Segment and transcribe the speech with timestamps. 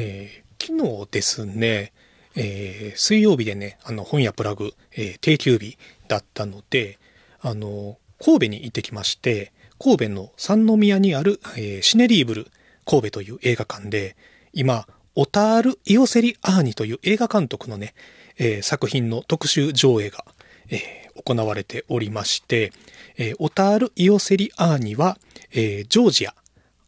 [0.00, 1.92] えー、昨日ですね、
[2.36, 5.76] えー、水曜日でね、あの、本屋プラグ、えー、定休日
[6.06, 6.98] だったので、
[7.40, 12.46] あの、神戸に行ってきまして、神戸の三宮にある、えー、シネリーブル
[12.86, 14.16] 神戸という映画館で、
[14.52, 14.86] 今、
[15.16, 17.94] オタール・イオセリ・アーニという映画監督のね、
[18.38, 20.24] えー、作品の特集上映が、
[20.70, 22.72] えー、行われておりまして、
[23.16, 25.18] えー、オタール・イオセリ・アーニは、
[25.50, 26.34] えジョージア、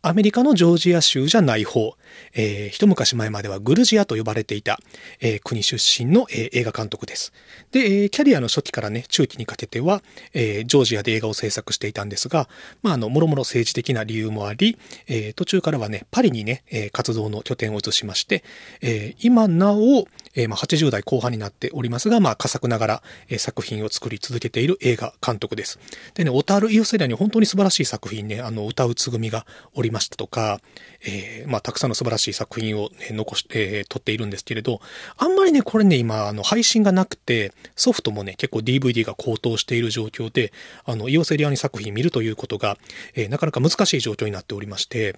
[0.03, 1.95] アメリカのジョージア州じゃない方、
[2.33, 4.79] えー、一昔前まではグルジアと呼ばれていた、
[5.21, 7.35] えー、国出身の、えー、映画監督です。
[7.71, 10.03] で、え、キャリアの初期からね、中期にかけては、
[10.33, 12.49] え、ジョージアで映画を制作していたんですが、
[12.83, 18.43] まあ、あの、もろもろ政治的な理由もあり、え、途中からはね、パリにね、え、活動の拠点を移しまして、
[18.81, 25.79] え、今なお、えー、まあ、80代後半になっておりますが、まあ、佳作ながら、えー、作品を作り続けている映画監督です。
[26.15, 30.61] でね、オタール・イオセリアに本当に素晴らしい作品ね、あの、歌うつぐみがおりましたとか、
[31.03, 34.81] えー、まあ、たくさんの素晴らしい作品を、ね、残して、えー、撮っているんですけれど、
[35.17, 40.53] あんまりね、これね、今、あの、配信がなくて、ソフトもね、結構 DVD が高騰している状況で、
[40.85, 42.79] あの、イオセリアニ作品見るということが、
[43.15, 45.17] えー、なかなか難しい状況になっておりまして、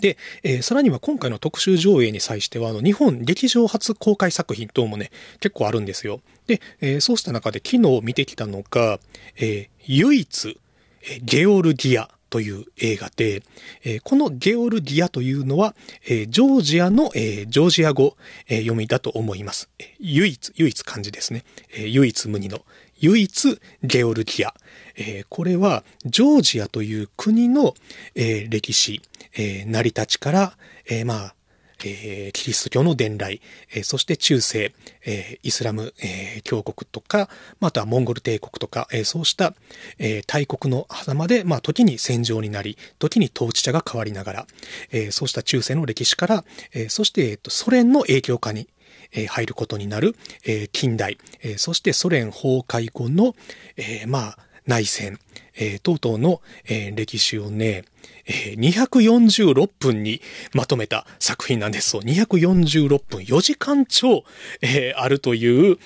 [0.00, 5.10] で、えー、さらには今回の特集上映に際しては、あの、日本劇場初公開作品等もね、
[5.40, 6.20] 結構あるんですよ。
[6.46, 9.00] で、えー、そうした中で昨日見てきたのが、
[9.36, 10.58] えー、唯一、
[11.02, 13.42] えゲオルギアという映画で、
[13.84, 15.74] え、このゲオルギアというのは、
[16.06, 18.16] え、ジョージアの、え、ジョージア語、
[18.48, 19.68] え読みだと思います。
[19.78, 21.44] え唯一、唯一漢字ですね。
[21.74, 22.64] え唯一無二の。
[23.00, 24.54] 唯一ゲオルギア。
[24.96, 27.74] えこれは、ジョージアという国の、
[28.14, 29.02] え歴史、
[29.34, 30.56] え成り立ちから、
[30.88, 31.34] えまあ、
[31.84, 33.40] え、キリスト教の伝来、
[33.72, 37.28] え、そして中世、え、イスラム、えー、教国とか、
[37.60, 39.54] またはモンゴル帝国とか、え、そうした、
[39.98, 44.46] え、大国の狭間で、まあ、時に戦場になり、時に統治者が変わりながら、
[44.90, 48.68] え、そうした中世の歴史から、え、そして、えー、とソ連の影響下に、
[49.28, 50.16] 入ることになる、
[50.72, 51.18] 近代、
[51.56, 53.34] そしてソ連崩壊後の、
[53.76, 55.18] え、まあ、内戦、
[55.82, 56.40] 等々の、
[56.94, 57.84] 歴史をね、
[58.26, 60.20] え、246分に
[60.54, 61.90] まとめた作品なんです。
[61.90, 64.24] そう、246分、4時間超、
[64.96, 65.78] あるという、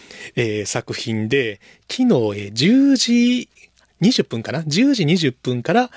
[0.66, 1.60] 作品で、
[1.91, 2.09] 昨日、え、
[2.53, 3.49] 10時
[4.03, 5.91] 20分かな ?10 時20分から、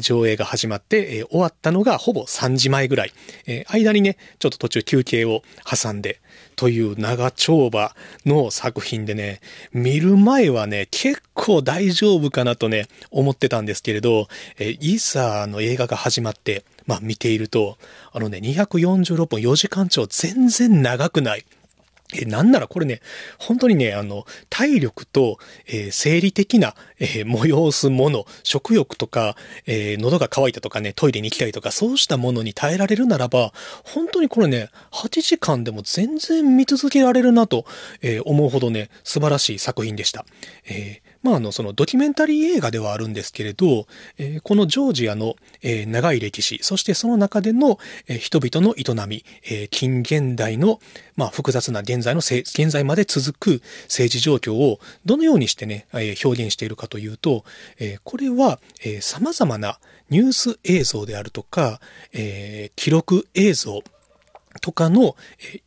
[0.00, 3.12] 上映が始まって、終わったのがほぼ3時前ぐらい。
[3.68, 6.20] 間にね、ちょっと途中休憩を挟んで、
[6.56, 9.40] という長丁場の作品でね、
[9.72, 17.78] 見る前はね、結構大丈夫かなとね、思ってたんですけれど、えー、いざの映画が始まって、まあ見ていると、
[18.12, 21.44] あのね、246本4時間超全然長くない。
[22.14, 23.00] えなんならこれね、
[23.38, 29.36] 本当にね、あの、体力と、えー、生理的な、えー、催すもの、食欲とか、
[29.66, 33.52] えー、喉が渇いたとかね、トイレに行きたいとか、そうしたものに耐えられるならば、
[33.84, 37.64] 本当にこれね、8時間でも全然見続けられるなと、
[38.02, 40.24] え思うほどね、素晴らしい作品でした。
[40.66, 43.86] えーまあ、あの、そのドキュメンタリー映画ではあるんですけれど、
[44.18, 47.78] えー、このジョージアの、えー、長い歴史、そしてその中での、
[48.08, 50.80] えー、人々の営み、え近現代の、
[51.16, 57.44] まあ、複雑な現在の現在まで続く政治状況をどのようにしてね、え表現しているかというと、
[57.78, 59.78] えこれは、え様々な
[60.10, 61.80] ニュース映像であるとか、
[62.12, 63.82] え記録映像
[64.60, 65.16] とかの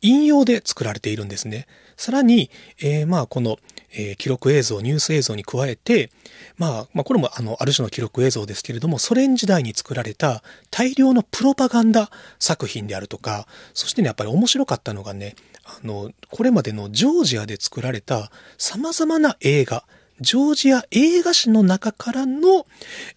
[0.02, 1.66] 引用で作られているんですね。
[1.96, 2.50] さらに、
[2.80, 3.58] えー、まあ、この、
[3.92, 6.10] えー、記録映像、ニュース映像に加えて、
[6.58, 19.84] まあ、まあ、これもあの、ある種の記録映像ですけれども、ソ連時代に作られた大量のプロパガンダ作品であるとか、そしてね、やっぱり面白かったのがね、あの、これまでのジョージアで作られた様々な映画、
[20.20, 22.66] ジョージア映画史の中からの、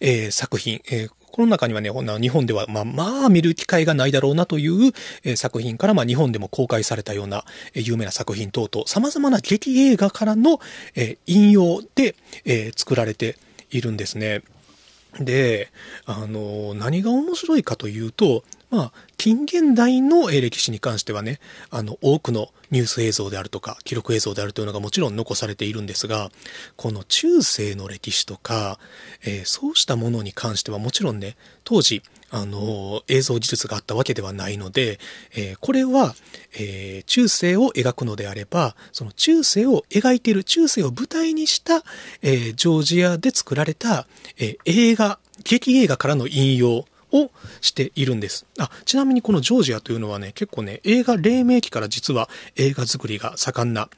[0.00, 4.92] えー、作品、えー、この中にはね、日本では、まあ、まあ、見る機会がないだろうなという、
[5.24, 10.60] え作品から、まあ、日本でも公開されたような、え有名な作品等々、様々な劇映画からの、
[10.94, 12.14] え引用で、
[12.44, 13.36] え作られて
[13.70, 14.42] いるんですね。
[15.18, 15.70] で、
[16.04, 21.40] あの、何が面白いかというと、まあ、近現代の歴史に関してはね、
[21.70, 26.30] あの、多くのニュース映像であるとか、記録映像であるというのがもちろん残されているんですが、
[26.76, 28.78] この中世の歴史とか、
[29.24, 34.98] えー、そうしたものに関してはもちろんね、当時、あの、映像技術があったわけではないので、
[35.34, 36.14] えー、これは、
[36.54, 41.82] えー、中世を描くのであれば、その中世を描いている中世を舞台にした、
[42.22, 44.06] えー、ジョージアで作られた、
[44.38, 47.30] え映画、劇映画からの引用を
[47.60, 48.46] しているんです。
[48.58, 53.88] あ、ちなみにこのジョージアというのはね、結構ね、映画黎明期から実は映画作りが盛んな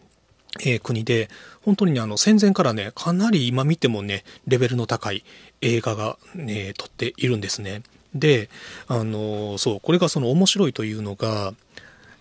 [0.60, 1.30] えー、国で、
[1.62, 5.24] 本当にね、あの、戦前からね、かなり今見てもね、レベルの高い
[5.62, 7.82] 映画がね、撮っているんですね。
[8.14, 8.48] で、
[8.86, 11.54] あの、そう、これがその面白いというのが、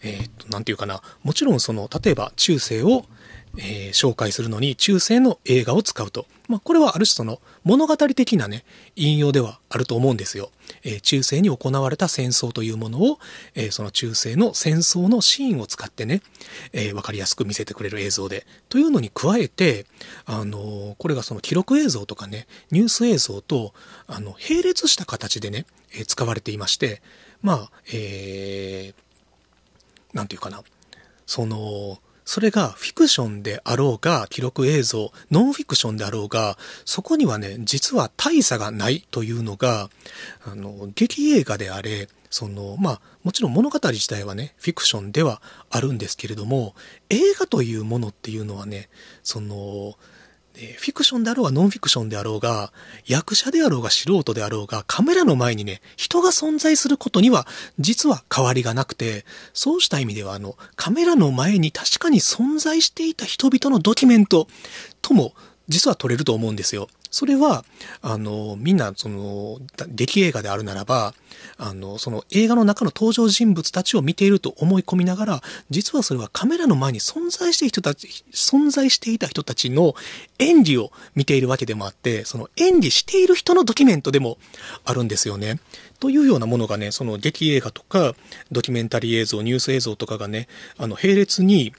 [0.03, 3.05] えっ、と、なんていうかな、もちろんその、例えば中世を、
[3.57, 6.25] えー、紹介するのに中世の映画を使うと。
[6.47, 8.63] まあ、これはある種その物語的なね、
[8.95, 10.51] 引用ではあると思うんですよ。
[10.83, 13.19] えー、中世に行われた戦争というものを、
[13.55, 16.21] えー、その中世の戦争のシーンを使ってね、
[16.73, 18.45] えわかりやすく見せてくれる映像で。
[18.69, 19.85] というのに加えて、
[20.25, 23.73] あのこれがその記録映像とかね、ニュース映像と、
[24.07, 27.01] あの、並列した形でね、え使われていまして、
[27.41, 30.63] まあ、えー、なんていうかな、
[31.25, 31.99] その、
[32.31, 39.89] それがフィクションであろうが、記録映像、ノンフィクションであろうが、そこにはね、実は大差がないというのが、
[40.45, 46.73] あの、劇映画であれ、その、まあ、もちろん物語自体はね、フィクションではあるんですけれども、
[47.09, 48.87] 映画というものっていうのはね、
[49.23, 49.97] その、
[50.53, 52.71] フィクションであろうがノンフィクションであろうが、
[53.05, 57.47] 役者であろうが素人であろうが、カメラの前にね、人が存在することには、
[57.79, 64.47] 実は変わりがなくて、そうした意味では、あの、カメラの前に確かに存在していた人々のドキュメント
[65.01, 65.33] とも、
[65.69, 66.89] 実は撮れると思うんですよ。
[67.11, 67.65] それは、
[68.01, 69.59] あの、みんな、その、
[69.89, 71.13] 劇映画であるならば、
[71.57, 79.93] あの、その映画の中の登場人物たちを見ていると思い込みながら、実はそれはカメラの前に存在している人たち、存在していた人たちの
[80.39, 84.37] 演技を見ているわけでもあって、その演技している人のドキュメントでも
[84.85, 85.59] あるんですよね。
[85.99, 88.15] というようなものがね、その劇映画とか、
[88.51, 90.47] ドキュメンタリー映像、ニュース映像とかがね、
[90.77, 91.73] あの、並列に、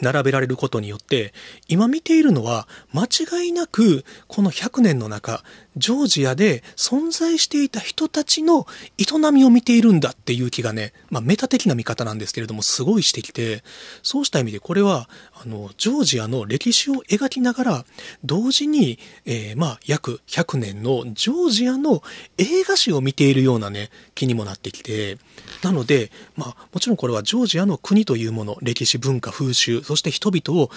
[0.00, 1.32] 並べられることによって、
[1.68, 5.42] 今見ているのは間違いなくこの100年の中、
[5.76, 8.66] ジョージアで存在していた人たちの
[8.98, 13.62] 営みを見ているんだっていう気がね、まあメタ的な見方なんですけれども、すごいしてきて、
[14.02, 17.84] そうした意味でこれは、あの、ジョージアの歴史を描きながら、
[18.24, 22.02] 同時に、えー、まあ約100年のジョージアの
[22.38, 25.18] 映画史を見ているようなね、気にもなってきて、
[25.62, 30.70] なので、まあもちろんこれはジョージアの国というもの、歴史文化風習、そして人々を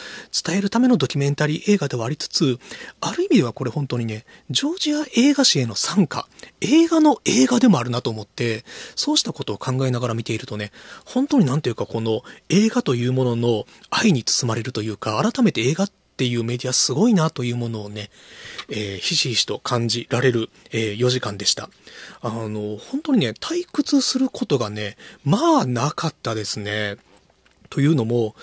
[0.46, 2.60] 伝えるためのドキュメンタリー映画ではありつつ、
[3.02, 6.28] ある意味ではこれ本当にね、ジョージ映画史への参加、
[6.62, 8.64] 映画の映画でもあるなと思って、
[8.96, 10.72] そうしたことを考えながら見ているとね、
[11.06, 18.10] 本当になんていうかこの映画というものの愛に包まれるというか、改めて映画っていうメディアすごいなというものをね、
[18.70, 21.70] えー、ひしひしと感じられる、えー、4時間でした。
[22.22, 26.98] あの、本当にね、退屈することがね、まあなかったですね。
[27.74, 28.36] というのも、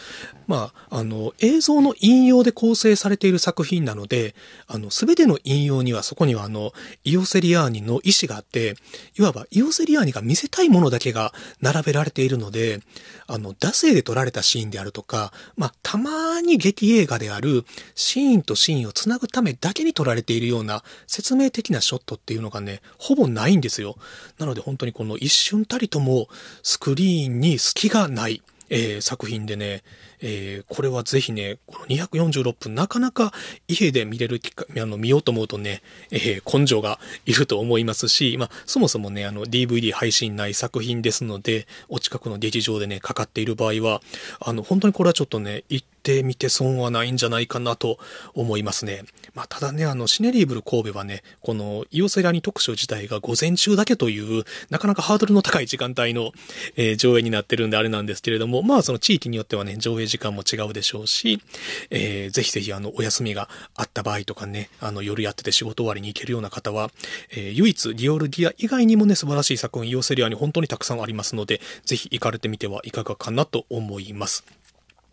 [0.49, 4.35] まあ、あの、映像の引用で構成されている作品なので、
[4.67, 6.73] あの、すべての引用にはそこにはあの、
[7.05, 8.75] イオセリアーニの意思があって、
[9.17, 12.81] いわばイオセリアーニが見せたいものだけが並べられているので、
[13.29, 23.95] あの、惰性で撮られたシーンであるとか、まあ、たまに劇映画であるシーンとシーンをつなぐためだけに撮られているような説明的なショットっていうのがね、ほぼないんですよ。
[24.39, 26.27] なので本当にこの一瞬たりとも
[26.65, 28.43] スクリーンに隙がない。
[28.71, 29.83] えー、作品でね、
[30.23, 33.33] えー、これはぜひね、この246分、なかなか
[33.69, 34.41] 家で見れる
[34.81, 44.03] あの、見ようと思うとね、えー、根性がいると思いますし、まあ、そもそもね、あの、DVD 配信ない作品ですので、お近くの劇場でね、かかっている場合は、
[44.41, 47.99] あの、本当にこれはちょっとね、行ってみて損はないんじゃないかなと
[48.35, 49.05] 思いますね。
[49.35, 56.33] まあ、ただね、あの、シネリーブル神戸はね、この、イオセラニ特集自体が午前中だけという、なかなかハードルの高い時間帯の、
[56.77, 61.41] えー、上映になってるんであれなんですけれども、まあ、その地域によってはね、上映時間も違うでしょうし、
[61.89, 66.91] えー、ぜひぜひあの、お休みがあった場合とかね、あの、夜やってて仕事終わりに行けるような方は、
[67.31, 74.45] えー、唯一、リオルディア以外にもね、素晴らしい作品、ヨーセリアに本当にたくさんありますので、ぜひ行かれてみてはいかがかなと思います。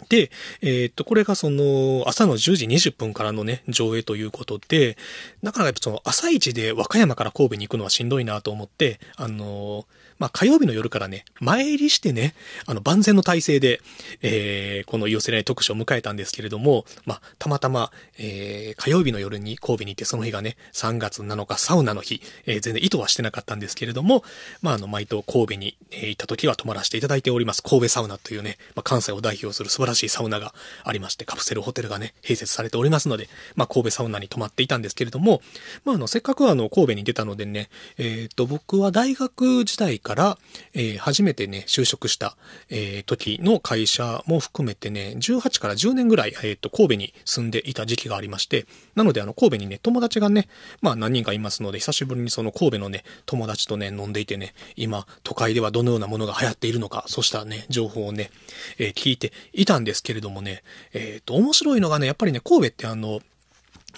[0.10, 0.30] で、
[0.62, 4.98] えー、っと、これがその、朝の10時20分からのね、上映ということで、
[5.42, 12.34] なかなかやっぱその、朝一で和歌山から神戸に行くのはしんどいなと思って、あのーまあ、火曜日の夜からね、前入りしてね、
[12.66, 13.82] あの、万全の体制で、
[14.22, 24.24] えー、この寄せない特集を迎えたんですけれども、まあ、たまたま、えー、火曜日の夜に神戸に行って、その日がね、3月7日サウナの日、えー、全然意図はしてなかったんですけれども、
[24.62, 35.42] まあ、あの、毎度神戸に、え行った時は泊まらせていただいております、神戸サウナというね、まあ、関西を代表する素晴らしいサウナがありまして、カプセルホテルがね、併設されておりますので、まあ、神戸サウナに泊まっていたんですけれども、
[35.86, 40.38] まあ、あの、せっかくあの、神戸に出たのでね、えっ、と、僕は大学時代から、
[40.74, 42.38] えー、初めてね、就職した、
[42.70, 50.48] えー、時の会社も含めてね、18から10年ぐらい、えっ、ー、と、神戸に住んでいた時期がありまして、なので、あの、神戸にね、友達がね、
[50.82, 58.32] まあ何人かいますので、久しぶりにその神戸のね、友達とね、飲んでいてね、今、都会ではどのようなものが流行っているのか、そうしたね、情報をね、
[58.78, 63.20] えー、聞いていたんですけれどもね、えっ、と、面白いのがね、やっぱりね、神戸ってあの、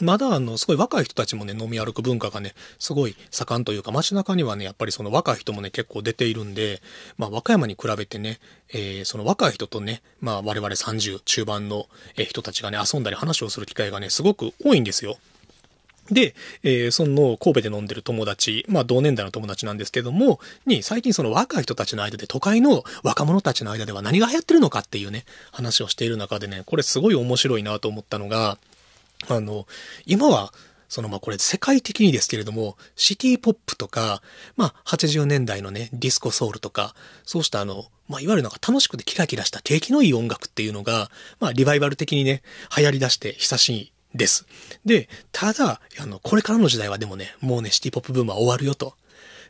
[0.02, 6.82] まだあの、すごい若い人たちもね、飲み歩く文化がね、すごい盛んというか、街中にはね、やっぱりその若い人もね、結構出ているんで、
[7.18, 8.40] まあ、和歌山に比べてね、
[8.70, 15.18] えー、その若い人とね、まあ、我々30中盤の人たちがね、遊んだり話をする機会がね、すごく多いんですよ。
[16.12, 28.58] で、えー、その神戸で飲んでる友達、まあ同年代の友達なんですけども、に最近その若い人たちの間で都会の若者たちの間では何が流行ってるのかっていうね、話をしている中でね、これすごい面白いなと思ったのが、
[29.28, 29.68] あの、
[30.06, 30.54] 今は、
[30.88, 34.22] そのまあこれ世界的にですけれども、シティポップとか、
[34.58, 36.96] まあ80年代のね、ディスコソウルとか、
[37.26, 42.42] そうしたあの、まあいわゆるなんか楽しくてキラキラした景気のいい音楽っていうのが、まあリバイバル的にね、
[42.76, 44.48] 流行り出して久しいです。
[44.84, 48.96] で、ただ、あの、これからの時代はでもね、もうね、シティポップブームは終わるよと。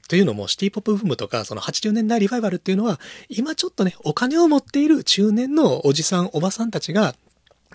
[0.09, 2.99] というのも、シティポップブームとか、その80年代リバイバルっていうのは、
[3.29, 7.15] 今ちょっとね、お金を持っている中年のおじさん、おばさんたちが、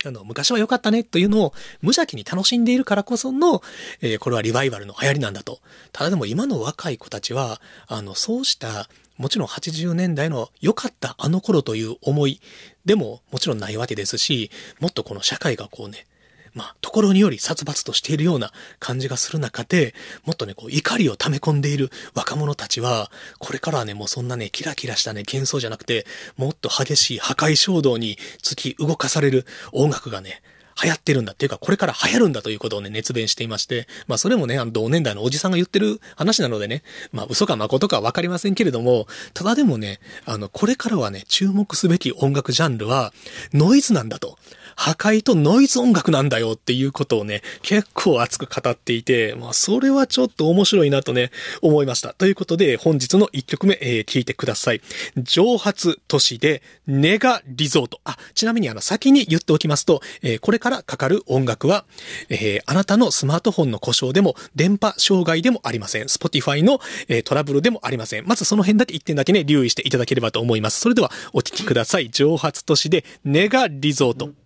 [0.06, 3.62] あの、昔は良かったねというのを無邪気に楽しんでいるからこその、
[4.00, 5.61] えー、これはリバイバルの流行りなんだと。
[5.92, 12.40] ただでも今の若い子たちは、あの、そうした、もちろん80年代の良かったあの頃という思い
[12.84, 16.06] でももちろんないわけですし、もっとこの社会がこうね、
[16.54, 19.94] まあ、ところにより殺伐としているような感じがする中で、
[20.25, 26.06] もっとね、こう、怒りを溜め込んでいる若者たちは、これからはね、もうそんなね、キラキラしたね、幻想じゃなくて、
[26.37, 30.42] もっと激しい破壊衝動に突き動かされる音楽がね、
[30.82, 36.82] 流行ってるんだっていうか、これから流行るんだということをね、熱弁していまして、まあそれもね、あの同年代のおじさんが言ってる話なのでね、
[37.12, 43.12] まあ嘘か誠かわかりませんけれども、ただでもね、あの、これからはね、注目すべき音楽ジャンルは、
[43.52, 44.38] ノイズなんだと。
[44.76, 51.30] 破壊とノイズ音楽なんだよっていうことをね、結構熱く語っていて、まあそれはちょっと面白いなとね、
[51.62, 52.14] 思いました。
[52.14, 54.80] ということで、本日の1曲目、えー、聞いてください。
[55.16, 58.00] 蒸発都市でネガリゾート。
[58.04, 61.84] あ、ちなみにあの先に言っておきますと、えー、これからかかる音楽は、
[62.28, 66.04] えー、あなたのスマートフォンの故障でも、電波障害でもありません。
[66.04, 68.26] Spotify の、えー、トラブルでもありません。
[68.26, 70.80] まずその辺だけ1点だけね、留意していただければと思います。
[70.80, 72.10] それではお聴きください。
[72.10, 74.43] 蒸発都市でネガリゾート。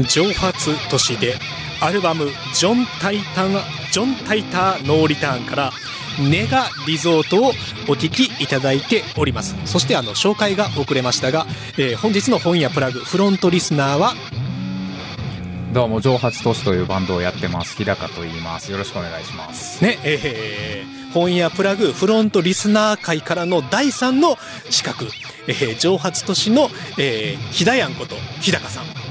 [0.00, 1.34] 蒸発都市で
[1.80, 3.52] アルバムジョン・タイタン、
[3.90, 5.72] ジョン・タイター・ノーリターンから
[6.20, 7.52] ネガリゾートをお
[7.94, 9.56] 聞きいただいております。
[9.64, 11.46] そしてあの紹介が遅れましたが、
[11.76, 14.14] えー、本日の本屋プラグフロントリスナーは
[15.72, 17.76] どうも蒸発都市というバンドをやってます。
[17.76, 18.70] 日高と言います。
[18.70, 19.82] よろしくお願いします。
[19.82, 24.36] ねえー、本屋プラグフロントリスナー会からの第3の
[24.70, 25.06] 資格、
[25.48, 26.68] えー、蒸発都市の、
[26.98, 29.01] えー、ひだやんこと日高さん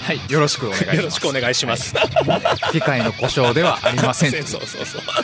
[0.00, 0.96] はい、よろしくお願いします。
[0.96, 1.96] よろしくお願いします。
[1.96, 4.32] はい、機械の故障ではありません。
[4.44, 5.02] そうそうそう。
[5.06, 5.22] は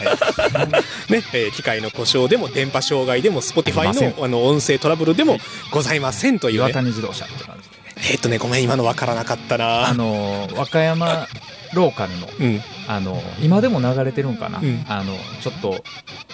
[1.08, 5.38] い、ね、えー、機械の故障でも電波障害でも Spotify のあの音声トラブルでも
[5.70, 8.08] ございませんという、ね、岩谷自動車って感じでね。
[8.12, 9.88] えー、っとね、ごめん、今のわからなかったな。
[9.88, 11.26] あの和歌山
[11.76, 15.84] ローカルの、うん、あの今でも流れてるんかな、うん、あのちょっと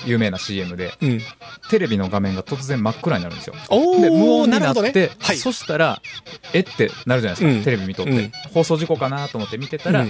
[0.07, 1.21] 有名な CM で、うん、
[1.69, 3.55] テレビの画面が突然真っ暗になるんですよ。
[4.01, 5.11] で無音になって、ね。
[5.19, 6.01] はい、そしたら
[6.53, 10.07] えってなるじゃないですか、テレビ見とって、放送事故かなと思って見てたら、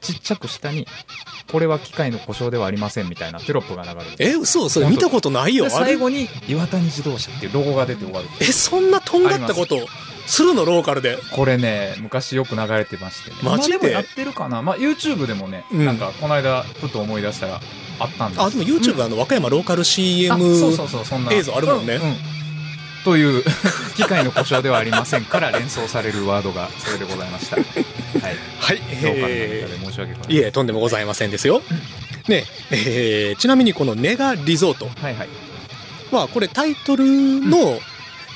[0.00, 0.86] ちっちゃく下に
[1.50, 5.68] これは機械の故障ではありませんみたいなテロップが流れるえ嘘それ見たことないよ。
[5.70, 9.76] 最後に岩谷自動車っていうロゴが出て終わるえそんなとんがったこと
[10.28, 11.18] するのローカルで。
[11.32, 13.36] これね昔よく流れてましてね。
[13.42, 13.78] マジで？
[13.78, 17.60] もやってるかな、まあ、YouTube でもね、うん、なんかこの間ふと思い出したら
[17.98, 18.42] あったんです。
[18.42, 20.44] あでも YouTube、うん、あの和歌山ローカル CM
[21.32, 22.16] 映像あるもんね、うんうん、
[23.04, 23.42] という
[23.96, 27.56] 機械の故障ではありませんから連想されるワードがそれでございました。
[27.58, 27.64] はい、
[28.60, 30.36] はい、えー、申し訳ございません。
[30.36, 31.62] いえとんでもございませんですよ。
[32.28, 35.28] ねえー、ちなみにこのネガリゾート、はいはい。
[36.12, 37.80] まあこれタイトルの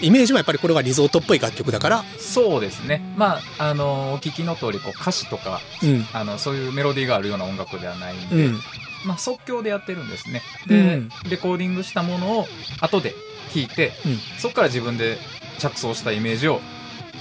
[0.02, 2.04] イメージはやっぱりこれはリゾートっぽい楽曲だから。
[2.18, 3.00] そうですね。
[3.16, 8.58] まああのお聞きの通りこり歌詞とか、うん、あのそういうメロディーがあるような音楽ではないんで、うん、
[9.06, 10.42] まあ、即興でやってるんですね。
[10.66, 12.46] で、うん、レコーディングしたものを
[12.80, 13.14] 後で
[13.50, 13.92] 聞いて、
[14.38, 15.18] そこから自分で
[15.58, 16.60] 着想したイメージを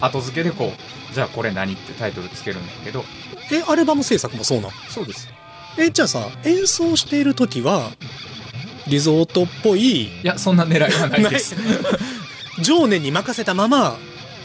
[0.02, 0.74] 後付けでこ
[1.12, 3.04] うじゃあこれ何ってタイトルつけるんだけど。
[3.54, 5.30] えアルバム制作もそうなんそうです。
[5.78, 7.92] えじゃあさ演奏している時は
[8.88, 11.56] リゾートっぽいいやそんな狙いはないです
[12.62, 13.98] 情念に任せたまま。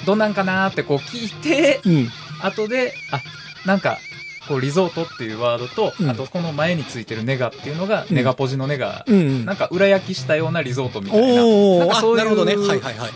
[0.05, 2.09] どんなんかなってこう聞いて、うん、
[2.41, 3.21] 後であ
[3.67, 3.99] なんか
[4.47, 11.79] こうリゾートっていうワードと、うん、あとこの前についてるネガっていうのが、うん、ネガポジのネガ、うん、なんか裏焼きしたようなリゾートみたいな。
[11.79, 12.55] なんかそういうなるほどね。
[12.57, 13.11] はいはいはい。
[13.11, 13.13] っ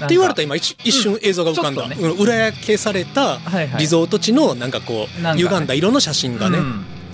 [0.00, 3.38] て言われたら今一瞬映像が浮かんだ、ね、裏焼けされた
[3.78, 6.58] リゾート地のなんかこう、ね、歪んだ色の写真がね、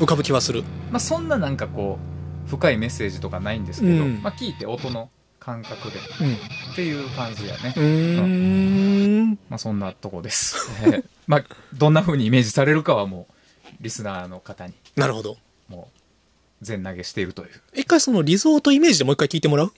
[0.00, 1.99] 浮かぶ気はする、まあ、そんななんかこ
[2.47, 5.11] う深いメッセージとかないんですけど、まあ、聞いて音の
[5.50, 6.35] 感覚で、うん、
[6.73, 7.75] っていう感じやね。
[7.76, 9.30] うん。
[9.49, 10.57] まあそんなとこです。
[10.87, 13.35] え まあどんな風にイメージされるかはもう
[13.80, 14.75] リスナーの方に。
[14.95, 15.38] なるほど。
[15.69, 17.50] もう全投げしているという。
[17.75, 19.73] 一回そのリゾートイメージでもう一回聞いてもらう？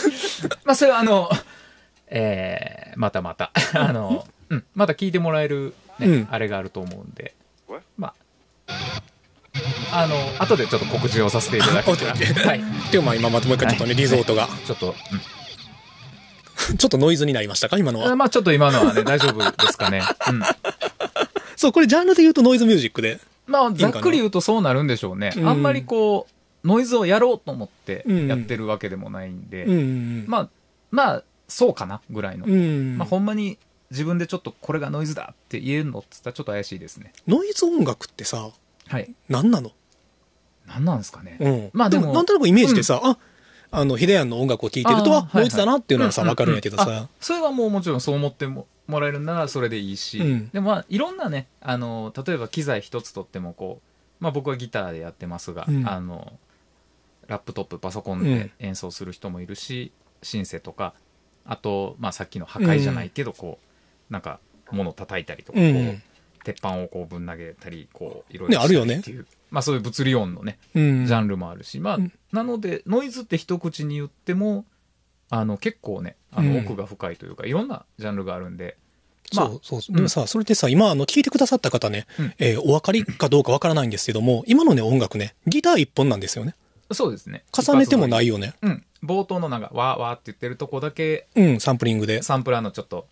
[0.64, 1.30] まあそれはあの、
[2.06, 7.39] えー、またまた、あの、うん、また聞いてもらえるね、うん、あれがあると思うんで、まあ、
[9.92, 12.04] あの、後でちょっと告知をさせていただきます。
[12.04, 12.60] はい。
[12.90, 14.48] でもまあ今またもう一回ちょっとね、リゾートが。
[14.66, 14.94] ちょっと、
[16.70, 17.78] うん、 ちょっとノイズになりましたか？
[17.78, 18.14] 今のは。
[18.16, 20.02] まあちょっと今のはね、大丈夫ですかね。
[20.28, 20.42] うん。
[21.56, 23.20] そう、これジャンルで言うとノイズミュージックで。
[23.46, 25.32] まあざっくり言うとそうなるんでしょうね。
[25.36, 26.26] あんまりこ
[26.64, 29.66] う、ノイズをやろうと思ってやってるわけでもないんで、
[30.26, 30.48] まあ、
[30.90, 32.46] まあ、そうかなぐらいの。
[32.96, 33.58] まあほんまに
[33.90, 37.12] 自分でちょっとこれがノイズだって言えるのって言ったらちょっと怪しいですね。
[37.26, 38.50] ノイズ音楽ってさ、
[38.86, 39.12] はい。
[39.28, 39.72] 何なの？
[40.70, 41.36] 何なんですかね。
[41.40, 41.70] うん。
[41.72, 43.18] まあでも、なんとなくイメージでさ、うん、あ、
[43.72, 47.08] あの、ヒデヤンの音楽を聴いてると、は、ノイズだなっていうのはさ、わかるんやけどさ。
[47.20, 56.32] それはもうもちろんそう思ってもらえるならそれでいいし、うん、でもまあ、いろんなね、あの、例えば機材一つとってもこう、まあ僕はギターでやってますが、うん、あの、
[57.28, 59.92] ラップトップ、パソコンで演奏する人もいるし、
[60.22, 60.94] シンセとか、
[61.44, 63.58] あと、まあさっきの破壊じゃないけど、こ
[64.10, 64.40] う、なんか、
[64.72, 69.26] 物叩いたりとか、こう、鉄板をこうぶん投げたり、こう、いろいろしてるっていう。
[69.50, 71.98] ね、まあそういう物理音のね、うん、ジャンルもあるし、まあ、
[72.32, 74.64] なので、ノイズって一口に言っても、
[75.28, 78.76] あの、結構ね、あの、奥が深いというか、いろんなジャンルがあるんで、
[79.34, 79.96] まあ、そうそうそう。
[79.96, 86.56] でもさ、それってさ、今、あの、聞いてくださった方ね、うん、えー、お分かりかどうかわからないんですけども、今のね、音楽ね、ギター一本なんですよね。
[86.92, 87.44] そうですね。
[87.56, 88.54] 重ねてもないよね。
[88.62, 88.84] うん。
[89.04, 92.22] 冒頭のなんか、わーわーって言ってるとこだけ、うん、サンプリングで。
[92.22, 93.06] サンプラーのちょっと、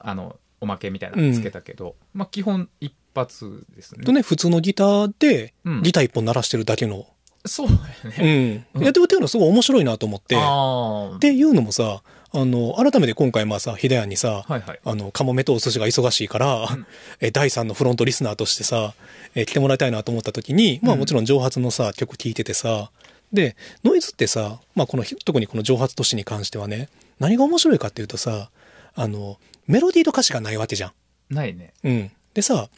[0.00, 4.04] あの、おまけみたいなのつけたけど、うん、まあ基本一発ですね。
[4.04, 7.06] とね、普通のギターで、ギター一本鳴らしてるだけの。
[7.44, 8.66] そうだよね。
[8.74, 8.82] うん。
[8.82, 10.36] やってるっていうのはすごい面白いなと思って。
[10.36, 12.02] っていうのもさ、
[12.34, 16.86] あの、改めて今回まあさ、ヒデヤにさ、はいはい、あの、カモメとお寿司が忙しいから、うん、
[17.20, 18.94] え、第3のフロントリスナーとしてさ、
[19.34, 22.90] え、来てもらいたいなと思った時に、まあもちろん上発のさ、曲聴いててさ、
[23.32, 28.50] で、ノイズってさ、まあこの、特にこの上発都市に関してはね、何が面白いかっていうとさ、
[28.94, 30.92] あの、メロディーと歌詞がないわけじゃん。
[31.34, 31.72] ないね。
[31.84, 32.10] うん。
[32.34, 32.68] でさ、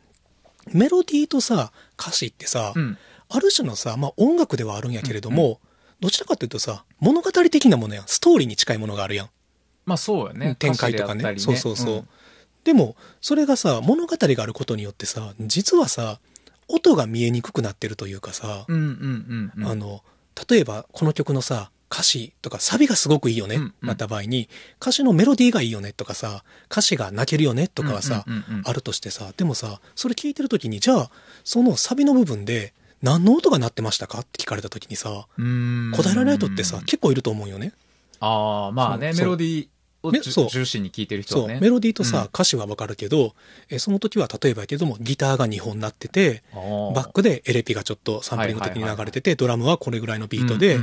[0.73, 2.99] メロディーとさ、歌詞ってさ、うん、
[3.29, 5.59] ある種のさ、まあ音楽ではあるんやけれども、うんうん、
[6.01, 8.05] どちらかというとさ、物語的なものやん。
[8.07, 9.31] ストーリーに近いものがあるやん。
[9.85, 10.57] まあそうやね。
[10.59, 11.23] 展開とかね。
[11.23, 11.95] ねそうそうそう。
[11.97, 12.09] うん、
[12.65, 16.21] でも、それがさ、物語があることによってさ、実はさ、
[16.69, 20.03] 音が見えにくくなってるというかさ、あの、
[20.49, 24.49] 例えばこの曲のさ、歌詞とかサビがすごくいいよね、なった場合に、
[24.81, 28.25] 歌詞のメロディーがいいよねとかさ、歌詞が泣けるよねとかはさ、
[28.65, 31.11] あるとしてさ、でもさ、それ聞いてる時に、じゃあ、
[31.45, 37.73] そのサビの部分で、何の音が鳴ってましたかって聞かれた時にさ、答えられない人ってさ、結構いると思うよね。
[38.19, 39.69] ああ、まあね、メロディー、
[40.09, 41.59] を重視に聞いてる人はね。
[41.61, 43.35] メロディーとさ、うん、歌詞はわかるけど、
[43.71, 50.79] えその時は例えばやけども、ギターが2本なってて、バックでエレピがちょっとサンプリング的に流れてて、ドラムはこれぐらいのビートで、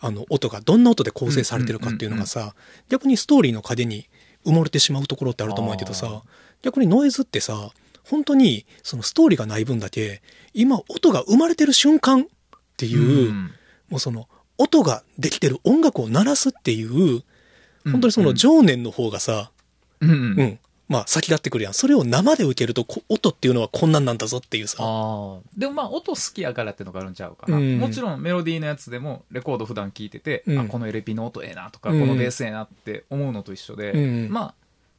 [0.00, 2.54] あの、音がどんな音で構成されてるかっていうのがさ、
[2.88, 4.08] 逆にストーリーの影に
[4.44, 6.22] 埋もれてしまうところってあると思うけどさ、
[6.62, 7.70] 逆にノイズってさ、
[8.04, 12.26] 本当にそのストーリーがない分だけ、今音が生まれてる瞬間っ
[12.76, 13.50] ていう、うん、
[13.88, 17.22] もうその音ができてる音楽を鳴らすっていう
[17.90, 19.50] 本当にその情念の方がさ、
[20.00, 21.74] うん、うん、まあ先立ってくるやん。
[21.74, 24.78] それを生で受けると、音っていうのはこんなんなんだぞっていうさ。
[24.80, 27.56] あでもまあ音好きやからっていうのがあるんちゃうかな。
[27.56, 34.54] うん、もちろんメロディーのやつでもレコード普段聴いてて、うん、あ、このエレピの音ええなとか、このベースええなって思うのと一緒で、まあ、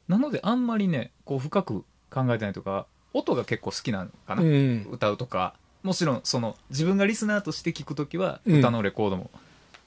[0.08, 4.42] なのであんまりね、こう深く考えてないとか、音が結構好きなのかな。
[4.90, 5.54] 歌うとか。
[5.82, 9.30] もちろんその自分がリスナーとして聞くときは歌のレコードも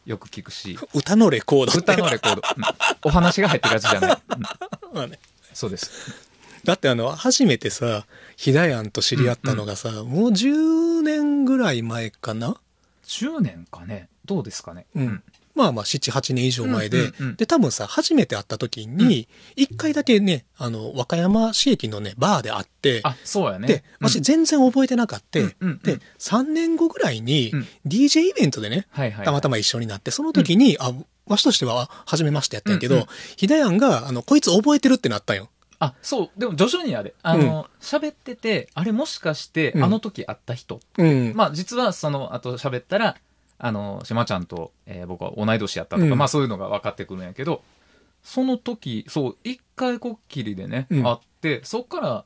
[0.09, 0.75] よく聞くし。
[0.95, 2.41] 歌のレコード歌のレコード。
[2.57, 2.63] うん、
[3.03, 4.17] お話が入ってるやつじゃない。
[4.29, 4.41] うん、
[4.91, 5.19] まあね。
[5.53, 5.91] そうです。
[6.63, 12.57] だってあの、初めてさ、ひだやんと知り合ったのがさ、うんうん、もう10年ぐらい前かな
[13.05, 15.23] ?10 年かねどうですかねうん。
[15.59, 23.67] まあまあ、7、8年以上前で、うんうんうん、で、多分さ、初めて会った時に、一回だけね、あの、和歌山市駅のね、バーで会って、あ、そうやね。
[23.67, 27.51] で、私全然覚えてなかった、うん、で、3年後ぐらいに、
[27.85, 28.87] DJ イベントでね、
[29.25, 30.93] たまたま一緒になって、その時に、あ、
[31.27, 35.49] わしとしては、初めましてやったんやけど、ひだやんが、あの、こいつ覚えてるってなったんよ。
[35.79, 36.39] あ、そう。
[36.39, 37.13] でも徐々にあれ。
[37.21, 40.79] あの、喋、うん、ってて、あれもしかして、あの時会った人。
[40.97, 43.15] うん、まあ実はその後喋ったら、
[43.59, 47.61] あの、島ちゃんと、えー、僕は同い年やったとか、うん、まあそういうのが分かってくるんやけど、
[48.23, 52.25] その時、そう、一回こっきりでね、うん、会って、そっから、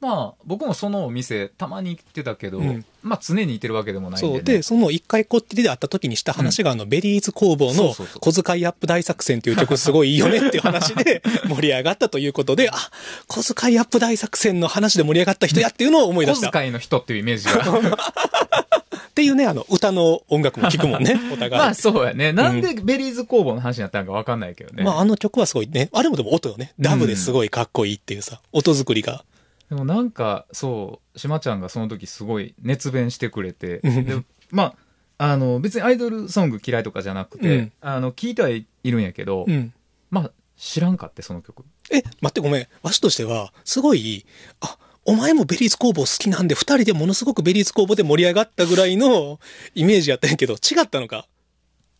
[0.00, 4.42] まあ、僕もそのお店、たまに行ってたけど、うん、まあ常にいてるわけでもないんで、ね、そう。
[4.42, 12.74] で、その一回こっきりで会った時にした話が、あの、 Berryz工房の小遣いアップ大作戦という曲すごいいいよねっていう話で 盛り上がったということで、あ、
[13.28, 16.48] 小遣いアップ大作戦の話で盛り上がった人やっていうのを思い出した。
[16.48, 17.60] 小遣いの人っていうイメージが。
[19.20, 21.52] っていうね、あの、歌の音楽も聴くもんね、 お互い。
[21.52, 22.32] まあそうやね。
[22.32, 24.82] なんで Berryz工房の話になったのかわかんないけどね。
[24.82, 25.90] まああの曲はすごいね。
[25.92, 26.72] あれもでも音よね。
[26.80, 29.24] ダブですごいかっこいいっていうさ、音作りが。
[29.68, 34.16] でもなんか、そう、しまちゃんがその時すごい熱弁してくれて、で
[34.50, 34.74] ま
[35.18, 39.72] あ、あの、別にアイドルソング嫌いとかじゃなくて、うん、あの、聞いてはいるんやけど、うん、
[40.10, 41.64] まあ、知らんかって、その曲。
[41.90, 42.66] え、待ってごめん。
[42.82, 44.24] わしとしては、すごい、
[44.60, 49.40] あ、お前もベリーズ工房好きなんで、二人でものすごくベリーズ工房で盛り上がったぐらいの
[49.74, 51.26] イメージやったんやけど、違ったのか？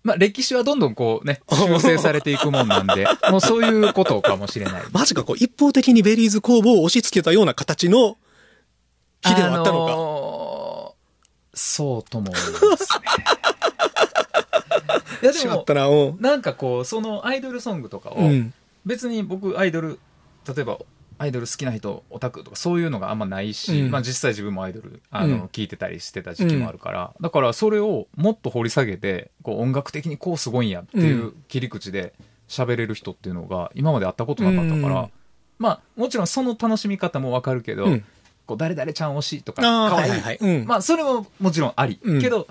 [0.03, 4.83] まあ、歴史はどんどんこうね、修正されていくもんなんで、 もうそういうことかもしれない。
[4.93, 8.17] マジか、こう、一方的にベリーズ工房を押し付けたような形の
[9.23, 9.93] 日ではあったのか？
[9.93, 13.01] あのー、そうとも思いますね。
[15.23, 18.17] いやでも、なんかこう、そのアイドルソングとかを、
[18.87, 19.99] 別に僕アイドル、
[20.49, 20.79] 例えば
[21.21, 32.15] アイドル好きな人オタクとかそういうのがあんまないし、うん、まあ実際自分もアイドルあの、聞いてたりしてた時期もあるから、だからそれをもっと掘り下げてこう音楽的にこうすごいんやっていう切り口で
[32.49, 35.11] 喋れる人っていうのが今まで会ったことなかったから、
[35.59, 37.85] まあもちろんその楽しみ方もわかるけど、
[38.47, 39.61] こう誰々ちゃん推しとか
[40.07, 40.11] い。
[40.11, 42.49] はいはい、まあそれももちろんあり、けど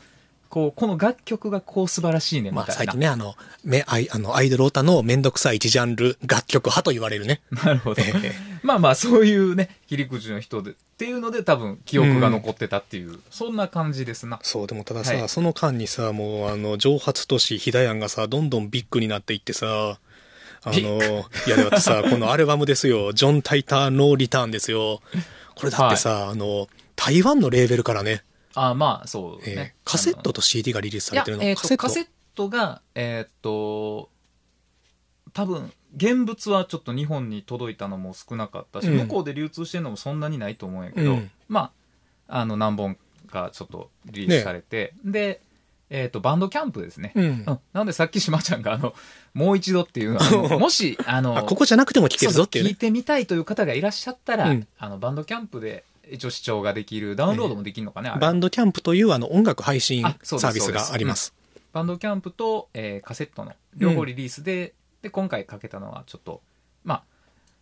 [0.50, 2.66] こう、この楽曲がこう素晴らしいね、みたいな。
[2.68, 7.42] まあ最近ね、あの、め、アイ、あの、アイドルオタのめんどくさい一ジャンル楽曲派と言われるね。
[7.52, 8.02] なるほど。
[8.02, 8.34] えー、
[8.64, 14.40] まあまあ、そういうね、切り口の人で、っていうので多分記憶が残ってたっていう、うん、そんな感じですな。
[14.42, 20.00] そう、でもたださ、はい、その間にさ、もう、あの、蒸発都市、ヒダヤンがさ、どんどんビッグになっていってさ、
[20.64, 25.02] あの、いや、だってさ、 このアルバムですよ、ジョン・タイター・ノー・リターンですよ。
[25.56, 28.24] これだってさ、はい、あの、台湾のレーベルからね、
[28.68, 31.44] あまあ、そうね、えー、カセットと CD がリリースされてるの？
[31.44, 31.82] えー、カセット？
[31.84, 34.10] カセットが、えー、っと、
[35.34, 41.72] 多分、現物はちょっと日本に届いたのも少なかったし、うん、向こうで流通してるのもそんなにないと思うんやけど、うん、ま
[42.28, 42.98] あ、あの、何本
[43.30, 45.42] かちょっとリリースされて、ね、で、
[45.90, 47.14] えっ、ー、と、バンドキャンプですね。
[47.16, 47.24] うん。
[47.24, 48.94] うん、なのでさっきしまちゃんが、あの、
[49.34, 61.34] もう一度っていうのは、 もし、あの、ここじゃなくても聞けるぞっていう、ね、聞いてみたいという方がいらっしゃったら、うん、あの、バンドキャンプで一応視聴ができる、ダウンロードもできるのかね、えー、バンドキャンプというあの音楽配信サービスがあります。
[61.72, 66.42] バンドキャンプと、えー、カセットの両方リリースで、うん、で、今回かけたのはちょっと、
[66.84, 67.04] まあ、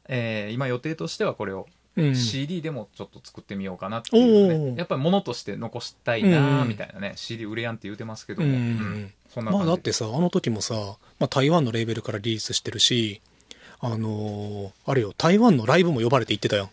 [0.08, 1.68] えー、今予定としてはこれを
[2.16, 10.76] CD でもちょっと作ってみようかなっていうね、うん、やっぱり物として残したいなみたいなね、うん、CD 売れやんって言うてますけども、うん、そんなまあだってさあの時もさ、
[11.20, 13.22] まあ、台湾のレーベルからリリースしてるし
[13.80, 16.70] あのー、あれよ台湾のライブも呼ばれて行ってたよ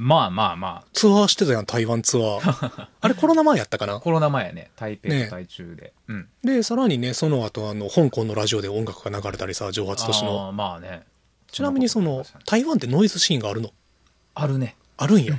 [0.00, 0.84] まあまあまあ。
[0.92, 2.88] ツアーしてたやん、台湾ツアー。
[3.00, 3.98] あれコロナ前やったかな？
[3.98, 4.70] コロナ前やね。
[4.76, 5.82] 台北と台中で。
[5.82, 6.28] ね、うん。
[6.44, 10.50] で、さらにね、その後、あの、香港のラジオで音楽が流れたりさ、蒸発都市の。
[10.50, 11.02] あまあね。
[11.50, 13.72] ちなみにその、台湾ってノイズシーンがあるの？
[14.36, 14.76] あるね。
[14.98, 15.36] あるんや。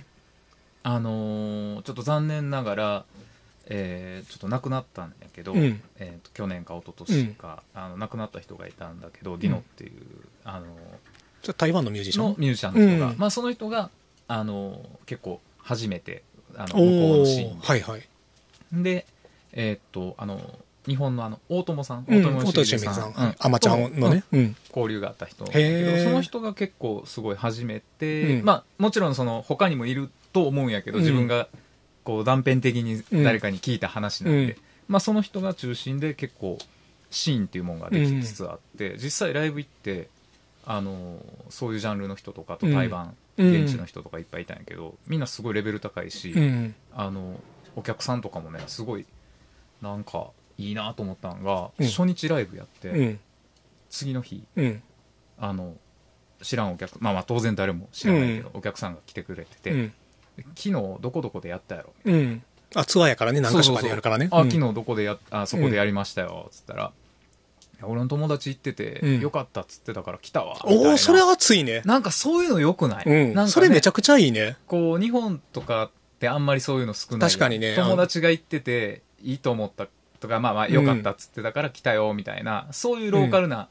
[0.83, 3.05] あのー、ちょっと残念ながら、
[3.67, 9.91] えー、ちょっと亡くなったんやけど、うん、えーと、去年か一昨年か、うん、あの亡くなった人がいたんだけど、ディノっていう、
[10.43, 12.25] あのー、台湾のミュージシャン？
[12.25, 13.89] のミュージシャンの人が、まあ、その人が
[14.29, 16.23] あの結構初めて
[16.55, 17.59] あの向こうのシーン。
[17.59, 18.03] はいはい。
[18.71, 19.05] で
[19.51, 20.39] えー、っとあの
[20.87, 25.51] 日本のあの大友さん、大友しみさん、うん、アマちゃんのね、うん、交流があった人そ
[26.09, 31.47] の人が結構すごい初めて、うん、まあもちろんその他にもいると思うんやけど、自分が
[32.03, 36.57] こう断片的に誰かに聞いた話なんで、まあその人が中心で結構
[37.11, 40.07] シーンっていうものができつつあって、実際ライブ行って
[40.65, 41.17] あの
[41.49, 46.33] そういうジャンルの人とかと対バン、現地の人とかいっぱいいたんやけど、みんなすごいレベル高いし、
[46.93, 47.39] あの
[47.75, 49.05] お客さんとかもねすごい
[49.81, 53.19] なんかいいなと思ったのが、うん、初日ライブやって、うん、
[53.89, 54.83] 次の日、うん、
[55.39, 55.73] あの
[56.41, 59.91] 知らんお客まあまあ当然誰も知らないけど、お客さんが来てくれてて、
[60.55, 62.43] 昨日どこどこでやったやろ、うん、
[62.75, 64.27] あツアーやからね何か所かでやるからね。
[64.31, 66.91] あ昨日どこでやあそこでやりましたよっつったら、
[67.83, 69.19] 俺の友達行ってて、うん。
[69.19, 71.81] よかったっつってたから来たわおおそれ熱いね。
[71.85, 74.57] なんかそういうのよくない、うん、なんかねそれめちゃくちゃいいね。
[74.67, 75.89] こう日本とかっ
[76.19, 77.29] てあんまりそういうの少ない。
[77.29, 77.75] 確かにね。
[77.75, 79.87] 友達が行ってていいと思った
[80.19, 83.69] とかまあまあよかったっつってたから来たよみたいな、そういうローカルな、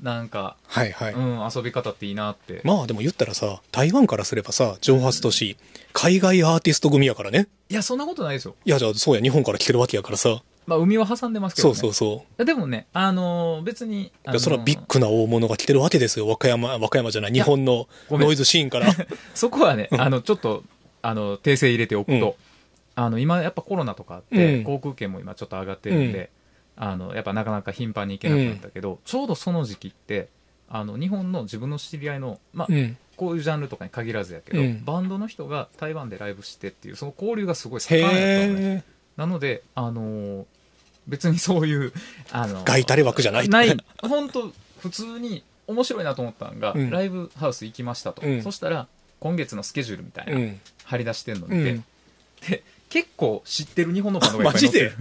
[0.00, 2.60] なんか、はいはい、うん、遊び方っていいなって。
[2.64, 5.56] まあでも言ったらさ台湾からすればさ蒸発都市
[5.92, 7.48] 海外アーティスト組やからね。
[7.68, 8.54] いやそんなことないですよ。
[8.64, 12.44] いやじゃあそうや日本から来てるわけやからさまあ、海は挟んでますけど、ね、そうそうそう。
[12.44, 14.12] でもね、あのー、別に。
[14.24, 16.28] あのー、それはビッグな大物が来てるわけですよ。
[16.28, 18.86] 和歌山、和歌山じゃない、日本のノイズシーンから。
[19.34, 20.62] そこはね、あの、ちょっと、
[21.02, 22.36] あの、訂正入れておくと、
[22.96, 26.30] うん、あの、今やっぱコロナとかあって、うん、航空券も今ちょっと上がってるんで、
[26.76, 30.28] うん、あの、やっぱなかなか頻繁に行けなくなったけど、ちょうどその時期って、
[30.68, 32.68] あの、日本の自分の知り合いの、まあ、
[33.16, 38.84] こういうジャンルとかに限らずやけど、バンドの人が台湾でライブしてっていう、その交流がすごい盛んやったのね。
[39.16, 40.44] なので、あのー
[41.10, 41.92] 別にそういう
[42.32, 43.76] あの外タレ枠じゃないない。
[44.02, 48.86] 本当普通に面白いなと思ったのが、うん、ライブハウス行きましたと、うん、そしたら
[49.20, 51.80] 今月のスケジュールみたいな、うん、張り出してんの見て、
[52.48, 54.92] で結構知ってる日本のバンドがいっぱい載ってる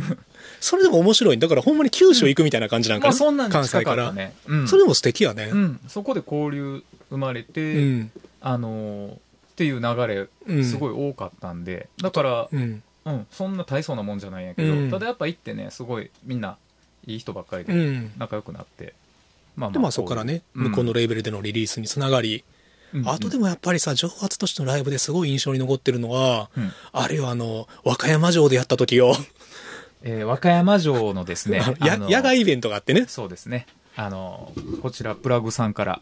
[0.59, 1.47] それでも面白いだ。
[1.47, 4.33] からほんまに九州行くみたいな感じなんか、まあ、そんなん関西から、ね。
[4.67, 5.51] それも素敵やね、
[5.87, 8.07] そこで交流生まれて、
[8.41, 9.17] あのー、っ
[9.55, 12.83] ていう流れすごい多かったんで、だから、うん、
[13.31, 16.57] そんな大層なもんじゃないんやけど、うん、ただやっぱ行ってねすごいみんな
[17.05, 18.93] いい人ばっかりで仲良くなって、
[19.55, 22.43] まあまあでまあそこからね、向こうのレーベルでのリリースにつながり、
[22.93, 29.13] うん、あとでもやっぱりさ蒸発都市のライブですごい印象に残ってるのは、うん、あれはあの和歌山城でやった時よ。
[30.01, 33.05] えー、和歌山城のですね 野外イベントがあってね。
[33.07, 33.65] そうですね。
[33.95, 36.01] あのこちらプラグさんから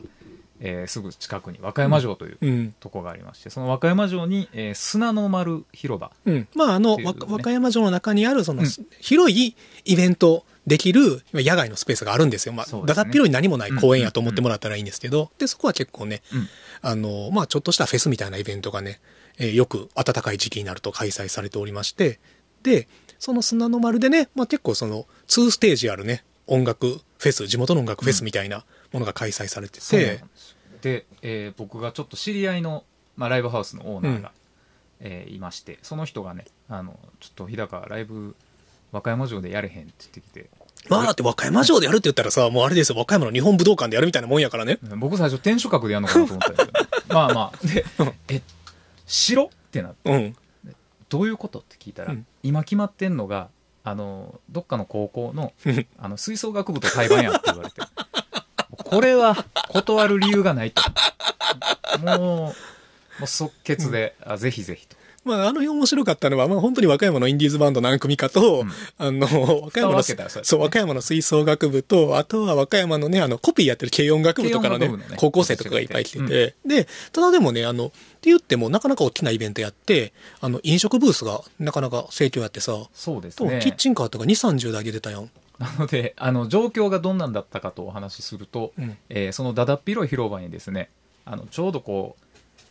[0.60, 8.67] えー、すぐ近くに和歌山城というとこがありまして、うん、その和歌山城に、えー、砂の丸広場、うん、まああの、ね、和歌山城の中にあるその、うん、
[9.00, 12.54] 広いイベントできる野外のスペースがあるんですよ。
[12.54, 16.22] まあ、ね、だから広い何もない公園やと思ってもらったらいいんですけど、で、そこは結構ね、
[16.82, 19.00] あの、まあ、ちょっとしたフェスみたいなイベントがね、
[19.38, 22.20] えー、よく暖かい時期になると開催されておりまして、
[22.63, 30.21] で、その砂の丸でね、まあ、結構その、2ステージあるね、音楽フェス、地元の音楽フェスみたいなものが開催されてて、
[30.82, 32.84] で、えー、僕がちょっと知り合いの、
[33.15, 34.32] まあ、ライブハウスのオーナーが、
[35.02, 38.36] うん、えー、いましてその人がねあのちょっと日高ライブ
[38.91, 40.50] 和歌山城でやれへんって言ってきて
[40.89, 44.78] まあだって和歌山城でやるって言ったらさもうあれですよ和歌山の日本武道館でやるみたいなもんやからね。
[44.97, 46.71] 僕最初天守閣でやるのかなと思ったけど
[47.13, 47.67] まあまあ。
[47.67, 47.86] で、
[48.30, 48.41] え
[49.06, 50.36] 城ってなって、うん、
[51.10, 53.50] どういうことって聞いたら、うん、今決まってんのが
[53.84, 55.54] あのどっかの高校の
[55.97, 57.82] あの吹奏楽部と対バンやって言われて
[58.89, 60.82] これは断る理由がないと。
[62.00, 62.54] もう、も
[63.23, 64.97] う即決で、うん、あぜひぜひと。
[65.28, 69.28] まあ、あの日面白かったのは、まあ、本当に和歌山のインディーズバンド何組かと、うん、あの、
[69.63, 70.04] 和歌山の、
[70.43, 83.60] そう、和歌山の吹奏楽部と、あとは和歌山のね、あの、コピーやってる軽音楽部とかのね、のね高校生とかがいっぱい来てて、うん、で、ただでもね、あの、って言っても、なかなか大きなイベントやって、あの、飲食ブースがなかなか盛況やってさ、そうですね。
[83.62, 85.30] キッチンカーとか2、30台出たやん。
[85.60, 90.89] なので、あの、状況がどんなんだったかとお話しすると、うん、えー、そのだだっ広い広場にですね、
[91.26, 92.24] あの、ちょうどこう、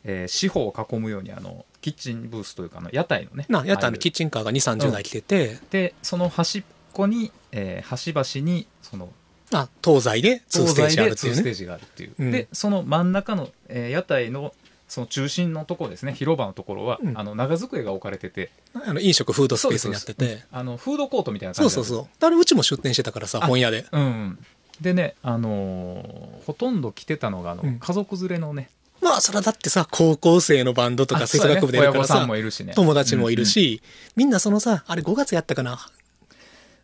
[0.04, 3.46] えー、四方を囲むように、あの、キッチンブースというか、の屋台のね。
[3.48, 9.12] な、屋台のキッチンカーが2、30台来てて、うん、で、その端っこに、えー、端々に、その、
[9.52, 11.36] あ、東西で2ステージあるっていう、ね。
[11.38, 12.14] ステージがあるっていう。
[12.18, 14.54] うん、で、その真ん中の、えー、屋台の
[14.88, 18.50] その中心のところですね広場のところは、うん、あの長机が置かれてて。
[18.74, 20.44] あの飲食フードスペースになってて。
[20.52, 22.24] あのフードコートみたいな感じそうそうそう。
[22.24, 23.86] あれうちも出店してたからさ本屋で。
[23.90, 24.38] うん。
[24.80, 28.70] でねあのー、ほとんど来てたのがあの、うん、家族連れのね。
[29.02, 33.74] まあ、それはだってさ、高校生のバンドとか吹奏楽部でやるからさ、ね、友達もいるし、うん。
[33.74, 33.80] うん、
[34.16, 35.78] みんなそのさ、あれ5月やったかな？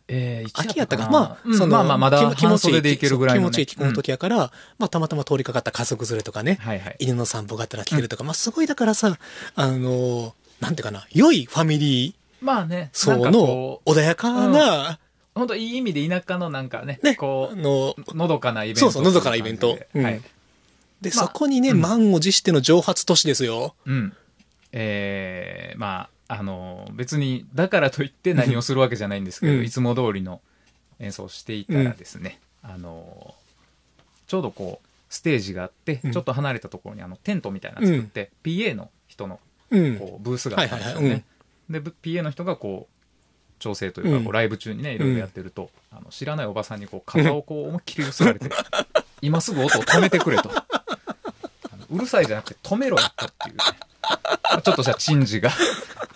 [0.07, 9.17] えー、秋やったかまあ、その、まあまあまだ気持ちいい、でいけるぐらいの、ね、気持ちいい気候の時やから、うん、まあたまたま通りかかった家族連れとかね、はいはい、犬の散歩がてら来てるとか、うん、まあすごいだからさ、
[9.55, 12.13] あのなんていうかな、良いファミリー
[12.45, 14.99] まあね、層の穏やかな、
[15.35, 18.79] 本当いい意味で田舎のなんかね、ねこう、の、のどかなイベント。
[18.81, 19.79] そうそう、のどかなイベント。
[19.95, 20.21] うん、はい。
[21.01, 23.73] で、まあ、そこにね、満を持しての蒸発都市ですよ。
[23.85, 24.13] うん。
[24.71, 30.41] ええー、まあ、あの、別に、だからといって何をするわけじゃないんですけど、うん、いつも通りの、
[30.99, 33.35] 演奏していたらですね、うん、あの
[34.27, 41.23] ちょうどこうステージがあって、ちょっと離れたところにあのテントみたいなの作って、PA の人のこうブースがあったんですよね。
[41.69, 42.93] で PA の人がこう
[43.59, 48.49] 調整というか、こうライブ中にねいろいろやってると、あの知らないおばさんにこう肩をこう思いっきり揺すられて、
[49.21, 50.49] 今すぐ音を止めてくれと。
[51.91, 53.63] うるさいじゃなくて止めろやったっていうね。
[54.63, 55.51] ちょっとした珍事が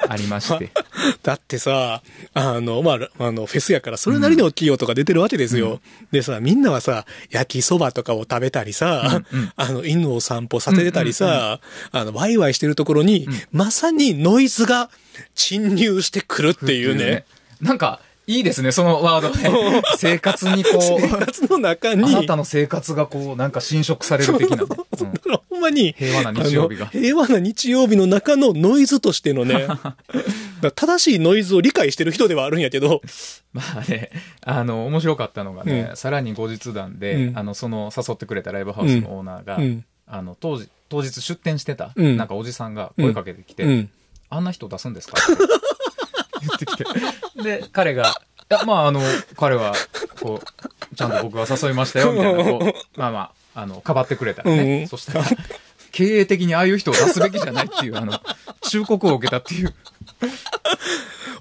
[0.08, 0.72] ありまして。
[1.24, 2.02] だってさ、
[2.34, 5.74] あの、まあ、あの、フェスやからそれなりの大きい音が出てるわけですよ。
[5.74, 5.80] うん、
[6.12, 11.60] でさ、みんなはさ、焼きそばとかを食べたりさ、うんうん、あの、犬を散歩させてたりさ、
[11.91, 14.89] あの、ワイワイしてるところに、うん、まさにノイズが
[15.36, 17.26] 侵入してくるっていうね。
[17.62, 19.82] なんか、いいですね、そのワードね。
[19.96, 21.02] 生活にこう。
[21.02, 22.04] 生活の中に。
[22.13, 24.63] あなたの生活がこう、なんか侵食される的な、ね。
[25.00, 25.07] うん、
[25.49, 25.93] ほんまに。
[25.97, 26.87] 平和な日曜日が。
[26.87, 29.67] 平和な日曜日の中のノイズとしてのね。
[30.75, 33.01] 正しいノイズを理解してる人ではあるんやけど。
[33.53, 34.11] まあね、
[34.41, 43.87] あの、面白かったのがね、うん、さらに後日談で、うん、あの、その誘ってくれたライブハウスのオーナーが、うん、あの、当時、当日出店してた、なんかおじさんが声かけてきて、
[44.29, 45.17] あんな人出すんですか？
[45.21, 47.43] って言ってきて。
[47.43, 49.01] で、彼が、いや、まあ、あの、
[49.35, 49.73] 彼は、
[50.21, 54.82] こう、ちゃんと僕は誘いましたよ、みたいな、こう、まあまあ、あの、かばってくれたらね。
[54.82, 55.26] うん、そしたら、
[55.91, 58.20] 経営的にああいう人を出すべきじゃないっていう、あの、
[58.62, 59.74] 忠告を受けたっていう。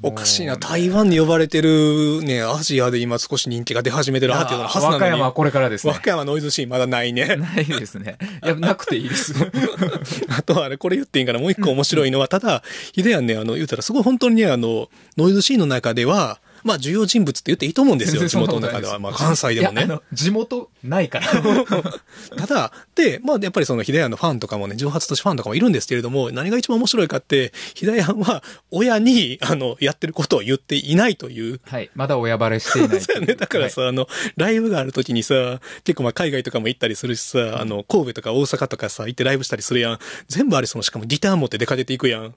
[0.03, 0.57] おかしいな。
[0.57, 4.69] 台湾に呼ばれてるね、アジアで今少し人気が出始めてるはずなのに。
[4.73, 5.93] 和歌山はこれからですね。
[5.93, 7.37] 和歌山ノイズシーンまだないね。
[7.37, 8.19] ないですね。
[8.45, 9.35] いや、 なくていいです。
[10.29, 11.39] あとあれ、これ言っていいんかな。
[11.39, 18.99] もう一個面白いのは、ただ、ヒデヤンね、あの、言うたらすごい本当にね、あの、ノイズシーンの中では、まあ、重要人物って言っていいと思うんですよ、地元の中では。
[18.99, 19.89] まあ、関西でもね。
[20.13, 21.27] 地元ないから。
[22.37, 31.61] ただ、で、まあ、やっぱりその、ヒデヤンのファンとかもね、蒸発都市ファンとかもいるんですけれども、何が一番面白いかって、ヒデヤンは、親に、あの、やってることを言っていないという。
[31.65, 31.91] はい。
[31.95, 33.35] まだ親バレしていないそうね。
[33.35, 39.99] だからさ、はい、あの、ライブがある時にさ、結構まあ、海外とかも行ったりするしさ、あの、神戸とか大阪とかさ、行ってライブしたりするやん。
[40.29, 42.35] 全部あれその、しかもギター持って出かけていくやん。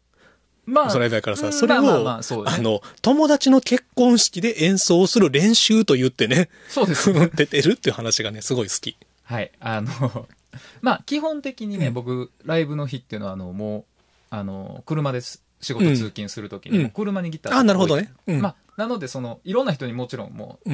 [0.66, 8.98] まあ、それだからさ、それを、まあまあそうね、あの、友達の結婚式で演奏する練習と言ってね、そうです、ね、 出てるっていう話がね、すごい好き。
[9.24, 9.52] はい。
[9.60, 10.28] あの、
[10.82, 13.84] まあ、基本的にね、うん、僕、ライブの日っていうのは、あの、もう、
[14.30, 15.44] あの、車です。
[15.62, 18.14] 仕事通勤するときに、うん、車にギターあ、なるほどね。
[18.28, 18.34] う。
[18.34, 20.70] ん、まあ、なので、その、いろんな人にもちろんもう、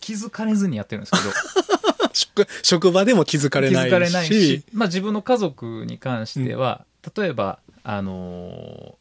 [0.00, 1.32] 気づかれずにやってるんですけど、
[2.12, 3.88] 職職場でも気づかれないし。
[3.88, 6.84] 気づかれないし、まあ自分の家族に関しては、
[7.16, 8.97] 例えば、あのー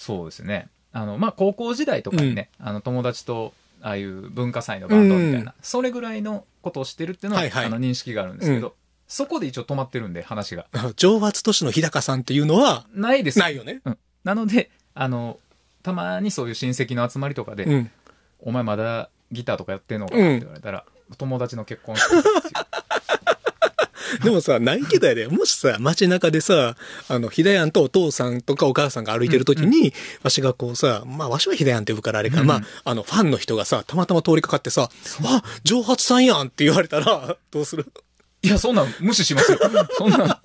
[0.00, 0.68] そうですね。
[0.92, 8.72] あの、まあ、高校時代とかにね、うん、あの、友達と、ああいう文化祭のバンドみたいな、うん、それぐらいのことをしてるっていうのは、はいはい、あの、認識があるんですけど、うん、
[9.08, 10.66] そこで一応止まってるんで、話が。
[10.96, 13.38] 上圧都市の日高さんっていうのは、ないです。
[13.38, 13.82] ないよね。
[13.84, 13.98] うん。
[14.24, 15.38] なので、あの、
[15.82, 17.90] たまにそういう親戚の集まりとかで、
[18.40, 20.84] お前まだギターとかやってんのかって言われたら、
[21.18, 22.32] 友達の結婚式ですよ。
[24.24, 26.76] でもさ、ないけどやで、もしさ、街中でさ、
[27.08, 29.92] あの、ひだやんとお父さんとかお母さんが歩いてる時に、うんうん、
[30.24, 34.90] わしがこうさ、まあ、わしはひだやんって呼ぶからあれか、うん、まあ、あの、ファンの人がさ、たまたま通りかかってさ、
[35.24, 37.86] あ、蒸発さんやんって言われたら、 どうする？
[38.42, 39.58] いや、そんなん無視しますよ。
[39.98, 40.40] そんな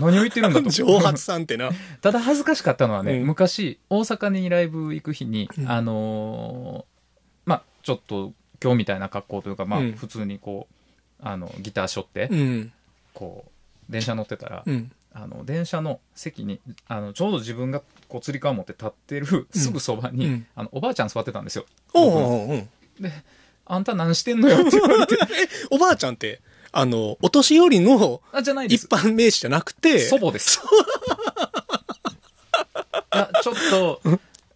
[0.00, 0.70] 何を言ってるんだと。
[0.70, 1.70] 蒸発さんってな。
[2.00, 10.74] ただ恥ずかしかったのはね、うん、昔、大阪にライブ行く日に、あのー、まあ、ちょっと、今日みたいな格好というか、まあ、普通にこう、
[11.24, 12.72] あのギター背負って、うん、
[13.14, 13.46] こ
[13.88, 21.64] う電車乗ってたら、うん、あの電車の席にあのちょうど自分がこうつり革持って立ってるすぐそばに、うん、あのおばあちゃん座ってたんですよ。
[23.00, 23.10] で
[23.64, 25.16] 「あんた何してんのよ」って言われて。
[25.72, 28.20] おばあちゃんってあのお年寄りの
[28.68, 30.60] 一般名詞じゃなくて祖母です。
[33.14, 34.02] いやちょっと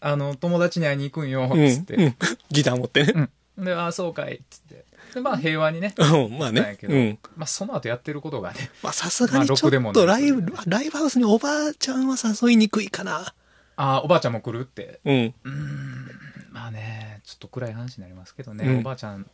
[0.00, 2.14] あの友達に会いに行くんよっつって、
[2.50, 3.30] ギター持ってね。
[3.56, 4.87] で「ああそうかい」っつって。
[5.14, 5.94] で、まあ平和にね。
[5.98, 6.78] うん、まあね。
[6.82, 7.18] うん。
[7.36, 8.70] まあその後やってることがね。
[8.82, 13.34] まあさすがにちょっとライブ、ライブハウスにおばあちゃんは誘いにくいかな。
[13.76, 15.00] ああ、おばあちゃんも来るって。
[15.04, 15.34] うん。
[15.44, 16.10] うん。
[16.50, 19.30] まあね、ちょっと暗い話になりますけどね、うん、おばあちゃん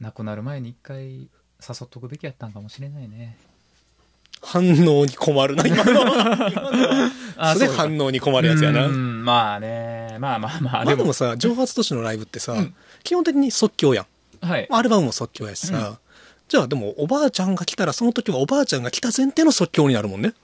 [0.00, 1.28] 亡くなる前に一回誘
[1.84, 3.36] っとくべきやったんかもしれないね。
[4.42, 7.54] 反応に困るな、今の は。
[7.54, 8.88] それ反応に困るやつやな。
[8.88, 10.84] まあね、まあまあまあ。
[10.84, 14.06] でもでもさ、蒸発都市のライブってさ、うん、基本的に即興やん。
[14.44, 15.98] はい、アルバムも即興やしさ、うん、
[16.48, 20.34] じゃあでもおばあちゃんが来たらその時はおばあちゃんが来た前提の即興になるもんね。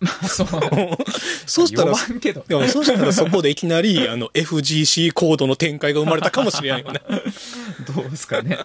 [0.00, 0.48] まあそう。
[1.46, 7.00] そしたら、そしたらそこでいきなり、あの、FGC コードの展開が生まれたかもしれないよね。
[7.94, 8.58] どうですかね。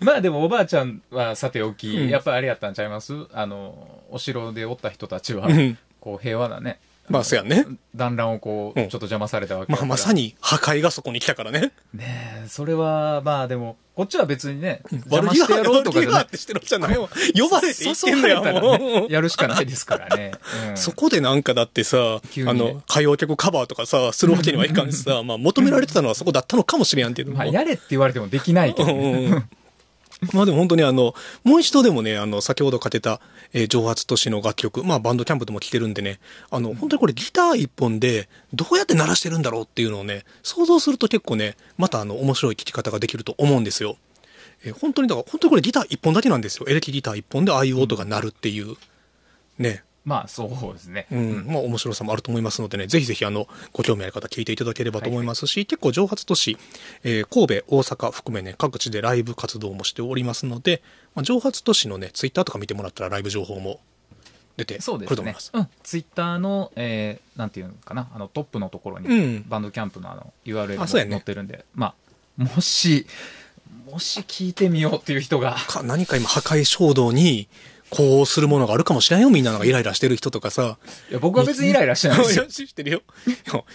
[0.00, 3.14] まあでもおばあちゃんはさておき、うん、やっぱりあれやったんちゃいます？
[3.32, 5.48] あの、お城でおった人たちは、
[6.00, 6.80] こう平和なね、
[7.10, 7.66] まあ、そうやね。
[7.94, 11.72] 団らんをこう、ちょっと邪魔されたわけまあ、まさに破壊がそこに来たからね。
[11.92, 16.38] ねえ、それは、まあでも、こっちは別にね、邪魔してやろうとかじゃない。
[16.38, 17.08] してるじゃないよ。
[17.36, 20.32] 呼ばれて言ってんのやもん、やるしかないですからね。
[20.76, 22.20] そこでなんかだってさ、あ
[22.54, 27.32] の、歌謡曲カバーとかさ、するわけにはいかんしさ、まあ求められてたのはそこだったのかもしれんけど。
[27.32, 28.94] まあ、やれって言われてもできないけど、
[30.32, 33.20] まあでも本当にあの、もう一度でもね、あの、先ほどかけた、
[33.52, 36.20] えー、蒸発都市の楽曲、まあバンドキャンプでも聴けるんでね、
[36.50, 43.96] あの、本当にこれギター一本で、どうやって鳴らしてるんだろうっていうのをね、想像すると結構ね、またあの、面白い聴き方ができると思うんですよ。
[44.64, 46.66] えー、本当に、だから本当にこれギター一本だけなんですよ。
[46.68, 48.76] エレキギター一本でああいう音が鳴るっていう。
[49.58, 49.82] ね。
[50.10, 51.06] まあそうですね。
[51.12, 51.46] うん。
[51.46, 56.58] まあ面白さもあると思いますのでね、ぜひぜひあの、ご興味ある方聞いていただければと思いますし、はいはい、結構蒸発都市、
[57.04, 60.82] えー、神戸、大阪含めね、各地でライブ活動もしておりますので、
[61.14, 63.78] まあ、蒸発都市のね、ツイッターとか見てもらったらライブ情報も
[64.56, 65.52] 出てくると思います。
[65.54, 65.68] うすね、うん。
[65.84, 71.94] ツイッターの、えー、なんていうのかな、あの、トップのところに、うん、バンドキャンプのあの、URL が載ってるんで、ね、ま
[72.36, 73.06] あ、もし、
[73.88, 75.56] もし聞いてみようっていう人が。
[75.68, 77.48] か何か今破壊衝動に
[77.90, 80.78] こうするものがあるかもしれんよ、みんながイライラしてる人とかさ。
[81.10, 82.46] いや、僕は別にイライラしてないですよ。
[82.50, 83.02] してるよ。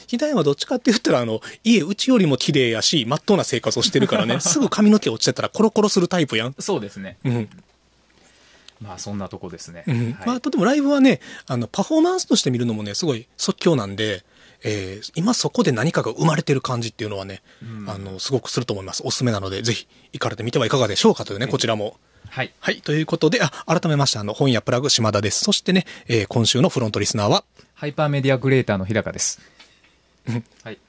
[0.08, 6.56] ひだやはどっちかって言ったら、あの、家、うちよりも綺麗やし、まっとうな生活をしてるからね、 すぐ髪の毛落ちてたらコロコロするタイプやん。
[6.60, 7.18] そうですね。
[7.26, 7.50] うん。
[8.82, 9.84] まあ、そんなとこですね。
[9.88, 9.96] うん。
[9.98, 14.24] はい、まあ、とてもライブはね、あの、パフォーマンスとして見るのもね、すごい即興なんで、
[14.64, 19.04] えー、今そこで何かが生まれてる感じっていうのはね、うん、あの、すごくすると思います。
[19.06, 21.98] おすすめなので、ぜひ行かれてみてはいかがでしょうかというね、こちらも。
[22.30, 22.52] はい。
[22.60, 22.82] はい。
[22.82, 25.44] ということで、あ、改めまして、あの、本屋プラグ島田です。
[25.44, 29.40] そしてね、えー、今週のフロントリスナーは、ハイパーメディアグレーターの日高です。
[30.64, 30.80] はい。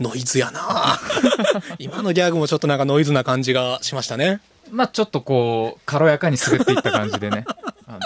[0.00, 0.98] ノイズやな
[1.78, 4.40] 今のギャグもちょっとなんかノイズな感じがしましたね。
[4.70, 7.44] まあちょっとこう、軽やかに滑っていった感じでね。
[7.86, 8.00] あの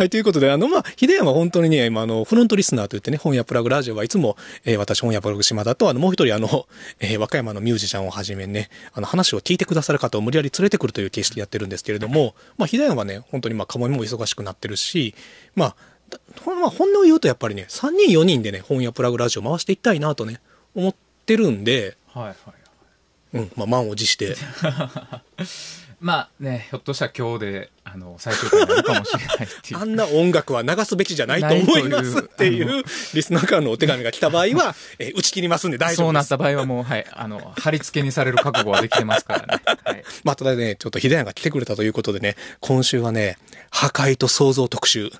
[0.00, 6.66] はい、ということで、あの、まあ、秀山本当にね、今、あの、フロントリスナーといってね、本屋プラグラジオはいつも、えー、私、本屋プラグ島田と、あの、もう一人、あの、
[7.00, 15.14] えー、和歌山のミュージシャンをはじめね、あの、話を聞いてくださる方を無理やり連れてくるという形式でやってるんですけれども、まあ、秀山はね、本当に、まあ、かもめも忙しくなってるし、
[15.54, 15.76] まあ、
[16.46, 20.40] まあ、本音を言うとやっぱりね、3人4人でね、本屋プラグラジオ回していきたいなとね、
[20.74, 20.94] 思っ
[21.26, 22.36] てるんで、はいはい。
[23.34, 24.34] うん、まあ、満を持して。
[26.00, 29.80] まあね、ひょっとしたら今日で、あの、最終回になるかもしれないっていう。
[29.80, 32.82] あんな音楽は流すべきじゃないと思いますっていう、
[33.12, 35.96] リスナーからのお手紙が来た場合は、えー、打ち切りますんで大丈夫です。
[35.98, 39.62] そうなった場合はもう、はい、あの、貼り付けにされる覚悟はできてますからね。
[39.84, 40.02] はい。
[40.24, 43.36] まあ、ただね、ちょっと秀谷が来てくれたということでね、今週はね、
[43.70, 45.10] 破壊と創造特集。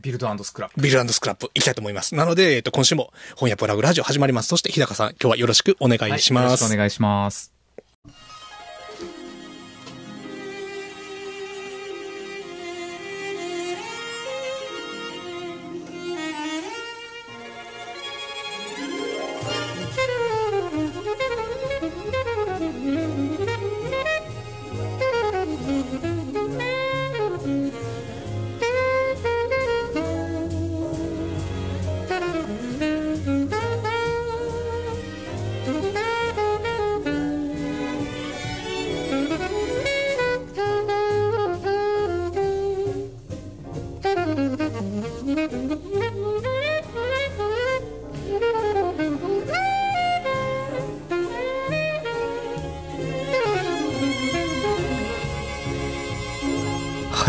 [0.00, 0.80] ビルドスクラップ。
[0.80, 2.16] ビルドスクラップ、いきたいと思います。
[2.16, 4.48] なので、えっと、今週も、本屋プラグラジオ始まります。
[4.48, 6.42] そして、日高さん、今日はよろしくお願いします。
[6.42, 7.55] はい、よろしくお願いします。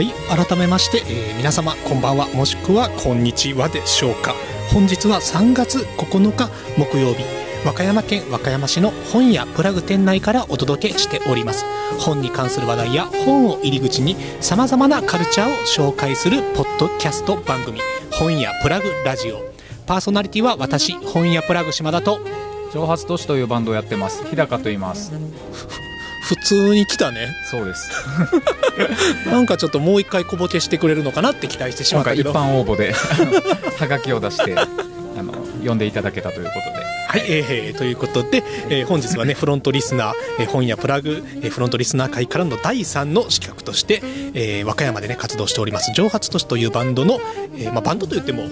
[0.06, 4.36] 改めまして、えー、皆様こんばんはもしくはこんにちはでしょうか。
[4.72, 7.24] 本日は3月9日木曜日。
[7.66, 11.66] 和歌山県和歌山市の本屋プラグ店内からお届けしております。
[11.98, 17.80] 本に関する話題や本を入り口にさまざまなカルチャーを紹介するポッドキャスト番組。
[18.12, 19.52] 本屋プラグラジオ。
[19.88, 22.20] パーソナリティは私本屋プラグ島田と
[22.72, 24.24] 蒸発都市というバンドをやってます。
[24.26, 25.12] 日高と言います
[26.28, 27.34] 普通に来たね。
[27.46, 27.90] そうです。
[29.32, 32.32] なんかちょっともう一回小ボケしてくれるのかなって期待してしまったけど。
[32.32, 34.68] 一般応募で、はがきを出して、あ
[35.24, 35.32] の、
[35.66, 36.86] 呼んでいただけたということで。
[37.08, 44.02] はい、えー、ということで、えー、本日はね、フロントリスナー、えー、本屋プラグ、えー、フロントリスナー会からの第3の資格として、
[44.34, 47.22] えー、和歌山でね、活動しております、蒸発都市というバンドの、
[47.56, 48.44] えー、まあ、バンドといっても、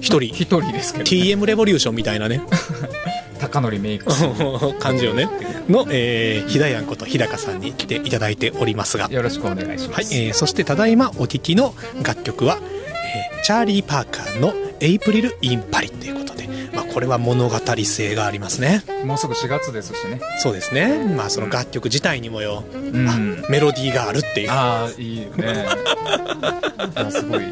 [0.00, 0.22] 一人。
[0.32, 2.42] 一人ですけど、ね、TM レボリューションみたいなね。
[3.38, 4.06] 高則メイク
[4.78, 5.28] 感じをね
[5.68, 9.08] の、えー、ひだやんこと日高さんに来ていただいておりますが。
[9.10, 18.82] よろしくお願いします、はいえー、そしてただいまお聴きの楽曲は、えー、チャーリー・パーカーの「エイプリル・イン・パリ」ということで、まあ、これは物語性がありますね。
[19.04, 20.20] もうすぐ4月ですしね。
[20.38, 21.04] そうですね。
[21.16, 24.50] まあその楽曲自体にもよ、うん、メロディーがあるっていう。
[24.50, 25.66] ああいいよね。
[26.94, 27.42] あすごい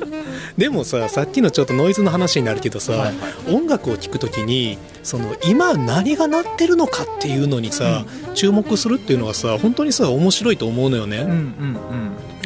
[0.56, 3.12] でもささっきのちょっとノイズの話になるけどさ、はいは
[3.48, 11.78] い、音楽を聴くときにその今何が鳴ってるのかっていうのにさ、うん、注目するっていうのはさ本当にさ面白いと思うのよね、うんうん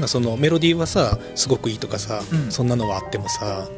[0.00, 3.68] うん、そのメロディーはさすごくいいとかさ、うん、そんなのはあってもさ。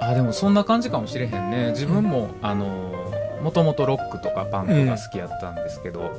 [0.00, 1.70] あでもそんな感じかもしれへんね。
[1.70, 2.94] 自分も、あの
[3.42, 6.12] もともとロックとかパンクが好きやったんですけど、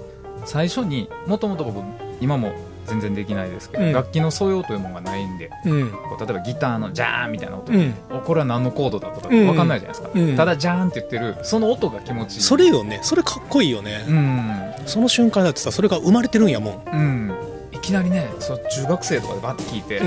[0.46, 1.82] 最初にもともと僕
[2.22, 2.52] 今も
[2.90, 7.94] 全然できないですけど、うん、楽器の素養というものがないんで、うん、こう例えばギターのジャーンみたいな音、うん、
[8.26, 12.42] これは何のコードだとか分かんないじゃないですか、うん、ただジャーンって言ってるその音が気持ちいい。
[12.42, 13.00] それよね。
[13.04, 17.34] それかっこいいよね、その瞬間だってさそれが生まれてるんやもん、
[17.72, 20.00] いきなりねそう中学生とかでバッて聞いて、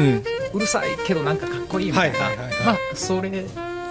[0.52, 3.30] うるさいけどなんかかっこいいみたいな、はいはいはいはい、まあそれ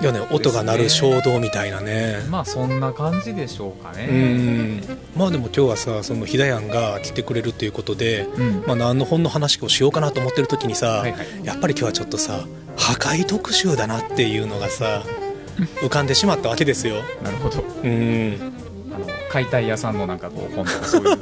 [0.04, 2.18] よね音が鳴る衝動みたいなね。
[2.30, 4.82] まあそんな感じでしょうかね。
[5.16, 12.46] まあでも今日はさそのひだやんが来てくれるということで、うん、まあ、何の本の話をしようかなと思ってる時にさ、はいはい、やっぱり今日はちょっとさ
[12.78, 15.04] 破壊特集だなっていうのがさ
[15.82, 16.96] 浮かんでしまったわけですよ。
[17.24, 17.64] なるほど。
[17.84, 18.54] うん。
[18.94, 21.18] あの解体屋さんのなんかこう本とかそういう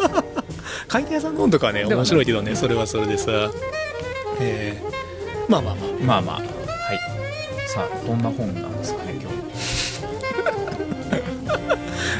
[0.87, 3.51] 解体屋さんの本とかはね面白いけどねそれはそれでさ。
[4.41, 5.87] えー、まあまあまあ。
[6.01, 6.35] まあまあ。
[6.37, 6.58] はい
[7.71, 9.37] さあどんな本なんですかね今日。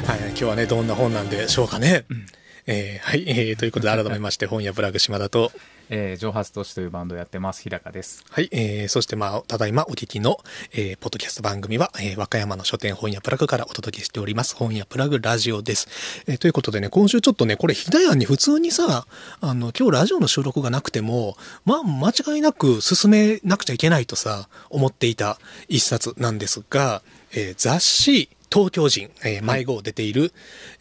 [0.06, 2.28] はい今日はねどんな本なんでしょうかね、うん、
[2.68, 5.52] えー、はい、えー、ということで改めまして本屋ブラグ島田と
[5.90, 8.24] えー、蒸発都市というバンドをやってます、日高です。
[8.30, 10.38] はい、えー、そしてまあ、ただいまお聞きの、
[10.72, 15.88] えー、ポッドキャスト番組は、えー、和歌山の書店本屋プラグからお届けしております、本屋プラグラジオです。
[16.28, 19.08] えー、ということでね、今週ちょっとね、これ、ひだやんに普通にさ、
[19.42, 30.32] あの、今日ラジオの収録がなくても、まあ、間違いなく進めなくちゃいけないとさ、思っていた一冊なんですが、えー、雑誌、東京人、えー、迷子出ている、はい、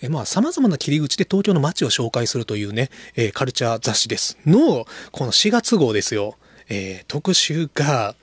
[0.02, 4.38] えー、まあ、様々な切り口で東京の街を紹介するというね、えー、カルチャー雑誌です。
[4.46, 6.36] の、この4月号ですよ。
[6.68, 8.14] えー、特集が、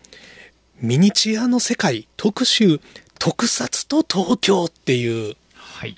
[0.82, 2.80] ミニチュアの世界特集、
[3.18, 5.36] 特撮と東京っていう。
[5.56, 5.98] はい。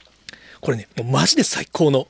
[0.62, 2.08] これね、もうマジで最高の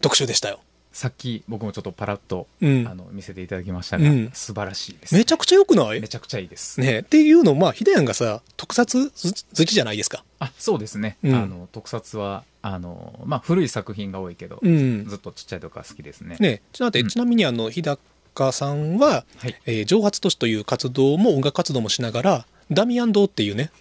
[0.00, 0.60] 特集でしたよ。
[0.94, 6.00] さっき僕もちょっとパラッと、うん、あの見せていただきましたが、うん、素晴らしいです、ね、めちゃくちゃ良くない？
[6.00, 6.80] めちゃくちゃいいです。
[6.80, 7.00] ね。
[7.00, 10.24] っていうのまあヒデヤンがさ特撮好きじゃないですか。
[10.38, 16.36] あそうですね、うん、あの特撮はあのまあ古い作品が多いけど、ずっとちっちゃいとか好きですね。
[16.38, 16.62] ね。
[16.72, 23.72] ちなちなみにあの日高さんは、はい、えー、蒸発都市という活動も音楽活動もしながらダミアンドっていうね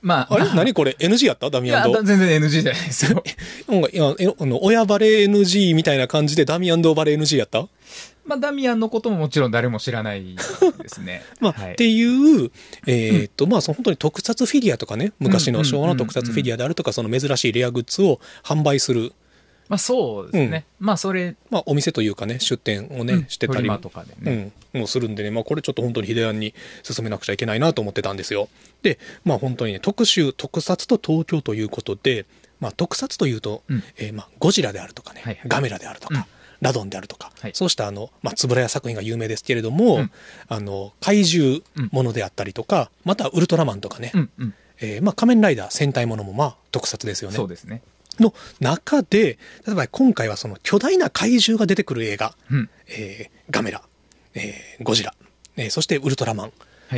[0.00, 1.50] まあ、あれ、まあ、何これ ?NG やった？
[1.50, 2.02] ダミアンド。
[2.02, 3.22] 全然 NG じゃないですよ。
[3.92, 7.66] いや、あの、親バレ NG みたいな感じでダミアンドバレ NG やった？
[8.24, 10.36] まあ、ダミアンのことももちろん誰も知らない
[10.82, 11.22] ですね。
[11.40, 12.50] まあ、はい、っていう、
[12.86, 19.12] えー、っと、うん、まあ、その本当に特撮フィギュアとかね、昔の昭和の特撮フィギュアであるとか、その珍しいレアグッズを販売する。
[19.68, 20.64] まあそうですね。
[20.80, 21.36] うん、まあそれ。
[21.50, 23.68] まあお店というかね、出店をね、うん、してたり。
[23.78, 24.52] とかでね。
[24.72, 24.80] うん。
[24.80, 28.48] もうするんでね、まあこれちょっと本当に秀庵に進めなくちゃいけないなと思ってたんですよ。
[28.82, 32.26] で、まあ本当にね、特集、特撮と東京ということで、
[32.60, 36.24] まあ特撮というと、うん、えー、まあゴジラであるとかね、はいはい、ガメラであるとか、うん、
[36.60, 40.10] ラドンであるとか、はい、そうしたあの、まあ、円谷作品が有名ですけれども、うん、
[40.48, 41.60] あの、怪獣
[41.92, 47.36] ものであったりとか、またウルトラマンとかね、うんうん、えー、まあ仮面ライダー戦隊ものもまあ特撮ですよね。
[47.36, 47.82] そうですね。
[48.20, 53.82] の中で、例えば今回はその巨大な怪獣が出てくる映画、うん、えー、ガメラ、
[54.34, 55.14] えー、ゴジラ、
[55.56, 56.52] えー、そしてウルトラマン、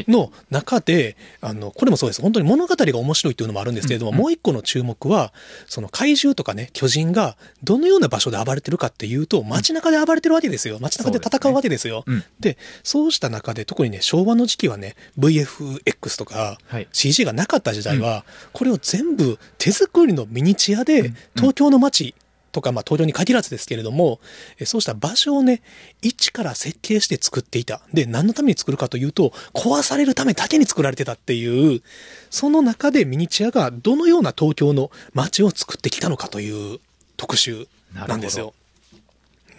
[0.08, 2.22] の中で、あの、これもそうです。
[2.22, 5.32] 本当に物語が面白いっていうのもあるんですけれども、うんうん、もう一個の注目は、
[5.66, 10.78] その怪獣とかね、巨人がどのような場所で暴れてるかっていうと、街中で暴れてるわけですよ。
[10.80, 12.04] 街中で戦うわけですよ。
[12.06, 16.58] で、ねうん、そうした中で、特にね、昭和の時期はね、VFX とか
[16.92, 22.14] CG がなかった時代は、これを全部手作りのミニチュアで、東京の街、
[22.52, 24.20] とか、まあ、東京に限らずですけれども、
[24.64, 25.62] そうした場所をね、
[26.02, 27.80] 一から設計して作っていた。
[27.92, 31.82] で、何のために作るかというと、壊されるためだけに作られてたっていう、
[32.30, 36.80] その中でミニチュアがどのような東京の街を作ってきたのかという
[37.16, 38.54] 特集なんですよ。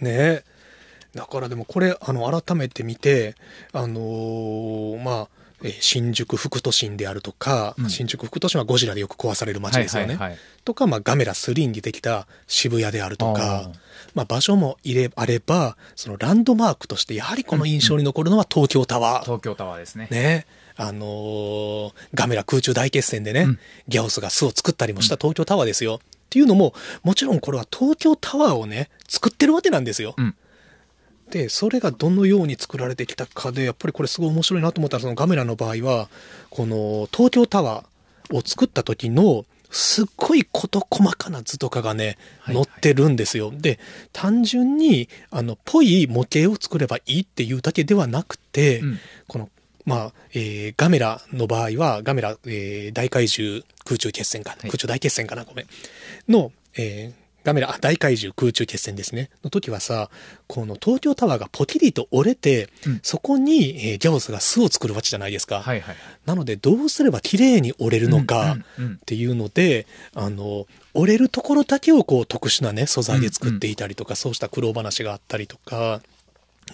[0.00, 0.42] ね
[1.14, 3.34] だからでもこれ、あの、改めて見て、
[3.72, 5.41] あのー、まあ、
[5.80, 10.14] 新宿副都心であるとか、うん、新宿副都心はゴジラでよく壊される街ですよね。
[10.14, 13.70] はいはいはい、とか、まあ、ガメラ3に出てきた渋谷であるとか、
[14.14, 19.24] まあ、場所も入れあれば、そのランドマークとしてやはりこの印象に残るのは東京タワー。
[19.24, 20.08] 東京タワーですね。
[20.10, 20.46] ね。
[20.76, 23.58] あのー、ガメラ空中大決戦でね、うん、
[23.88, 25.96] ギャオスが巣を作ったりもした東京タワーですよ。
[25.96, 25.98] っ
[26.30, 30.14] ていうのも、もちろんこれは東京タワーをね、作ってるわけなんですよ。
[30.16, 30.34] うん
[31.32, 36.08] でそれがどのように作られてきたかでやっぱりこれすごい面白いなと思ったらそのガメラの場合は
[36.50, 43.50] この東京タワーを作った時のすっごい事細かな図とかがね、載ってるんですよ。
[43.50, 43.78] で、
[44.12, 49.48] 単純に、あの、ぽい模型を作ればいいっていうだけではなくて、うん、この
[49.84, 55.66] まあ、えー、ガメラの場合は、ガメラ、えー、大怪獣空中決戦か、はい、空中大決戦かな、ごめん。
[56.28, 59.30] の、えー、ガメラ、大怪獣空中決戦ですね。
[59.42, 60.10] の時はさ、
[60.46, 65.60] この東京タワーがポキリと折れて、うん、そこに、えー、ギャオスが巣を作るわけじゃないですか。
[65.60, 68.58] はいはい、なので、どうすれば綺麗に折れるのかっ
[69.04, 76.00] ていうので、あの、折れるところだけをこう特殊なね、素材で作っていたりとか、うんうん、そうした苦労話があったりとか、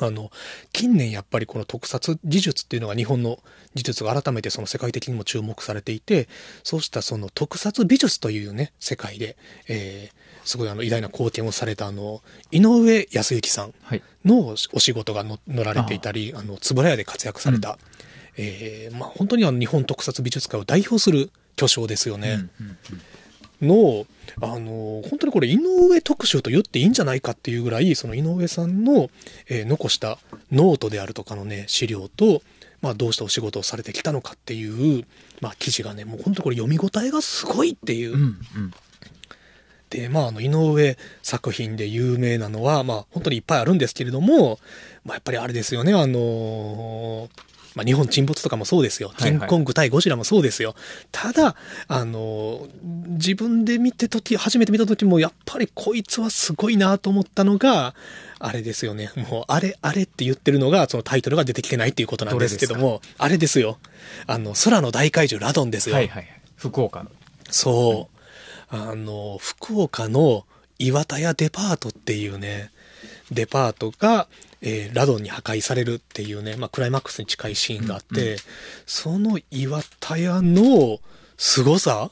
[0.01, 0.31] あの、
[0.73, 3.39] 近年やっぱりこの特撮技術っていうのが日本の
[3.75, 6.29] 技術が改めてその世界的にも注目されていて、
[6.63, 9.37] そうしたその特撮美術というね、世界で、
[9.69, 10.19] えー、
[10.49, 13.75] すごいあの偉大な貢献をされたあの、井上康之さん
[14.25, 17.77] のお仕事が乗られていたり、はい、あの、つぶらやで活躍された、うん、
[18.39, 22.49] えー、まあ本当にあの日本特撮美術界を代表する巨匠ですよね。
[23.61, 24.07] の、
[24.41, 29.11] あの、本当にこれ井上特集と言っていいんじゃないかっていうぐらい、その井上さんの、
[29.49, 30.19] えー、残した
[30.51, 32.41] ノートであるとかのね、資料と、
[32.81, 35.05] まあどうしたお仕事をされてきたのかっていう、
[35.43, 38.15] まあ記事がね、もう本当これ読み応えがすごいっていう。
[38.15, 38.73] うんうん
[39.91, 44.59] で、まあ、あの、井上作品で有名なのは、まあ、本当にいっぱいあるんですけれども、
[45.05, 47.29] まあ、やっぱりあれですよね、あのー、
[47.75, 49.13] まあ、日本沈没とかもそうですよ。
[49.17, 50.75] キングコング対ゴジラもそうですよ。
[51.13, 51.55] ただ、
[51.87, 57.95] あの、自分で見て時、初めて見た時も、やっぱりこいつはすごいなと思ったのが、
[58.41, 59.11] あれですよね。
[59.31, 63.79] もう、あれ、あれって言ってるのが、そのタイトルが出てきてないっていうことなんですけども、あれですよ。
[64.27, 65.95] あの、空の大怪獣ラドンですよ。
[65.95, 66.27] はいはい。
[66.57, 67.11] 福岡の。
[67.49, 68.18] そう。
[68.71, 70.47] あの、福岡の
[70.79, 72.71] 岩田屋デパートっていうね、
[73.31, 74.29] デパートが、
[74.61, 78.39] えー、ラドンに破壊されるっていうね、まあ、クライマックスに近いシーンがあって、うんうん、
[78.87, 80.99] その岩田屋の
[81.37, 82.11] 凄さ？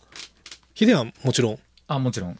[0.75, 1.59] ヒデはもちろん。
[1.89, 2.39] あ、もちろん、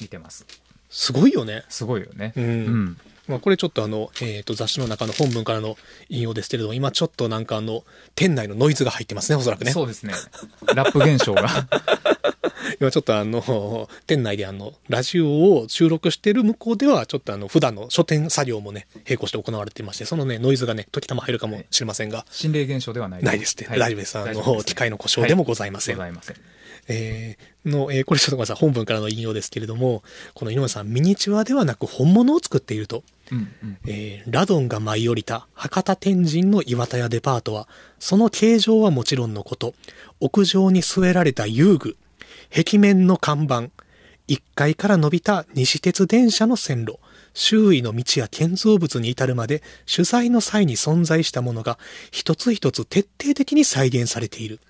[0.00, 0.46] 見てます。
[0.90, 1.64] すごいよね。
[1.68, 2.32] すごいよね。
[2.36, 2.44] うん。
[2.44, 2.96] うん、
[3.26, 5.76] まあ、これちょっとあの、えっ、ー、と、雑誌の中の本文からの
[6.08, 9.72] 引用ですけれども、今ちょっとなんかあの、店内のノイズが入ってますね、おそらくね。
[9.72, 10.12] そうですね。
[10.74, 11.48] ラップ現象が。
[12.80, 22.26] 今ちょっとあの、店内であの、ラジオを収録してる向こうでは、ちょっとあの、普段の書店作業もね、並行して行われていまして、そのね、ノイズがね、時たま入るかもしれませんが。
[22.30, 23.66] 心霊現象ではないないですって。
[23.66, 24.18] はい、大丈夫です。
[24.18, 25.98] あの、機械の故障でもございません。
[25.98, 26.53] はい、ございません。
[26.88, 30.02] えー、の、えー、これちょっとごめんなさい、本文からの引用ですけれども、
[30.34, 33.02] この井上さん、ミニチュアではなく本物を作っていると。
[33.32, 37.68] うんうん、えー、ラドンが舞い降りた博多天神の岩田屋デパートは、
[37.98, 39.74] その形状はもちろんのこと、
[40.20, 41.96] 屋上に据えられた遊具、
[42.54, 43.70] 壁面の看板、
[44.28, 46.98] 1階から伸びた西鉄電車の線路、
[47.34, 49.62] 周囲の道や建造物に至るまで
[49.92, 51.78] 取材の際に存在したものが
[52.10, 54.60] 一つ一つ徹底的に再現されている。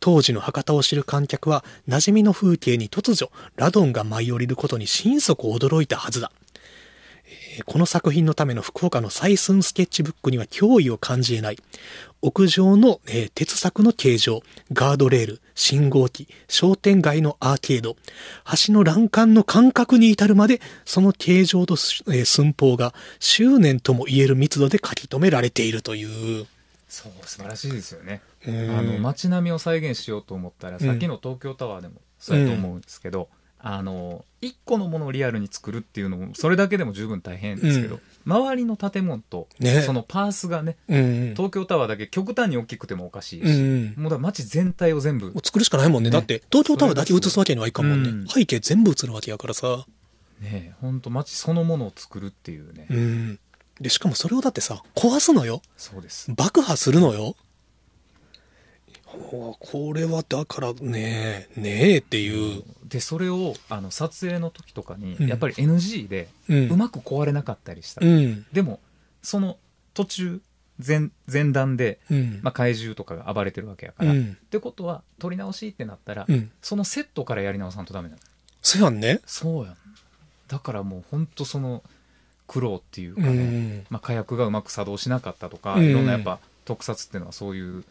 [0.00, 6.32] 当時の博多を知る観客は馴染みの風景に突如ラドンが舞い降りることに心底驚いたはずだ。
[7.66, 11.58] この作品のための福岡の採寸スケッチブックには脅威を感じ得ない。
[12.22, 14.42] 屋上の、えー、鉄柵の形状、
[14.72, 17.96] ガードレール、信号機、商店街のアーケード、
[18.66, 26.46] 橋の欄干の間隔に至るまで、その形状と、えー、寸法が執念とも言える密度で書き留められているという。
[26.88, 28.22] そう、素晴らしいですよね。
[28.46, 28.50] あ
[28.82, 33.28] の、街並みを再現しようと思ったら、さっきの東京タワーでもそうやと思うんですけど、
[33.60, 39.48] あの、一個のものをリアルに作るっていうのも、それだけでも十分大変ですけど、うん、周りの建物と、
[39.84, 45.32] そのパースがね、ね東京タワーだけ極端に大きくてもおかしいし、うん、もうだ街全体を全部。
[45.44, 46.10] 作るしかないもんね。
[46.10, 48.10] ねだって、東京タワーだけ映すわけにはいかんもんね。
[48.10, 49.84] うん、背景全部映るわけやからさ。
[50.40, 52.86] ね本当街そのものを作るっていうね。
[52.90, 53.40] うん。
[53.80, 55.62] で、しかもそれをだってさ、壊すのよ。
[55.76, 56.32] そうです。
[56.34, 57.36] 爆破するのよ。
[59.08, 62.62] これはだからねねえっていう。
[62.84, 68.04] で、それを、あの、撮影の時とかに、やっぱり NG で、うまく壊れなかったりした。
[68.04, 68.80] うん、でも、
[69.22, 69.58] その
[69.94, 70.40] 途中、
[70.84, 74.12] 前、前段で、うん、まあ、怪獣とかが暴れてるわけやから。
[74.12, 76.26] うん、ってことは、撮り直しってなったら、
[76.62, 78.20] そのセットからやり直さんとダメなの。
[78.62, 79.20] そうやんね。
[79.26, 79.76] そうやん。
[80.46, 81.82] だからもう、本当その、
[82.48, 87.84] 苦労っていうかね、まあ、火薬がうまく作動しなかったとか、いろんなやっぱ、特撮っていうのはそういう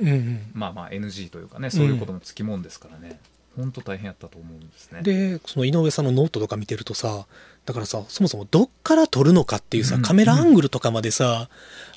[0.00, 0.08] うん。
[0.08, 3.20] うん、まあまあ NG というかねそういうこともつきもんですからね、
[3.56, 5.02] うん、本当大変やったと思うんですね。
[5.02, 7.26] でその井上さんのノートとか見てるとさ
[7.66, 11.48] だからさそもそもどっから撮るのかっていうさ、カメラアングルとかまでさ、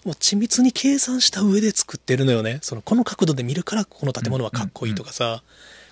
[0.05, 2.59] もう緻密に計算した上で作ってるのよね。
[2.61, 5.41] そのこの角度で見るからこの建物はかっこいいとかさ、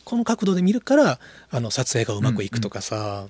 [0.03, 1.19] この角度で見るから
[1.49, 3.27] あの撮影がうまくいくとかさ、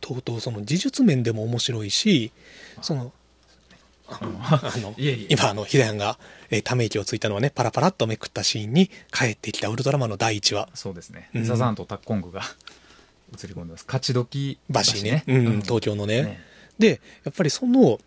[0.00, 2.32] とうとうその技術面でも面白いし
[2.82, 3.12] その
[4.10, 4.18] あ
[4.78, 4.94] の、
[5.28, 6.18] 今、あの、ヒデヤンが、
[6.50, 10.68] えー、ため息をついたのはね、パラパラっとめくったシーンに帰ってきたウルトラマンの第一話。
[10.74, 11.30] そうですね。
[11.32, 12.42] うん、ザザンとタッコングが
[13.40, 13.84] 映り込んでます。
[13.86, 15.24] 勝ち時橋ね。
[15.28, 16.40] うん、東京のね、ね、
[16.78, 18.00] で、やっぱりその、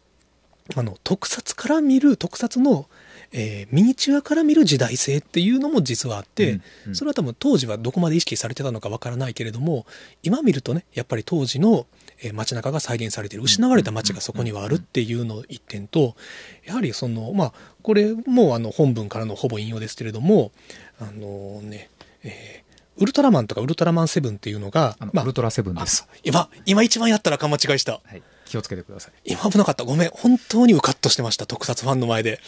[0.75, 2.87] あの、特撮から見る、特撮の、
[3.35, 9.85] えー、ミニチュアから見る時代性っていうのも実はあって、うんうん、それは多分当時はどこまで意識されてたのかわからないけれども
[10.21, 11.87] 今見るとねやっぱり当時の
[12.33, 16.15] 街中が再現されている失われた街がそこにはあるっていうの一点と
[16.63, 20.51] やはりそのまあこれもあの本文からのほぼ引用ですけれども
[20.99, 21.89] あのね、
[22.23, 26.07] えー、ウルトラマンとかウルトラマンセブンっていうのが、まあ、ウルトラセブンです。
[26.23, 27.93] 今、今一番やったらか間違いした。
[27.93, 28.21] はい。
[28.45, 29.33] 気をつけてください。
[29.33, 29.83] 今危なかった。
[29.83, 30.09] ごめん。
[30.13, 31.45] 本当にうかっとしてました。
[31.45, 32.39] 特撮ファンの前で。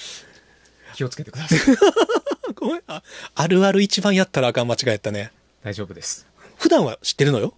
[0.96, 1.60] 気をつけてください。
[2.56, 3.04] ごめんあ。
[3.36, 5.32] あるある一番やったらあかん間違いやったね。
[5.64, 6.26] 大丈夫です。
[6.58, 7.54] 普段は知ってるのよ。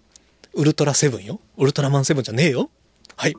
[0.53, 1.39] ウルトラセブンよ。
[1.57, 2.71] ウルトラマンセブンじゃねえよ。
[3.15, 3.35] はい。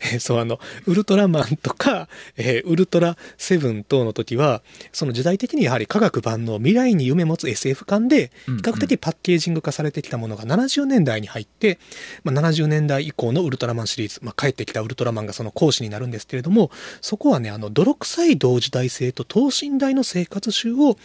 [0.00, 11.78] えそう、あの、ウルトラマンとか、えー、ウルトラセブン等の時は、その時代的にやはり科学版の未来に夢持つ SF 感で、比較的パッケージング化されてきたものが70年代に入って、
[12.24, 16.70] まあ、70年代以降のウルトラマンシリーズ、まあ、帰ってきたウルトラマンがその講師になるんですけれども、
[17.00, 20.96] そこはね、あの、泥臭い同時代性と等身大の生活集を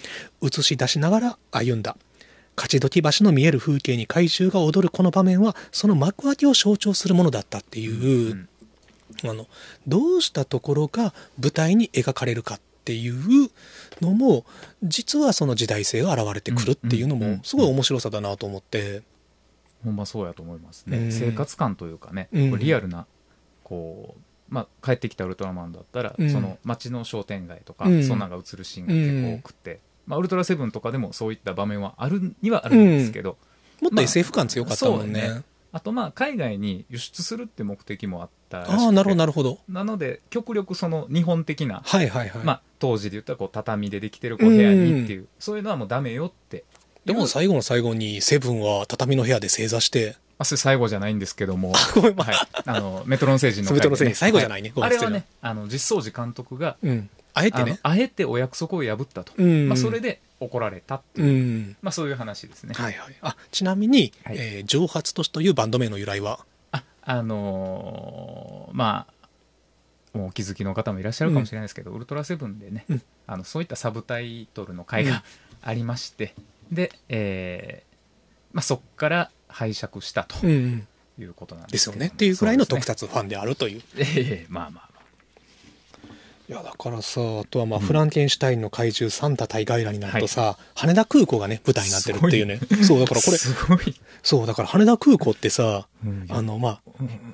[0.42, 1.98] 映し出しながら歩んだ。
[2.56, 8.50] 勝どき橋の見える風景に怪獣が踊るこの場面はその幕開けを象徴するものだったっていう、うん、
[9.24, 9.48] あの
[9.88, 13.50] どうしたところが舞台に描かれるかっていう
[14.02, 14.46] のも
[14.84, 19.04] 実はその時代性が現れてくるっていうのもすごい面白さだなと思って。
[19.84, 23.06] ほんまそうやと思いますね、うん、生活感というかね、うん、リアルな
[23.66, 33.38] こう、まあ、帰ってきたウルトラマンだったら、うん、その街の商店街とか、そんなんが映るシーンが結構多くて、まあ、ウルトラセブンとかでもそういった場面はあるにはあるんですけど、
[33.82, 35.22] もっと SF 感強かったもんね。
[35.22, 35.44] まあ、ね。
[35.74, 38.84] あとまあ海外に輸出するって目的もあったらしくて。
[38.86, 39.60] ああなるほどなるほど。
[39.68, 42.44] なので極力その日本的な、はいはいはい。
[42.44, 46.64] まあ、当時で言ったらこう畳でできてるこう部屋にっていう、うそういうのはもうダメよって。
[47.06, 50.16] でも最後の最後にセブンは畳の部屋で正座して。
[50.40, 52.36] あそれ最後じゃないんですけども、ごめん、まあ、はい、
[52.66, 57.80] あのメトロン星人の、ね、メトロン星人最後じゃないね、はい、あれはねあの実相寺監督が、うん、あえてね。
[57.84, 62.74] あえてお約束を破ったと、うん、まあ、それで怒られたっていう、うん、まあ、そういう話ですね。
[62.74, 66.40] はいはい、あちなみに、はい、えー、蒸発都市というバンド名の由来は？
[67.06, 69.08] ああのー、ま
[70.14, 75.24] あもうお気づきの方もいらっしゃるかもしれないですけど、うん、ウルトラセブンでね、うん、あのそういったサブタイトルの回が
[75.62, 76.36] ありまして、
[76.72, 77.94] で、えー
[78.54, 80.84] まあ、そこから拝借したとい
[81.20, 82.08] うことなんですよね。
[82.08, 83.82] っていうぐらいの特撮ファンであるという。
[83.98, 84.93] ええー、まあまあ
[86.50, 92.60] いやだからさあとはまあ、フランケンシュタインの怪獣サンタ対ガイラになるとさ、はい、羽田空港がね舞台になってるっていうね。
[92.84, 93.38] そうだからこれ
[94.22, 96.82] そうだから羽田空港ってさ、うん、あのまあ、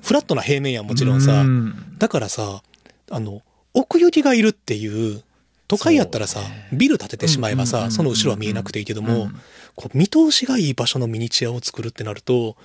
[0.02, 2.62] フラットな平面やもちろんさ、ん、だからさ
[3.10, 3.42] あの
[3.74, 5.22] 奥行きがいるっていう
[5.66, 9.30] 都会やったらさ、ね、ビル建ててしまえばさ、その後ろは見えなくていいけども、
[9.76, 12.56] こう見通しがいい場所のミニチュアを作るってなると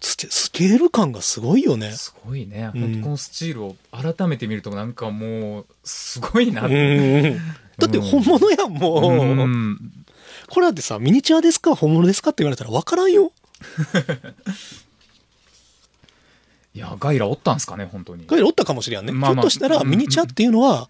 [0.00, 1.92] スケール感がすごいよね。
[1.92, 2.70] すごいね。
[2.72, 7.36] 本当このスチールを改めて見るとなんかもう、すごいなって。
[7.78, 9.12] だって本物やん、もう。
[9.12, 9.78] うん、
[10.48, 13.32] これだってさ、ミニチュアですか本物ですかって言われたら分からんよ。
[16.74, 18.24] いや、ガイラおったんすかね、本当に。
[18.26, 19.12] ガイラおったかもしれんね。
[19.12, 20.88] まあまあ、ひょっとしたらミニチュアっていうのは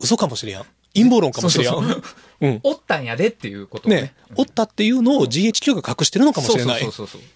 [0.00, 0.62] 嘘かもしれん。
[0.94, 2.60] 陰謀論かもしれん。
[2.62, 3.96] おったんやでっていうことね。
[3.96, 6.80] ね、おったっていうのを GHQ が隠してるのかもしれない。
[6.80, 7.26] そうそうそうそ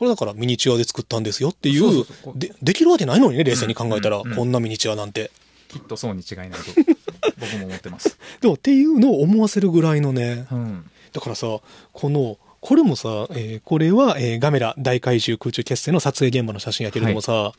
[0.00, 5.30] これだからミニチュアで作ったんですよっていうでできるわけないのにね冷静に考えたら、こんなミニチュアなんて。
[5.68, 6.56] きっとそうに違いないと。
[7.38, 8.16] 僕も思ってます。
[8.40, 11.48] でもっていうのを思わせるぐらいのね、うん、だからさ
[11.92, 17.52] このこれもさ、えー、これは、えー、ガメラ大怪獣空中決戦の撮影現場の写真やけれどもさ、はい、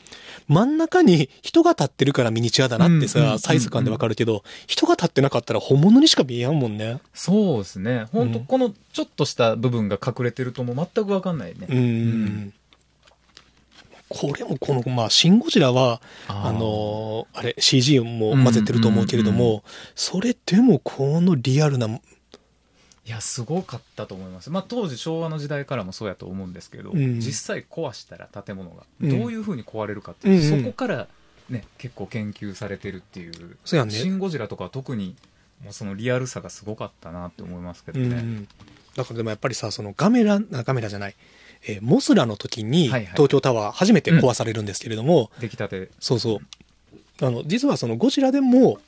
[0.47, 6.99] 真ん中に人が立ってるからミニチュアだなってさ、サイズ感でわかるけど、人が立ってなかったら本物にしか見えやんもんね。
[7.13, 8.05] そうですね。
[8.11, 11.67] 本当、うん、このちょっとした部分が隠れてるともう全くわかんないね。
[11.67, 11.77] うん。
[11.77, 12.53] うん
[14.13, 19.63] これもこの、まあ、シン・ゴジラは、あの、あれ、CG も混ぜてると思うけれども、
[19.95, 21.87] それでもこのリアルな、
[23.05, 24.49] いや、すごかったと思います。
[24.49, 31.07] まあ、当時昭和の時代からもそうやと思うんですけど、うん、実際壊したら建物が、どういうふうに壊れるかっていう、うん、そこから
[31.49, 35.15] ね、結構研究されてるっていう、そうやね、シン・ゴジラとかは特に、
[35.63, 38.07] もうそのリアルさがすごかったなって思いますけどね。
[38.07, 38.47] うん、
[38.95, 41.15] だからでもやっぱりさ、そのガメラ、ガメラじゃない、
[41.67, 45.89] えー、モスラの時に東京タワー初めて壊されるんですけれども、出来たて。
[45.99, 47.25] そうそう。
[47.25, 48.79] あの実はそのゴジラでも、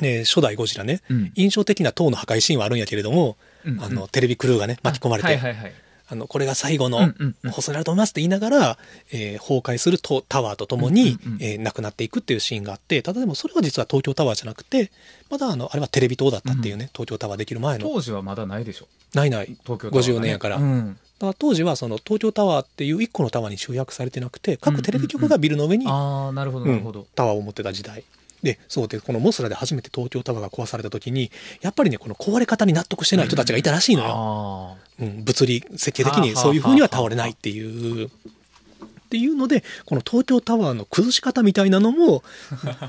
[0.00, 5.72] ね、初代ゴジラね、うん、印象的な塔の破壊シーンはあるんやけれども、うんうん、あのテレビクルーがね巻き込まれて、はいはいはい、
[6.08, 7.12] あのこれが最後の
[7.50, 8.78] 放送になると思いますって言いながら、
[9.12, 14.90] えー、崩壊するタワーとともに、うんうん、えー、亡くなっていくっていうシーンがあってただでもそれは実は東京タワーじゃなくて
[15.30, 17.88] まだあのあれはテレビ塔だったっていうね、うん、東京タワーできる前の。
[17.88, 19.46] 当時はまだないでしょないない。
[19.46, 28.04] 東京タワー、ね、50年やから、うん、だから当時はその東京タワーっていう1個のタワーに集約されてなくて各テレビ局がビルの上に、あなるほどなるほど、タワーを持ってた時代
[28.46, 31.30] で、そうで、このモスラで初めて東京タワーが壊された時に、
[31.60, 34.76] やっぱりね、この壊れ方に納得してない人たちがいたらしいのよ。
[35.00, 38.06] うん、うん、物理設計的にそういう風には倒れないっていう。
[38.06, 42.24] っていうので、この東京タワーの崩し方みたいなのも、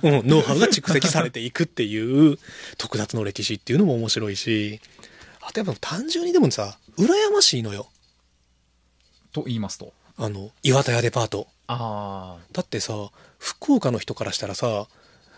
[0.01, 2.39] うん、ノウハウが蓄積されていくっていう
[2.77, 4.79] 特撮の歴史っていうのも面白いし、
[5.41, 7.87] あとやっぱ単純にでもさ、羨ましいのよ。
[9.31, 9.93] と言いますと？
[10.17, 11.47] あの、岩田屋デパート。
[11.67, 12.45] ああ。
[12.51, 12.93] だってさ、
[13.37, 14.87] 福岡の人からしたらさ、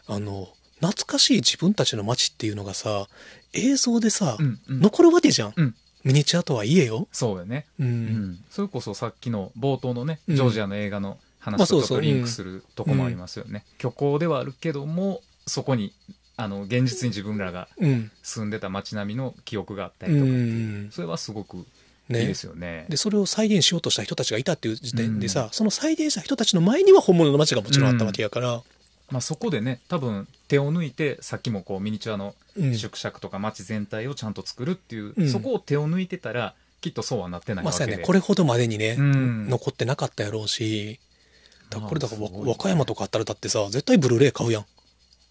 [0.09, 0.49] あの、
[0.81, 3.07] 懐かしい自分たちの街っていうのがさ、
[3.53, 5.53] 映像でさ、うんうん、残るわけじゃん。
[5.55, 7.07] うん、ミニチュアとはいえよ。
[7.11, 7.65] そうよね。
[7.79, 7.87] うん。
[7.87, 13.65] うん、それこそさっきの冒頭のね、ジョージアの映画の話とちょっとリンクするとこもありますよね。
[13.77, 15.93] 虚構ではあるけども、そこに
[16.37, 17.67] あの現実に自分らが
[18.23, 21.65] 住んでた街並みの記憶があったりとかっていう、それはすごく
[22.09, 22.85] ね、いいですよね。
[22.89, 28.61] でそれを再現しようとした人たちがいたっていう時点でさ、うん、その再現した人たちの前には本物の街がもちろんあったわけやから、うん、
[29.11, 40.99] まあ、そこでね多分手を抜いてさっきもこうミニチュアの縮尺とか街全体をちゃんと作るっていう、うん、そこを手を抜いてたらきっとそうはなってないわけで、まあ、ねこれほどまでにね、残ってなかったやろうし
[41.69, 44.65] だこれだから、和歌山とかあったらだってさ絶対ブルーレイ買うやん。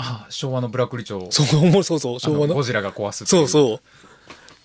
[0.01, 1.47] ああ昭和のブラックリ町そう
[1.83, 2.55] そうそう昭和の。
[2.55, 3.81] ゴジラが壊すそうそう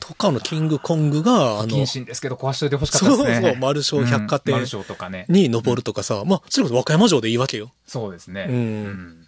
[0.05, 3.33] とかのキングコングが、あの、謹慎ですけど壊しといてほしかったですね。
[3.35, 5.25] そうそう、丸小百貨店、うん、とかね。
[5.29, 7.71] に登るとかさ、うん、まあ、それこそ和歌山城でいいわけよ。
[7.87, 8.47] そうですね。
[8.49, 8.55] うん。
[8.55, 9.27] うん、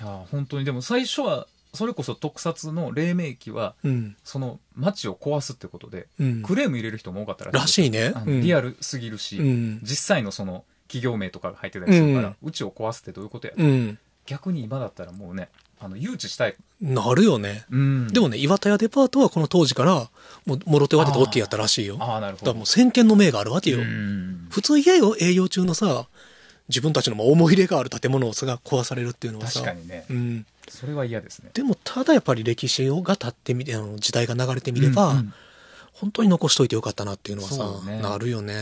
[0.00, 7.60] いや、本当にでも最初は、それこそ特撮の黎明期は、うん、その街を壊すってことで、うん、クレーム入れる人も多かったらしい。
[7.60, 8.14] らしいね。
[8.40, 9.38] リアルすぎるし、
[9.82, 15.50] 実際のその企業名とかが入ってたりするから、うちを壊すってどういうことや、ね、逆に今だったらもうね、
[15.84, 16.56] あの誘致したい。
[16.80, 20.08] なるよね、うん、でもね岩田屋デパートはこの当時から
[20.46, 21.96] もうもろ手わけて OK やったらしいよ。
[22.00, 22.46] ああなるほど。
[22.46, 26.06] だからもう先見の明があるわけよ、うん、普通嫌よ営業中のさ
[26.68, 29.60] 自分たちの思い入れがある建物が壊されるっていうのはさ。
[29.60, 31.50] 確かにね、うん、それは嫌ですね。
[31.54, 35.34] でもただやっぱり歴史が経ってみて時代が流れてみれば、うんうん、
[35.92, 38.54] 本当に残しといてよかったなっていうのはさ、ね、なるよね。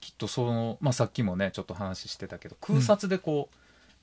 [0.00, 3.56] きっとその、まあ、さっきもねちょっと話してたけど空撮でこう、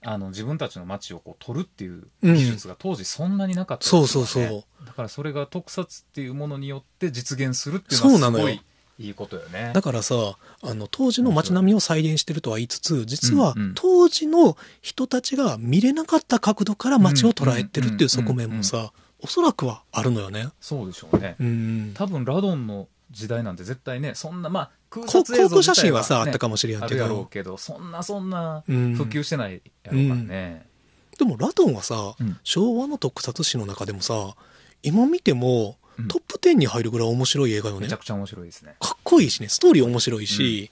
[0.06, 3.90] あの自分たちの街をこう撮るっていう技術が当時そんなになかった、ね。
[3.90, 4.64] そうそうそう。
[4.86, 8.62] だからそれが特撮っていうものによって実現するっていうのはすごい
[9.00, 9.72] いいことよね。
[9.74, 10.16] だからさ
[10.62, 20.50] あの当時の街並みを再現してるとは言いつつ実は当時の人たちが見れなかった角度から街を捉えてるっていう側面もさおそらくはあるのよね。
[20.60, 26.86] そうでしょうね、うん、多分ラドンの時代なんて絶対ねそんなまあ空撮映像、ね、写真はさあったかもしれんけど。
[26.86, 30.66] あるやろうけどそんなそんな普及してないやろうからね、
[31.20, 34.36] うん、でもラドンはさ、うん、昭和の特撮史の中でもさ
[34.82, 35.78] 今見ても
[36.10, 37.82] トップ10に入るぐらい面白い映画よね。
[37.82, 38.76] めちゃくちゃ面白いですね。
[38.80, 39.48] かっこいいしね。
[39.48, 40.72] ストーリー面白いし、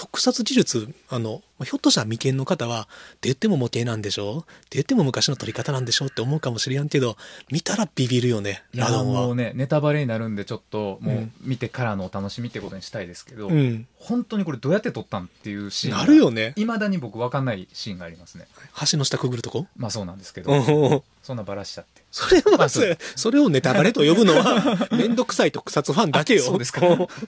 [0.00, 4.38] 特撮技術、あの、ひょっとしたら眉間の方は、って言っても模型なんでしょ？
[4.38, 6.06] って言っても昔の撮り方なんでしょ？
[6.06, 7.18] って思うかもしれんけど、
[7.52, 9.26] 見たらビビるよね、ラドンは。
[9.26, 16.54] もうね、ネタバレになるんで、ちょっと、もう、見てからのお楽しみってことにしたいですけど、うん、本当にこれどうやって撮ったんっていうシーンなるよね。
[16.56, 18.46] いまだに僕分かんないシーンがありますね。
[18.90, 19.66] 橋の下くぐるとこ？
[19.76, 21.99] まあそうなんですけど、そんなバラしちゃって。
[22.10, 26.42] それはまず、それをネタバレと呼ぶのは、めんどくさい特撮ファンだけよ。
[26.42, 26.80] そうですか。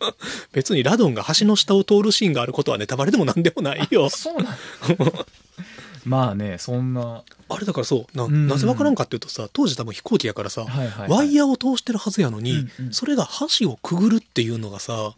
[0.52, 4.10] 別にラドンが橋の下を通るシーンがあることはネタバレでもなんでもないよ。
[4.10, 4.56] そうなん
[6.04, 7.22] まあね、そんな。
[7.48, 13.28] あれだからそう、な、なぜわからんかっていうとさ、当時多分飛行機やからさ、はいはいはい、ワイヤーを通してるはずやのに、うんうん、それが
[13.60, 15.14] 橋をくぐるっていうのがさ、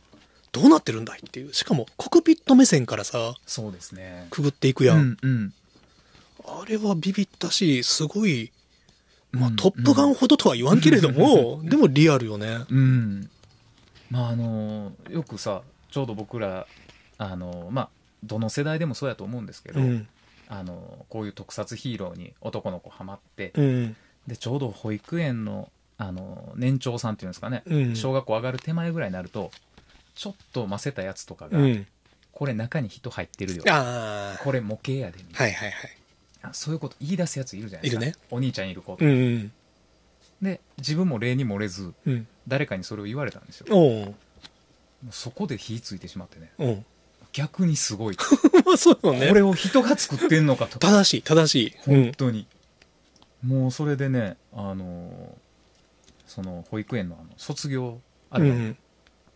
[0.53, 1.55] どうなってるんだいっていう。
[1.55, 4.27] しかも、コクピット目線からさ、そうですね。
[4.31, 4.99] くぐっていくやん。
[4.99, 5.55] うんうん、
[6.45, 8.53] あれはビビったし、すごい、
[9.35, 12.59] まあ、トップガンほどとは言わんけれども、でもリアルよね。
[12.71, 13.31] うん。
[14.11, 16.67] まあ、あの、よくさ、ちょうど僕ら、
[17.19, 17.89] あの、まあ、
[18.25, 20.09] どの世代でもそうやと思うんですけど、うん、
[20.49, 29.53] あのこういう特撮ヒーローに男の子ハマって、うん、でちょうど保育園のあの年長さんっていうんですかね、うん、小学校上がる手前ぐらいになると
[30.17, 31.59] ちょっとませたやつとかが、
[32.33, 33.63] これ中に人入ってるよ。
[34.43, 35.91] これ模型やでみたいな、はいはいはい、
[36.53, 39.53] そういうこと言い出すやついるじゃないですか、ね、お兄ちゃんいる子とか、うんうん、
[40.43, 41.93] で自分も例に漏れず、
[42.47, 44.15] 誰かにそれを言われたんですよ。
[45.11, 46.85] そこで火ついてしまってね。
[47.33, 48.17] 逆にすごい。
[48.79, 49.29] そうよね。
[49.29, 50.79] これを人が作ってんのかと。
[50.79, 51.77] 正しい、正しい。
[51.85, 52.47] 本当に。
[53.43, 55.45] うん、もうそれでね、あのー、
[56.27, 58.77] その保育園のあの卒業ある、うん、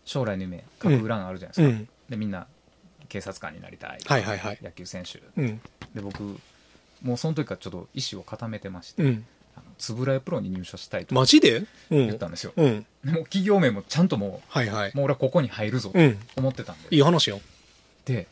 [0.04, 2.46] 将来の夢書く欄あるじゃないですか、うん、でみんな
[3.08, 6.38] 警察官になりたい,、はいはいはい、野球選手、で僕
[7.02, 11.64] もうその時からちょっと意思を固めてまして、あのつぶらやプロに入社したいとマジで？
[11.90, 15.98] 言ったんですよ、うん、もう企業名もちゃんともう、はいはい、もう俺はここに入るぞと
[16.36, 17.40] 思ってたんで、いい話よ
[18.04, 18.26] で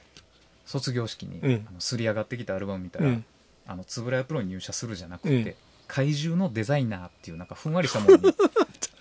[0.66, 3.24] 卒業式に、うん、あのすり上がってきたアルバム見たら、うん、
[3.66, 5.54] あの円谷プロに入社するじゃなくて、うん、
[5.86, 8.22] 怪獣のデザイナーっていうなんかふんわりしたものに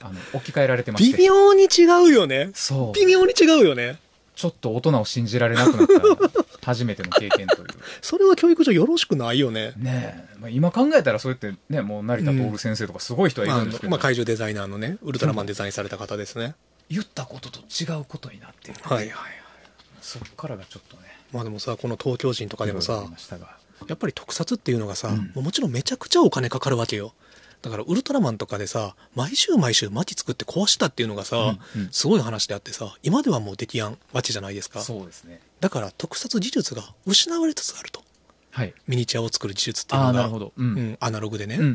[0.02, 1.18] あの置き換えられてまして。
[1.18, 2.52] 微妙に違うよね。
[2.54, 2.92] そう。
[2.94, 4.00] 微妙に違うよね。
[4.36, 7.68] ちょっと大人を信じられなくなった初めての経験という。
[8.02, 9.74] それは教育上よろしくないよね。
[9.78, 16.56] ねえ、まあ、今考えたらそうやってねもう成田徹先生とかすごい人はいるんですけど、まあ、まあ、怪獣デザイナーのねウルトラマンデザインされた方ですね、
[16.90, 18.80] 言ったことと違うことになってる。
[18.82, 18.98] はい。
[18.98, 19.46] はいはい
[20.06, 21.04] そっからがちょっとね。
[21.32, 23.06] まあでもさこの東京人とかでもさ
[23.88, 27.14] やっぱり特撮っていうのがさ、うん、もちろんめちゃくちゃお金かかるわけよ。
[27.64, 34.82] だからウルトラマンとかでさ毎週毎週街作って壊したっていうのがさ、うんうん、すごい話であってさ今ではもうできやんわけじゃないですか。
[34.82, 38.04] そうですねだから特撮技術が失われつつあると、
[38.52, 41.72] はい、ミニチュアを作る技術っていうのが、うん、うん、アナログでね、うんうんう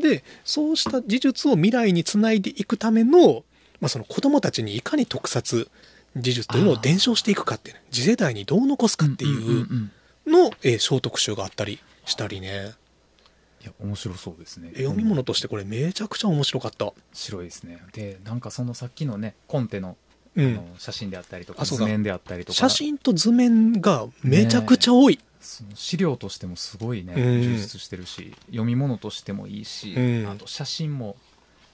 [0.00, 3.44] ん、でそうした技術を未来につないでいくための,、
[3.80, 5.70] まあその子供たちにいかに特撮
[6.16, 9.68] 技術というのを伝承していくかっていう、ね、次世代にどう残すかっていう
[10.26, 12.72] の、えー、小特集があったりしたりね。
[13.62, 14.72] いや面白そうですね。
[14.74, 16.92] 読み物としてこれめちゃくちゃ面白かった。
[17.12, 17.80] 白いですね。
[17.92, 19.96] でなんかそのさっきのねコンテの
[20.36, 22.58] あの写真であったりとか、図面であったりとか。
[22.58, 25.22] 写真と図面がめちゃくちゃ多い、ね、
[25.74, 31.16] 資料としてもすごいね、充実してるし読み物としてもいいし、うん、あと写真も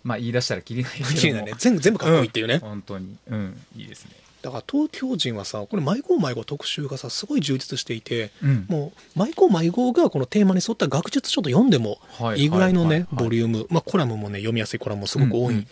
[0.04, 1.52] まあ言い出したらきりないけどね。
[1.58, 3.16] 全部 全部かっこいいっていうね、うん、本当に。
[3.28, 3.60] うん。
[3.76, 4.12] いいですね。
[4.42, 11.98] だから東京人はさこれ迷子迷子特集がさすごい充実していて、うん、もう迷子迷子がこのテーマに沿った学術書と読んでも
[12.36, 12.72] いいぐらい。
[12.72, 15.66] のね、ボリューム、まあ、コラムもね読みやすいコラムもすごく多い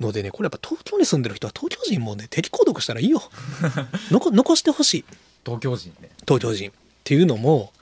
[0.00, 3.22] のでね、これやっぱ東京に住んでる人は東京人もね、敵購読したらいいよ。
[4.10, 5.04] 残残してほしい。
[5.44, 6.10] 東京人ね。
[6.26, 6.70] 東京人。
[6.70, 6.72] っ
[7.04, 7.72] ていうのも、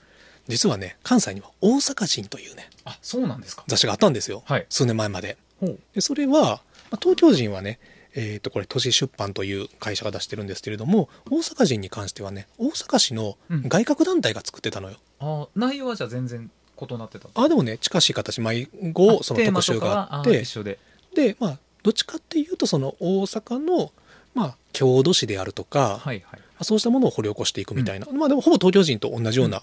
[0.49, 4.43] 実はね、関西には大阪人というね、あ、そうなんですか雑誌があったんですよ。
[4.47, 5.37] はい、数年前まで。
[5.95, 7.79] でそれは、まあ、東京人はね、
[8.15, 14.97] えっ、ー、と、これ、都市出版という会社が出してるんですけれども、大阪人に関してはね、大阪市の外郭団体が作ってたのよ。
[15.21, 16.51] うん、あ内容はじゃあ全然
[16.81, 20.79] 異なってたあ、でもね、近しい形、迷子、その特集があって、で
[21.15, 23.93] で、まあ、どっちかっていうとその大阪の、
[24.35, 29.63] まあ、郷土史であるとか、はいはい、そうしたものを掘り起こしていくみたいな、うん、まあでもほぼ東京人と同じような、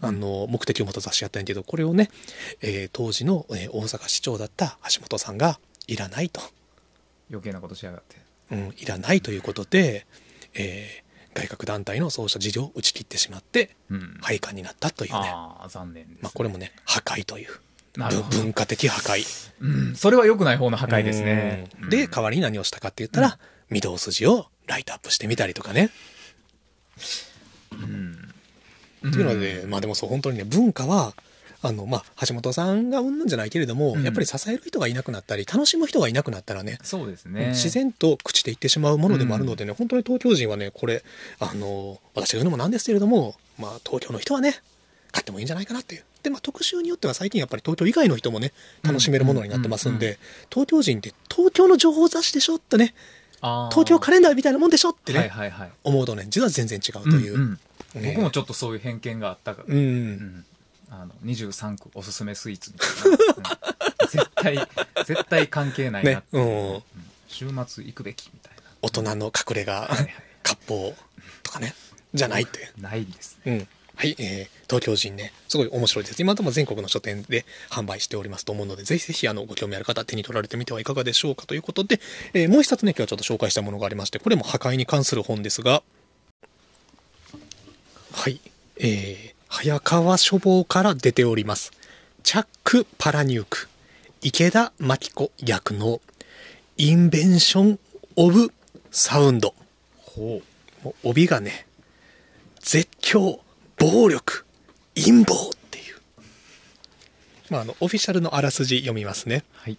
[0.00, 2.10] あの目的を持った雑誌やったんやけどこれをね、
[2.60, 6.40] えー、当時の、えー、大阪市長だった橋本さんがいらないと。
[7.30, 8.16] 余計なことしやがって、
[8.50, 10.06] うん、いらないということで、
[10.54, 15.18] えー、外郭団体のそうした事情を打ち切ってしまって、うん、廃刊になったというね。
[15.32, 17.48] あ残念ね、まあ、これもね破壊という
[18.08, 19.24] 文化的破壊。
[19.60, 21.68] うん、それは良くない方の破壊ですね。
[21.90, 23.38] で、代わりに何をしたかって言ったら、
[23.70, 25.90] 御堂筋をライトアップしてみたりとかね。
[27.72, 28.16] うん。
[29.08, 31.14] っていうので、まあでもそう、本当にね、文化は、
[31.62, 37.48] あの、まあ、橋本さんがうんぬんじゃないけれども、うん、やっぱり支える人がいなくなったり、楽しむ人がいなくなったらね、そうですね。
[37.48, 41.02] 自然と朽ちていってしまうものでもあるのでね、うん、本当に東京人はね、これ、
[41.38, 44.62] あの、私が言うのもなんですけれども、まあ、東京の人はね、
[45.12, 46.04] 買ってもいいんじゃないかなっていう。
[46.22, 48.52] で、まあ、特集によっては最近やっぱり東京以外の人もね、
[48.82, 50.18] 楽しめるものになってますんで、
[50.50, 52.94] 東京人って東京の情報雑誌でしょってね、
[53.40, 57.34] 東京カレンダーみたいなもんでしょってね、はいはいはい、思うとね、実は全然違うという。
[57.34, 57.40] うん
[57.94, 58.02] うん。
[58.02, 60.44] ね、僕もちょっとそういう偏見があったから、うん、うん、
[60.90, 63.58] あの23区おすすめスイーツみたいな、
[64.02, 64.68] うん、絶対
[65.06, 66.42] 絶対関係ないなって、ね。
[66.44, 66.82] うん、
[67.28, 68.62] 週末行くべきみたいな。
[68.82, 70.94] 大人の隠れ家、割烹
[71.42, 71.74] とかね。
[72.14, 73.68] じゃないってないんです、ね、うん
[74.00, 76.22] はい、えー、東京人ね、すごい面白いです。
[76.22, 82.00] 今でも全国の書店で販売しておりますと思うので、ぜひぜひ、あの、ご興味ある方、手に取られてみてはいかがでしょうかということで、
[82.32, 85.82] えー、もう一冊ね、今日はちょっと紹介したものがありまして、これも破壊に関する本ですが、
[88.12, 88.40] はい、
[88.78, 91.70] えー、早川書房から出ております。
[92.22, 93.68] チャック・パラニューク、
[94.22, 96.00] 池田真紀子役の、
[96.78, 97.78] インベンション・
[98.16, 98.50] オブ・
[98.90, 99.54] サウンド。
[99.98, 100.40] ほ
[100.82, 100.86] う。
[100.86, 101.66] もう帯がね、
[102.60, 103.40] 絶叫、
[103.80, 104.44] 暴力、
[104.94, 105.96] 陰謀っていう。
[107.48, 109.42] まあ、あの、オフィシャルのあらすじ読みますね。
[109.54, 109.78] はい。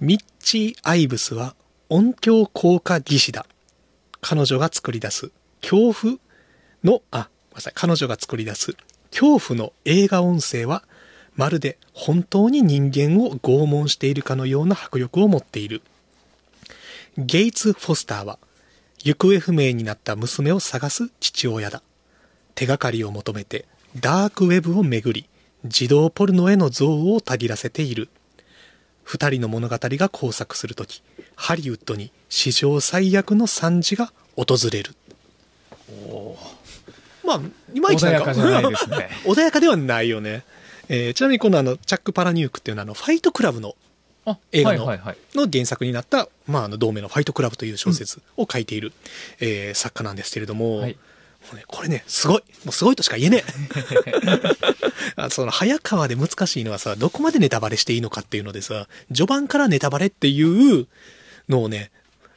[0.00, 1.54] ミッチー・アイブスは
[1.90, 3.44] 音響効果技師だ。
[4.22, 6.14] 彼女が作り出す恐怖
[6.82, 7.72] の、あ、ごめんなさい。
[7.76, 8.74] 彼女が作り出す
[9.10, 10.82] 恐怖の映画音声は、
[11.36, 15.82] まるで本当に人間を拷問しているかのような迫力を持っている。
[17.18, 18.38] ゲイツ・フォスターは、
[19.04, 21.82] 行方不明になった娘を探す父親だ。
[22.54, 23.66] 手がかりを求めて
[24.00, 25.26] ダークウェブをめぐり
[25.64, 28.08] 児童ポルノへの憎悪をたぎらせている。
[29.04, 31.02] 二人の物語が交錯するとき
[31.34, 34.94] ハリウッドに史上最悪の惨事が訪れる。
[36.08, 36.36] お
[37.24, 37.40] まあ
[37.74, 39.10] いまいち穏やかじゃないですね。
[39.24, 40.44] 穏やかではないよね、
[40.88, 43.76] えー、ちなみにこのあのチャック・パラニュークっていうのはあのファイトクラブの
[44.52, 48.90] 映画の,、の原作になった、まあ、あの同名の「ファイトクラブ」という小説を書いている、う
[49.44, 50.96] ん、えー、作家なんですけれども、はい
[51.52, 52.42] うね、これね、すごい。
[52.64, 53.44] もうすごいとしか言えね
[55.16, 55.28] え。
[55.30, 60.86] その、早川で難しいのはさ、どこまでネタバレしていいのかっていうのでさ、序盤からネタバレっていう
[61.48, 61.90] のをね、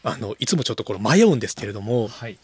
[0.03, 2.37] あの、いつもちょっとこれ迷うんですけれども、はい、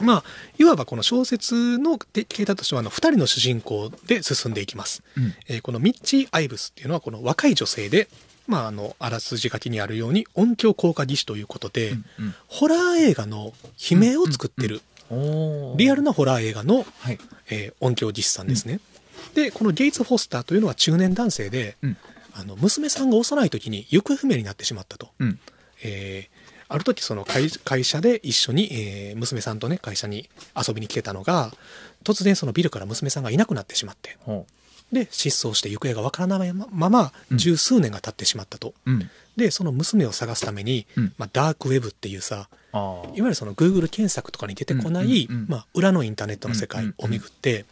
[0.00, 0.24] まあ、
[0.58, 5.02] いわばこの小説の形態としては、あの、二人の主人公で進んでいきます。
[5.16, 8.08] うん、えー、このミッチー・アイブスっていうのは、この若い女性で、
[8.46, 13.52] まあ、あの、あらすじ書きにあるように音響効果技師ということで、うんうん、ホラー映画の
[13.90, 14.80] 悲鳴を作ってる、
[15.76, 17.18] リアルなホラー映画の、はい、
[17.50, 18.80] えー、音響技師さんですね。
[19.28, 21.96] うん、で、このゲイツ・フォスターというのは中年男性で、うん、
[22.34, 25.08] あの、娘さんが幼い時に行方不明になってしまったと。
[25.18, 25.38] うん、
[25.82, 31.50] えーある時その会社で一緒に、えー、娘さんとね会社に遊びに来てたのが
[32.04, 34.18] 突然そのビルから娘さんがいなくなってしまって、
[34.92, 42.48] で失踪して行方がわからないまま十数年が経ってしまったと、うん、でその娘を探すために、うん、まあ、ダークウェブっていうさ
[42.78, 47.64] いわゆるその Google 検索とかに出てこない、まあ、裏のインターネットの世界をめぐって、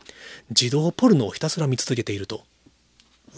[0.51, 2.45] 自動ポルノをひたすら見続けていると。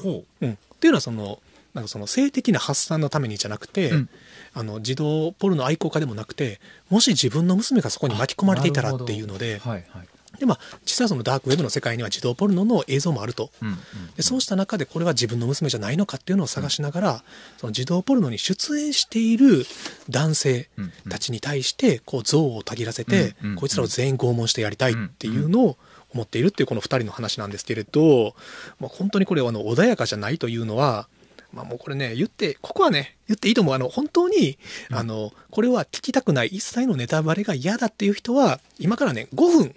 [0.02, 0.46] ほう。
[0.46, 1.40] うん、っていうのはその
[1.74, 4.08] なんかその性的な発散のためにじゃなくて、うん、
[4.54, 6.60] あの児童ポルノ愛好家でもなくて
[6.90, 9.58] もし自分の娘がそこに巻き込まれていたらっていうので。
[9.58, 10.08] はいはい
[10.38, 13.80] でまあ、実際そのダークウェブの世界には児童ポルノの映像もあると、うんうんうん、
[14.14, 17.18] でそうした中でこれは自分の娘じゃないのかっていうのを探しながら、うん、
[17.58, 19.66] その児童ポルノに出演している
[20.08, 20.68] 男性
[21.08, 25.76] たちに対してこう憎悪をたぎらせて、うんうん、こいつらを全員拷問してやりたいっていうのを
[26.14, 28.34] 思っているっていうこの2人の話なんですけれど、
[28.80, 31.08] まあ、本当にこれあの穏やかじゃないというのは
[31.52, 33.74] まあもうこれね、言って、ここはね、言っていいと思う。
[33.74, 34.58] あの、本当に、
[34.90, 39.74] うん、あの、これは聞きたくない一切のネタバレが嫌だっていう人は、今からね、5分、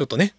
[0.00, 0.32] ちょっとね、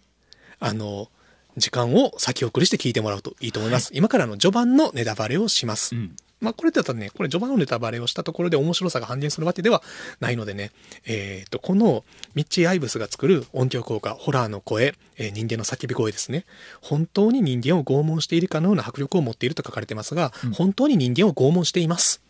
[0.58, 1.08] あの、
[1.56, 3.92] 時間を先送りして聞いてもらうといいと思います。
[3.92, 5.94] はい、今からの序盤のネタバレをします。
[5.94, 9.84] うんまあ、これだったらね、これ序盤のネタバレをしたところで面白さが半減するわけでは
[10.18, 10.72] ないのでね、
[11.06, 12.04] えっ、ー、と、この
[12.34, 16.44] ミッチー・アイブスが作る音響効果、ホラーの声、えー、人間の叫び声ですね。
[16.80, 22.20] 本当に人間を拷問しているかのような迫力を持っていると書かれてますが、うん、本当に人間を拷問しています。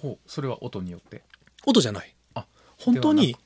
[0.00, 1.20] ほう、それは音によって？
[1.66, 2.14] 音じゃない。
[2.32, 2.46] あ、
[2.78, 3.36] 本当に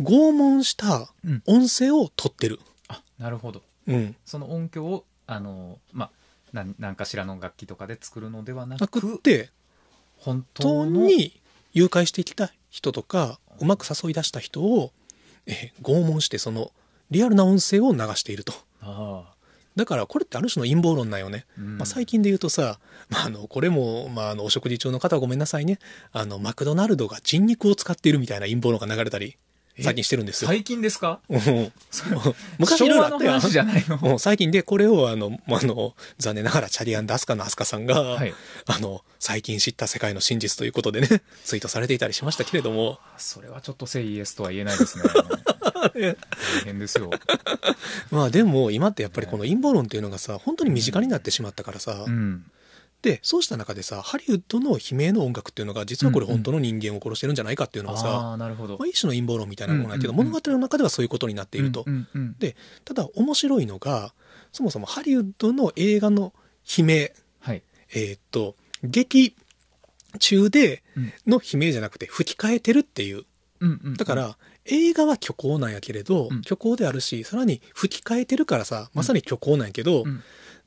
[0.00, 1.10] 拷問した
[1.46, 2.60] 音声を取ってる。
[3.18, 3.62] なるほど。
[3.86, 4.16] うん。
[4.24, 6.10] その音響を、あの、まあ、
[6.52, 9.50] 何何かしらの楽器とかで作るのではなくて
[10.16, 11.40] 本当に
[11.72, 14.92] 誘拐してきた人とかうまく誘い出した人を、
[15.46, 16.70] え拷問してその
[17.10, 18.52] リアルな音声を流していると。
[19.74, 21.46] だからこれってある種の陰謀論なんよね。
[21.56, 25.78] うん、まあ、最近で言うとさ、まあ、あのこれも、まあ、あのお食事中の方はごめんなさいね
[26.12, 29.36] あのマクドナルドが人肉を使っているみたいな陰謀論が流れたり
[29.80, 30.48] 最近してるんですよ。
[30.48, 31.20] 最近ですか？
[32.58, 33.40] 昔いろいろあったやん。
[33.40, 34.18] じゃないの？
[34.18, 38.34] 最近でこれをあの、あの、残念ながらチャリアン・ダスカのアスカさんが、はい、
[38.66, 42.98] あの、最近知った世界の真実ということでね、ツイートされていたりしましたけれども。
[43.16, 45.04] それはちょっとセイエスとは言えないですね。
[45.92, 46.16] 大
[46.64, 47.10] 変ですよ。
[48.10, 52.44] まあでも今ってやっぱりこの陰謀論っていうのがさ、本当に身近になってしまったからさ、うん
[53.02, 58.36] でそうした中でさハリウッドの悲鳴の音楽っていうのが実はこれ本当の人間を殺してるんじゃないかっていうのがさ、
[58.78, 61.84] まあ、一種の陰謀論みたいなものないけど、うんうんうん、物語の中ではそういうことになっていると。
[61.86, 64.12] うんうんうん、でただ面白いのが
[64.52, 66.32] そもそもハリウッドの映画の
[66.78, 67.62] 悲鳴、はい、
[67.94, 69.36] えー、っと劇
[70.18, 70.82] 中で
[71.26, 73.24] の悲鳴じゃなくて吹き替えてるっていう。
[73.60, 80.04] うんうんうん、だから映画は虚構なんやけれど、虚構であるしさらに吹き替えてるからさまさに虚構なんやけど、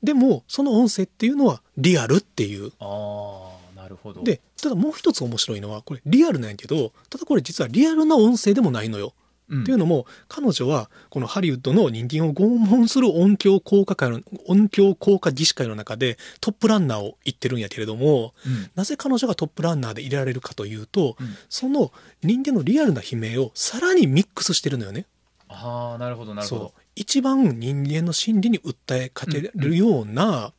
[0.04, 2.72] でもその音声っていうのはリアルっていう。
[2.80, 4.24] ああなるほど。
[4.24, 9.14] でただもう一つ面白いのはこれリアルなんやけどただこれ実はリアルな音声でもないのよ。
[9.50, 21.92] うん、っていうのも彼女はこのハリウッドの人間を拷問する音響効果界の音響効果技師会の中でトップランナーを言ってるんやけれども、うん、なぜ彼女がトップランナーでいられるかというと、うん、その
[22.24, 25.06] 人間のリアルな悲鳴をさらにミックスしてるのよね。
[25.50, 26.74] ああなるほどなるほど。
[26.96, 30.54] 一番人間の心理に訴えかけるような、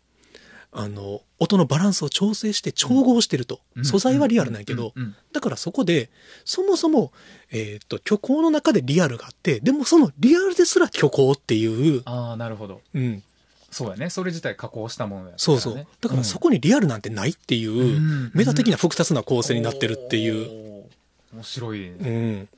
[0.74, 4.94] あの音のバランスを調整して調合してると、素材はリアルなんやけど、
[5.32, 6.08] だからそこで
[6.44, 7.12] そもそも、
[7.50, 13.22] えーと、虚構の中でリアルがあってでもそのリアルですら虚構っていうああなるほど、うん、
[13.70, 14.10] そうやね。
[14.10, 15.86] それ自体加工したものや、ね、そうそう。
[16.00, 20.84] だからそこにリアルなんてないっていう、メタ的な複雑な構成になってるっていう、
[21.32, 22.48] 面白い、ね、うん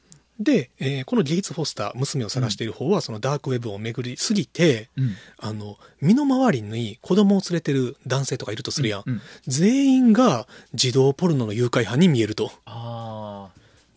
[0.41, 9.15] で、えー、このゲイツ・フォスター娘を探している方は、そのダークウェブを巡りすぎて、うん、あの身の回りに子供を連れてる男性とかいるとするやん、うん。
[9.15, 12.51] うん、全員が児童ポルノの誘拐犯に見えると。
[12.67, 13.49] あ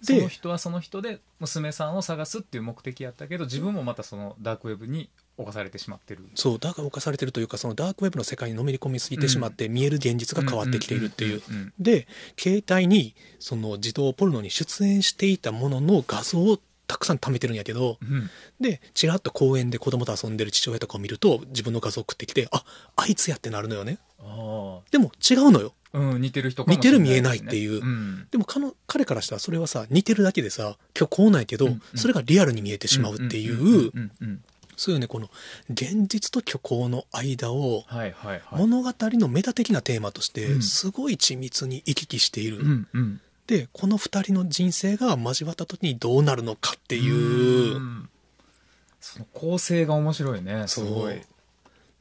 [0.01, 6.25] その人はその人で娘さんを探すっていう目的やったけど自分もまたそのダークウェブに侵されてしまってる。
[6.35, 11.41] そうダークが侵されてるというかそのダークウェブの世界にのめり込みすぎてしまって、見える現実が変わってきているっていう。
[11.79, 12.07] で
[12.37, 18.29] 携帯にその児童ポルノに出演していたものの画像をたくさん貯めてるんやけど、うん、
[18.61, 22.63] でちらっと公園で子供と遊んでる父親とかを見ると自分の画像送ってきてあ
[22.95, 23.99] あいつやってなるのよね。
[24.91, 28.45] でも違うのよ、うん、似てる人ね、似てる見えないっていう、うん、でも
[28.87, 33.91] 彼からしたらそれはさ似てるだけでさ今日こうないけど、うんうん、それがリアルに見えてしまうっていう
[34.77, 35.29] そういうねこの
[35.69, 37.83] 現実と虚構の間を
[38.51, 47.81] 物語のメタ的なテーマとしてすごい緻密に行き来している、うんうん、でこの2人の人生が交わった時にどうなるのかっていう。
[48.99, 51.21] その構成が面白いねすごい。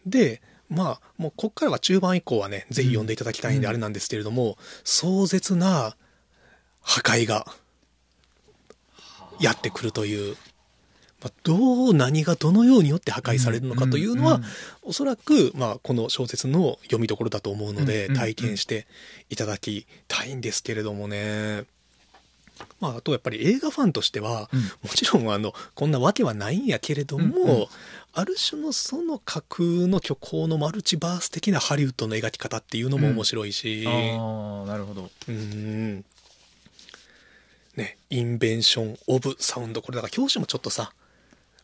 [0.06, 4.54] でまあもうこっからは中盤以降はねぜひ読んでいただきたいんであれなんですけれども、うん、
[4.84, 5.96] 壮絶な
[6.80, 7.46] 破壊が
[9.40, 10.34] やってくるという。
[10.34, 10.55] まあ、
[11.42, 14.48] どう何がどのようによって破壊されるのかというのは、うんうん、
[14.82, 18.86] おそらく、まあ、この小説の読みどころだと思うので、体験して
[19.30, 21.64] いただきたいんですけれどもね。
[22.80, 27.66] まあ、あとやっぱり映画ファンとしては、うん、もちろんあのこんなわけはないんやけれども、うんうん、
[28.14, 35.10] ある種のその架空の虚構のマルチバース的なハリウッドの描き方っていうのも面白いし、うん、ああなるほど。
[35.28, 36.04] うん。
[37.76, 40.92] ねインベンション・オブ・サウンドこれだから表紙もちょっとさ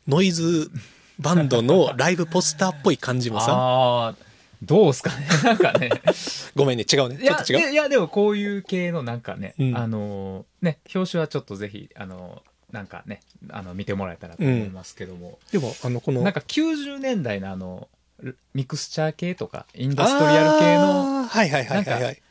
[0.09, 0.71] ノイズ
[1.19, 4.15] バンドの ライブポスターっぽい感じもさ。
[4.63, 5.91] どうすかね なんかね。
[6.55, 7.19] ごめんね、違うね。
[7.19, 7.73] ちょっと違う。
[7.73, 15.41] いや、でもこういう系のなんかね、うん、あの、ね、表紙はちょっとぜひ、あの、なんかね、あの、見てもらえたらと思いますけども。
[15.53, 16.23] うん、でも、あの、この。
[16.23, 17.89] なんか90年代のあの、
[18.55, 22.23] ミクスチャー系とか、インダストリアル系の、はいはいはいはい、はい。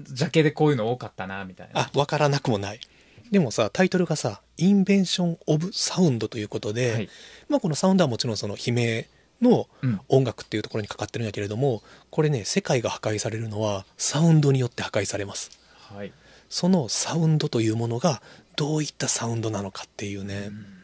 [0.00, 1.80] ジャケでこういうの多かったな、みたいな。
[1.80, 2.80] あ、わからなくもない。
[3.30, 7.08] でもさ、タイトルがさ、インベンション・オブ・サウンドということで、はい、
[7.48, 9.06] まあこのサウンドはもちろんその悲鳴
[9.40, 9.68] の
[10.08, 11.80] 音楽っていうところにかかってるんやけれども、うん、
[12.10, 15.50] これね、世界が破壊されるのはサウンドによって破壊されます。
[15.94, 16.12] はい、
[16.48, 18.22] そのサウンドというものが
[18.56, 20.48] どういったサウンドなのかっていうね。
[20.48, 20.77] うん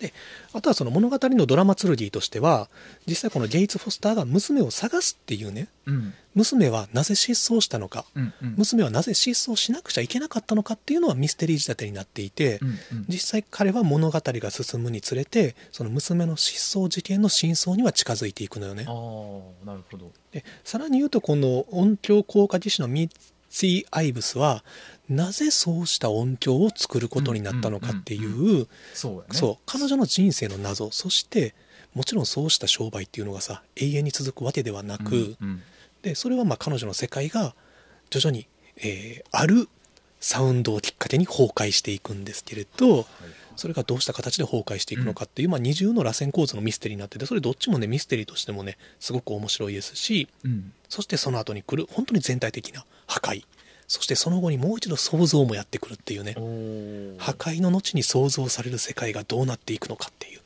[0.00, 0.12] で
[0.52, 2.68] あとはその物語のドラマツルディとしては
[3.06, 12.76] 実際このゲイツ・フォスターが娘を探すっていうね、うん、娘はなぜ失踪したのか、うんうん、娘はなぜ失踪しなくちゃいけなかったのかっていうのはミステリー仕立てになっていて、うんうん、
[13.08, 18.84] 実際彼は物語が進むにつれてその娘の失踪事件の真相には近づいていくのよね。
[18.88, 20.10] あなるほど。
[20.32, 23.12] でさらに言うとこの音響効果技師のミッ
[23.50, 24.64] ツィ・アイブスは
[25.08, 28.66] なぜそうした音響を作ることになったのかっていう
[29.30, 29.58] そう。
[29.66, 30.90] 彼女の人生の謎。
[30.90, 31.54] そして
[31.94, 35.62] もちろんそうした商売っていうのがさ永遠に続くわけではなく、うんうん、
[36.02, 37.54] でそれはまあ彼女の世界が
[38.10, 39.68] 徐々に、えー、ある
[40.20, 43.04] サウンドをきっかけに崩壊していくんですけれど、はい、
[43.56, 53.44] それがどうした形で崩壊していくのかっていう、うん、まあ、二重の螺旋構造のミステリーになっててそれどっちもねミステリーとしてもねすごく面白いですし、うん、そしてその後に来る本当に全体的な破壊
[53.86, 56.34] そしてその後にもう一度想像もやってくるっていうね。
[57.18, 60.40] 破壊の後に想像される世界がどうなっていくのかっていう。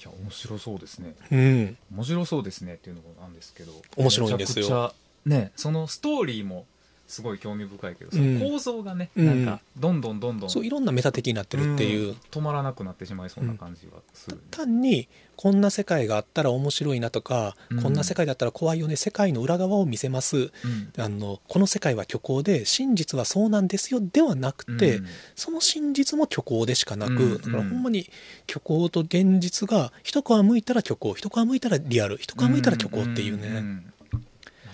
[0.00, 1.14] いや面白そうですね。
[1.30, 1.76] うん。
[1.94, 3.72] 面白そうですねっていうのなんですけど。
[3.96, 4.94] 面白いんですよ。
[5.24, 6.66] ねそのストーリーも
[7.12, 20.52] すごい興味深いけど、その構造がね、うん、なんかどんどんどんどんそういろんなメタ的になってるっていう、うん、止まらなくなってしまいそうな感じがする、ね、単にこんな世界があったら面白いなとか、うん、こんな世界だったら怖いよね世界の裏側を見せます、
[20.96, 25.00] あのこの世界は虚構で真実はそうなんですよではなくて、
[25.34, 28.08] その真実も虚構でしかなく、だからほんまに
[28.48, 33.82] 虚構と現実が一皮むいたら虚構一皮むいたらリアル一皮むいたら虚構っていうね、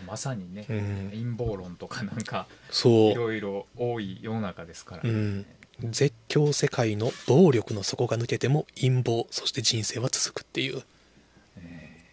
[0.09, 3.11] まさにね、うん、陰謀論とかなんかそう。
[3.13, 5.03] いろいろ多い世の中ですから。
[5.03, 5.47] ね、うん、
[5.91, 10.83] 絶叫世界の暴力の底が抜けても陰謀そして人生は続くっていう、
[11.59, 12.05] え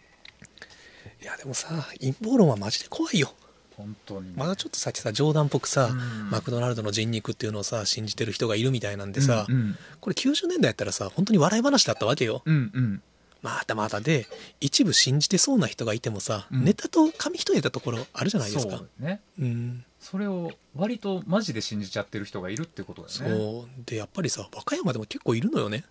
[1.21, 1.69] ー、いやでもさ
[1.99, 3.33] 陰謀論はマジで怖いよ。
[3.77, 13.03] 本当に、まだちょっとさっきさ冗談っぽくさ、うん、マクドナルドの人肉っていうのをさ信じてる人がいるみたいなんでさ、うんうん、これ90年代やったらさ本当に笑い話だったわけよ、うんうん
[13.45, 14.25] またまたで
[14.59, 18.77] 一部信じてそうな人がいてもさ、うん、ネタと紙一重たところあるじゃないですか。
[18.77, 23.37] そうね、うん、それを割とマジで信じちゃってる人がいるってことだよね。
[23.37, 23.85] そう。
[23.85, 25.83] でやっぱりさ和歌山でも結構いるのよね。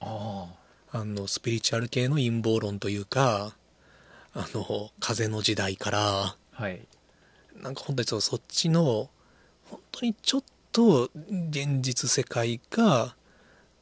[0.00, 0.46] あ
[0.92, 0.98] あ。
[0.98, 3.56] あのスピリチュアル系の陰謀論というか
[4.34, 6.36] あの風の時代から。
[6.52, 6.86] はい。
[7.62, 9.08] なんか本当にそっちの
[9.70, 11.10] 本当にちょっと
[11.50, 13.16] 現実世界が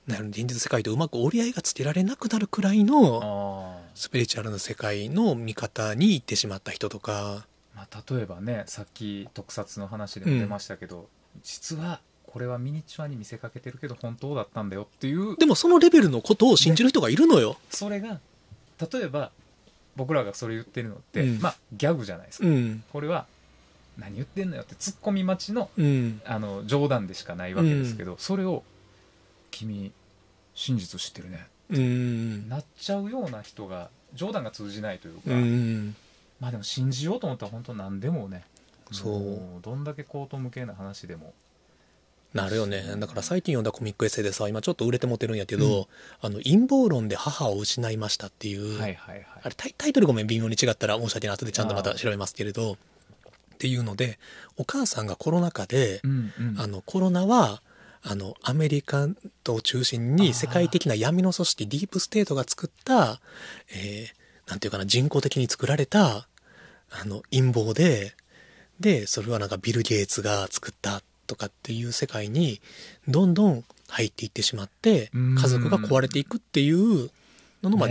[0.08, 7.46] 現実世界とうまく折り合いがつけられなくなるくらいのスピリチュアルな世界の見方に行ってしまった人とか、
[7.76, 11.06] まあ、例えばねさっき特撮の話でも出ましたけど、うん、
[11.44, 15.36] 実はこれはミニチュアに見せかけてるけど本当だったんだよっていう。
[15.36, 17.56] でもそのレベルのことを信じる人がいるのよ。
[17.70, 18.18] それが
[18.92, 19.30] 例えば
[19.94, 23.26] 僕らがそれ言ってるのって、うん、まあギャグじゃないですか、うん、これは
[23.98, 28.64] 何言ってんのよってツッコミ待ちのうん、あの冗談でしかないわけですけど、それを
[29.52, 29.92] 君
[30.54, 31.46] 真実知ってるね。
[31.70, 32.48] うん。
[32.48, 35.94] なっちゃうような人が冗談が通じないというか、うん。
[36.40, 38.44] まあでも信じようと思ったら本当何でもね
[38.90, 39.62] そう。
[39.62, 41.32] どんだけ口頭無形な話でも。
[42.34, 42.82] なるよね。
[42.96, 45.86] だから最近読んだコミックエッセイでさ今ちょっと売れてもてるんやけど、うん、
[46.22, 52.76] あの陰謀論で母を失いましたっていう、はいはいはい、あれタイトルごめん微妙に違ったら申し訳ない後でちゃんとまた調べますけれどっ
[53.58, 54.18] ていうので
[54.56, 57.62] お母さんがコロナ禍で、うんうん、あのコロナは
[58.04, 59.06] あのアメリカ
[59.44, 63.20] と中心に世界的な闇の組織ディープステートが作った、
[63.74, 66.26] えー、なんていうかな人工的に作られた
[66.90, 68.14] あの陰謀で
[68.80, 72.60] でそれはなんかビル・ゲイツが作ったとかっていう世界に
[73.06, 77.10] どんどん入っていってしまって家族が壊れていくっていう
[77.62, 77.88] のの、まあ、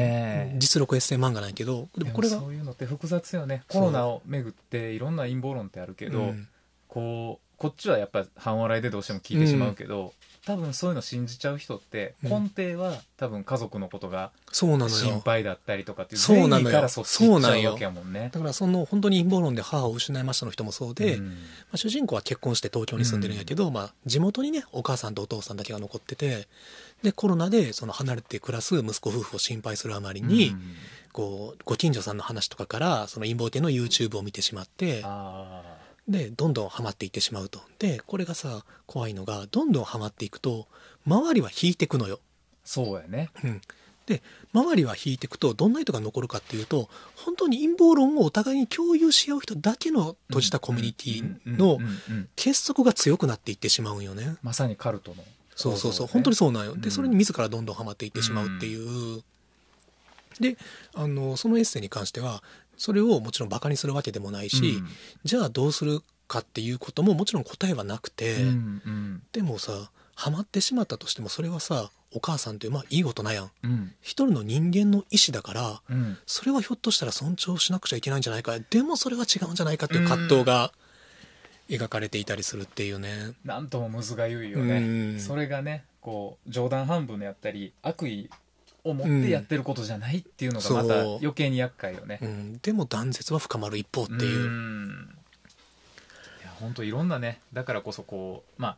[0.57, 3.63] 実録エッセイ漫画なんやけどでもこれがそういうのって複雑よね。
[3.69, 6.47] コロナをめぐっていろんな陰謀論ってあるけど、うん、
[6.87, 10.13] こうこっちはやっぱ半笑いでどうしても聞いてしまうけど、
[10.47, 14.79] 多分そういうの信じちゃう人って根底は多分家族のことが心
[15.23, 16.89] 配だったりとかっていうそうなのよ。
[16.89, 18.31] そっち行っちゃうわけやもんね。
[18.33, 21.33] だからその本当に陰謀論で母を失いましたの人もそうで、うん、ま
[21.73, 26.47] あ、主人公は結婚して東京に住んでるんやけど、うん、まあ、地元にねお母さんとお父さんだけが残ってて
[27.03, 30.61] でコロナでその離れて暮らす息子夫婦を心配するあまりに、うん、
[31.13, 35.03] こうご近所さんの話とかからその陰謀系の YouTube を見てしまって
[36.11, 37.61] でどんどんハマっていってしまうと。
[37.79, 40.67] でこれがさ怖いのがどんどんハマっていくと
[41.07, 42.19] 周りは引いていくのよ。
[42.63, 43.61] そうやね、うん、
[44.05, 44.21] で
[44.53, 51.79] 周りは引いていくとどんな人が残るかっていうと本当に陰謀論をお互いに共有し合う人だけの閉じたコミュニティの
[52.35, 54.35] 結束が強くなっていってしまうんよね。
[54.43, 55.23] まさにカルトの、
[55.55, 56.07] そうそうそう。
[56.07, 56.75] 本当にそうなんよ。
[56.75, 59.23] でそれに自らどんどんハマっていってしまうっていう、
[60.39, 60.57] で
[60.93, 62.43] あのそのエッセイに関しては
[62.81, 64.87] それをもちろんバカにするわけでもないし、うん、
[65.23, 78.57] じゃあどうするかっていうことももちろん答えはなくて、うんうん、でもさハマってしまったとしてもそれはさお母さんってまあいい大人やん、うん、一人の人間の意思だから、うん、それはひょっとしたら尊重しなくちゃいけないんじゃないか。
[78.71, 80.71] でもそれは違うんじゃないかっていう葛藤が
[81.69, 88.29] 描かれていたりするっていうね、なんともむずがゆいよね、それがねこう冗談半分でやったり悪意
[88.83, 94.19] 思ってやってることじゃないっていうのがまた余計に厄介よね、うん、でも断絶は深まる一方っていう。
[94.19, 94.49] う
[96.41, 98.77] いや本当いろんなねだからこそこうまあ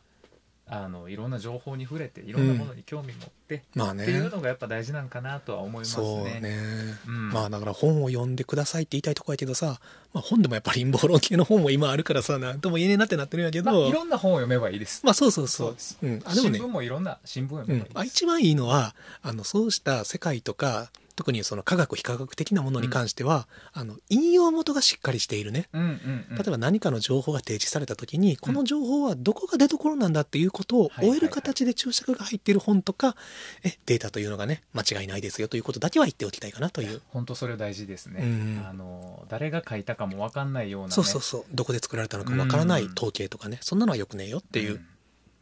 [0.66, 6.06] あのいろんな情報に触れていろんなものに興味持って、うん、まあね、っていうのがやっぱ大事なんかなとは思いますね。
[6.06, 6.58] そうね、
[7.06, 9.78] うん、まあだから本を読んでくださいって言いたいとこやけどさ、
[10.14, 15.04] まあ、本でもやっぱり陰謀論系の本も今あるからさなんとも言えねえなってなってるんやけど、まあ、いろんな本を読めばいいです。
[15.04, 15.76] まあそうそうそう。
[16.02, 17.98] ううん、あでもね、新聞もいろんな新聞読めばいいです。
[17.98, 25.88] うん、一番いいのはあのそうした世界とか特にその科学非科学的なものに関しては、うん、あの引用元がしっかりしているね、うんうん
[26.30, 33.16] うん、例えば何かの情報が提示された時にこの情報はどこが出どころなんだっていうことを終える形で注釈が入っている本とか、
[33.64, 37.02] えデータというのがね間違いないですよということだけは言っておきたいかなという。
[37.08, 41.44] 本当それ大事ですね、うん、あの誰が書いたかも分かんないような、ね、そうそうそう。
[41.52, 44.80] どこで作られたのかも分からない統計とかね、そんなのはよくねえよっていう、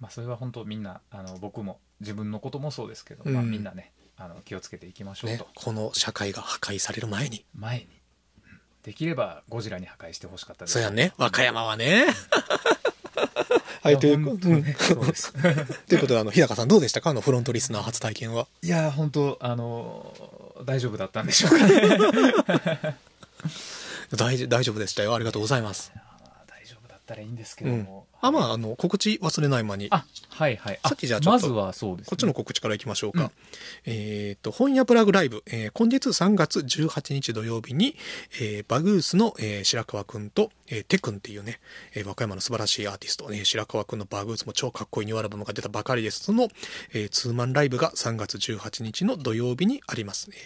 [0.00, 3.92] まあ、それは本当みんなあの僕も自分のこともそうですけど、まあ、みんなね
[4.24, 7.44] あの気をつけていきましょうと、ね、この社会が破壊される前に。
[7.56, 7.88] 前に、
[8.84, 10.74] できればゴジラに破壊してほしかったです。
[10.74, 11.12] そうやね。
[11.16, 12.06] 和歌山はね。
[13.82, 14.76] はいということ、ね、
[15.88, 17.10] ということであの日高さんどうでしたか？
[17.10, 18.46] あのフロントリスナー初体験は。
[18.62, 20.14] いや本当あの
[20.64, 22.96] 大丈夫だったんでしょうかね。
[24.14, 25.16] 大大丈夫でしたよ。
[25.16, 25.90] ありがとうございます。
[26.46, 29.88] 大丈夫だったらいいんですけども、あ、まあ、あの、告知忘れない間に。
[29.90, 30.80] あ、はいはい。
[30.84, 33.24] さっきじゃあちょっと、まずはそうです、ね、こっちの告知からいきましょうか。
[33.24, 33.30] うん、
[33.84, 37.96] えっ、と、本屋プラグライブ、えー、今月3月18日土曜日に、
[38.40, 41.58] えー、バグースの、えー、白川くんと、えー、テくんっていうね、
[41.94, 46.20] えー、和歌山の素晴らしいアーティスト、ね、白川くんのバグースも超かっこいいニューアルバムが出たばかりです。
[46.20, 46.48] その、
[46.92, 50.36] えー、ツーマンライブが3月18日の土曜日にありますね。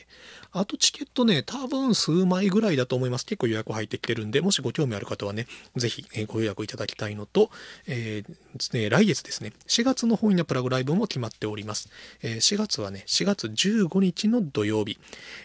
[0.53, 3.27] あとチケットね、多分数枚ぐらいだと思います。
[3.27, 5.47] 結構予約入ってきてるんで、もしご興味ある方はね、
[5.77, 7.51] ぜひ、えー、ご予約いただきたいのと、
[7.87, 11.89] えー、来月ですね、4月の本屋プラグライブも決まっております。
[12.23, 14.99] えー、4月はね、4月15日の土曜日、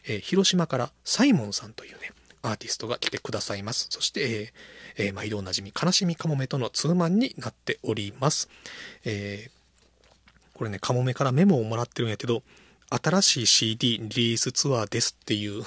[0.07, 2.11] えー、広島からサイモンさんというね、
[2.43, 3.87] アーティストが来てくださいます。
[3.89, 4.51] そして、
[4.97, 8.49] えー、えー、毎度おなじみ、悲しみかもめとのツーマンになっております。
[9.05, 12.43] えー、これね、かもめからメモをもらってるんやけど、
[12.89, 15.63] 新しい CD リリースツアーですっていう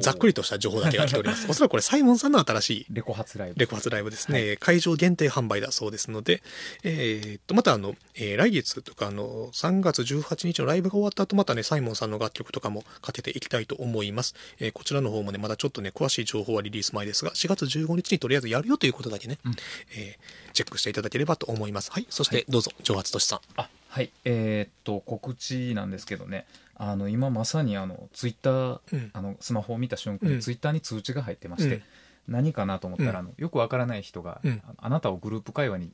[0.00, 1.46] ざっくりとした情報だけが来ております。
[1.50, 3.60] おそらくこれ、サイモンさんの新しい、レコ発ライブ。
[3.60, 4.48] レコ発ライブですね。
[4.48, 6.42] はい、会場限定販売だそうですので、
[6.82, 14.34] えー、っと、またあの、えー、来月とか、あの、3月18日のライブが終わった後、またね、サイモンさんの楽曲とかもかけていきたいと思います。
[14.58, 19.56] えー、こちらの方もね、まだちょっとね、詳しい情報はリリース前ですが、4月15日にとりあえずやるよということだけね、うん、
[19.94, 21.90] えー、チェックしていただければと思います。
[21.90, 22.06] はい。
[22.10, 23.40] そして、どうぞ、上発としさん。
[23.56, 26.44] あ、はいえー、っと告知なんですけどね
[26.78, 31.82] あの今まさにあのツイッター、うん、あのスマホを見た瞬間にツイッターに通知が入ってまして、
[32.28, 34.40] 何かなと思ったら、あのよくわからない人が、
[34.76, 35.90] あなたをグループ会話に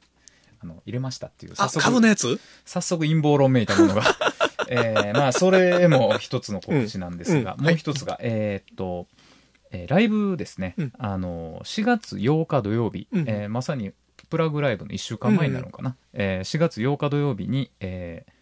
[0.63, 2.39] あの入れましたっていう早速株のやつ？
[2.67, 4.03] 早速陰謀論めいたものが。
[4.69, 9.07] えー、まあそれも一つの告知なんですが、もう一つが、えー、っと、
[9.71, 13.93] えー、ライブですね、あの4月8日土曜日、えー、まさに
[14.31, 15.97] プラグライブの1週間前になるのかな、うん。
[16.13, 18.34] えー、4月8日土曜日に、えー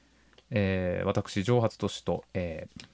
[0.54, 2.84] えー、私上発都市と、えー、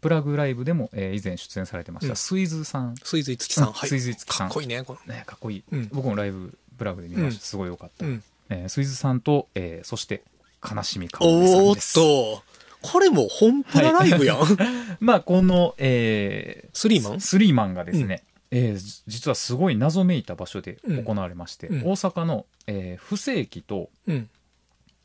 [0.00, 2.94] プラグライブでも、えー、以前出演されてました、うん、スイズさん。
[3.02, 4.48] スイズいつきさん、うん、スイズいつきさん。
[4.48, 8.22] かっこいいねこねかっこいい、うん、僕もライブプラグで見ました、すごい良かった、うん。
[8.50, 10.22] えー、スイズさんと、えー、そして
[10.62, 12.42] 悲しみかおおっと。
[12.82, 14.56] これも本プラライブやん、はい、
[15.00, 17.20] まあこの、えー、スリーマン？
[17.20, 24.30] スリーマンがですね、えー、実はすごい謎めいた場所で行われまして、うん、大阪の、えー、布施駅と、うん、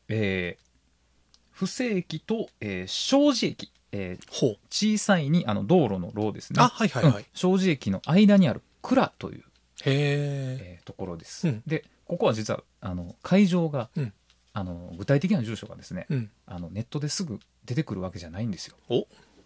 [0.08, 0.65] えー、
[1.56, 6.60] 布施駅と、えー、庄司駅、えー、小さいにあの道路の路ですね。
[6.60, 7.24] あ、はいはいはい。
[7.32, 9.44] 庄司駅の間にある蔵という、へ
[9.86, 11.48] えー、ところです。
[11.48, 14.12] うん、で、ここは実はあの会場が、うん、
[14.52, 18.76] あの具体的な住所がですね、うん、あのネットですぐ出てくるわけじゃないんですよ。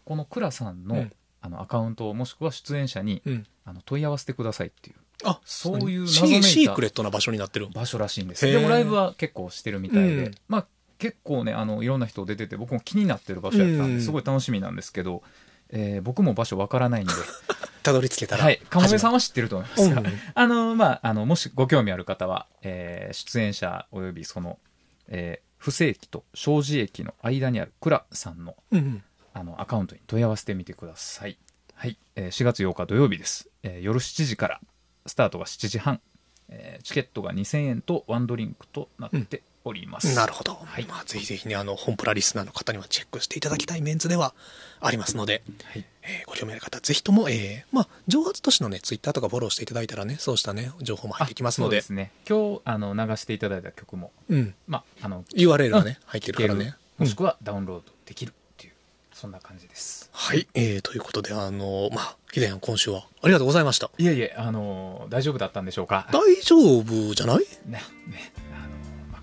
[0.05, 1.07] この蔵さんの、
[1.41, 7.69] あのアカウントもしくは出演者に、うん、あの問い合わせてくださいっていうあそういう謎めいたシークレットな場所になってる。
[7.73, 8.45] 場所らしいんです。
[8.45, 10.67] でもライブは結構してるみたいで、うん、まあ
[11.01, 15.23] 結構ねあのいろんな人出てて僕も気になってる場所やったんですごい楽しみなんですけど、
[15.71, 17.13] えー、僕も場所わからないんで。
[17.83, 18.61] たどり着けたらはい。
[18.69, 24.59] 鴨部さんは知ってると思いますが、うん、あのまああのもしご興味ある方は、えー、出演者およびその、
[25.09, 29.03] えー、布施駅と庄司駅の間にある倉さんの、うん
[29.33, 31.39] あのアカウントに問い合わせてみてください。
[31.75, 34.61] はい、えー、4月8日土曜日です、えー、夜7時から
[35.07, 36.01] スタートが7時半、
[36.51, 40.85] えー、チケットが2000円とワンドリンクとなっております、うん、なるほど、はい。
[40.85, 44.35] まあ、ぜひぜひねあの本プラリスナーの方にはチェックしていただきたいメンツでは
[44.81, 45.85] ありますので、はい。
[46.03, 51.77] えー、ご興味ある方ぜひとも、えーまあ、上発都市のねツイッターとかフォローしていただいたらねそうしたね情報も入ってきますので。
[51.77, 52.13] そうですね。
[52.29, 54.55] 今日あの流していただいた曲も、うん。
[54.67, 56.75] まあ、あの URL がね入ってるからね。
[56.99, 58.35] もしくはダウンロードできる
[59.13, 60.09] そんな感じです。
[60.15, 63.91] はい、えー、ということで、あの、まあ、ヒデヤン今週はありがとうございました。
[63.99, 66.09] いえいえ、あの、大丈夫だったんでしょうか？
[66.11, 67.39] 大丈夫じゃない？
[67.67, 68.33] ね、ね、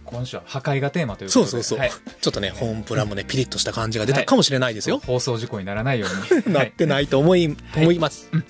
[0.07, 1.49] 今週は破壊がテーマということで。
[1.51, 1.79] そうそうそう。
[1.79, 4.97] はい、ちょっとね、本プラもね、ピリッとした感じが出たかもしれないですよ。
[4.97, 6.43] はい、放送事故にならないように。
[6.53, 8.29] なってないと思い、はい、思います。
[8.31, 8.43] はい、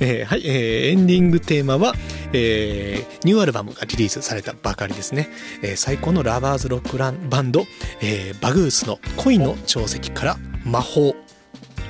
[0.00, 1.94] えー、はい、えー、エンディングテーマは、
[2.32, 5.30] えー、ニューアルバムがリリースされたばかりですね。
[5.62, 7.66] えー、最高のラバーズロックランバンド、
[8.00, 11.14] えー、バグースの恋の潮石から魔法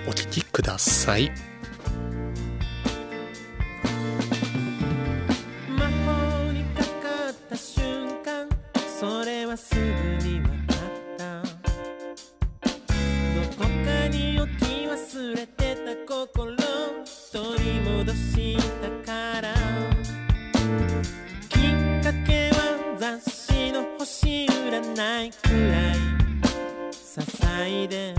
[0.08, 1.47] お聴きください。
[24.98, 25.94] ないくらい
[26.90, 28.16] 些細で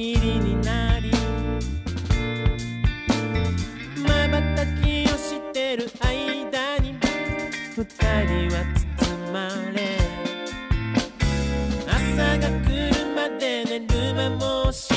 [0.00, 1.10] になり」
[4.02, 6.94] 「まばたきをしてる間に
[7.76, 8.64] 二人は
[8.98, 9.36] 包ま
[9.74, 9.98] れ」
[11.86, 14.94] 「朝が来るまで寝る間もし」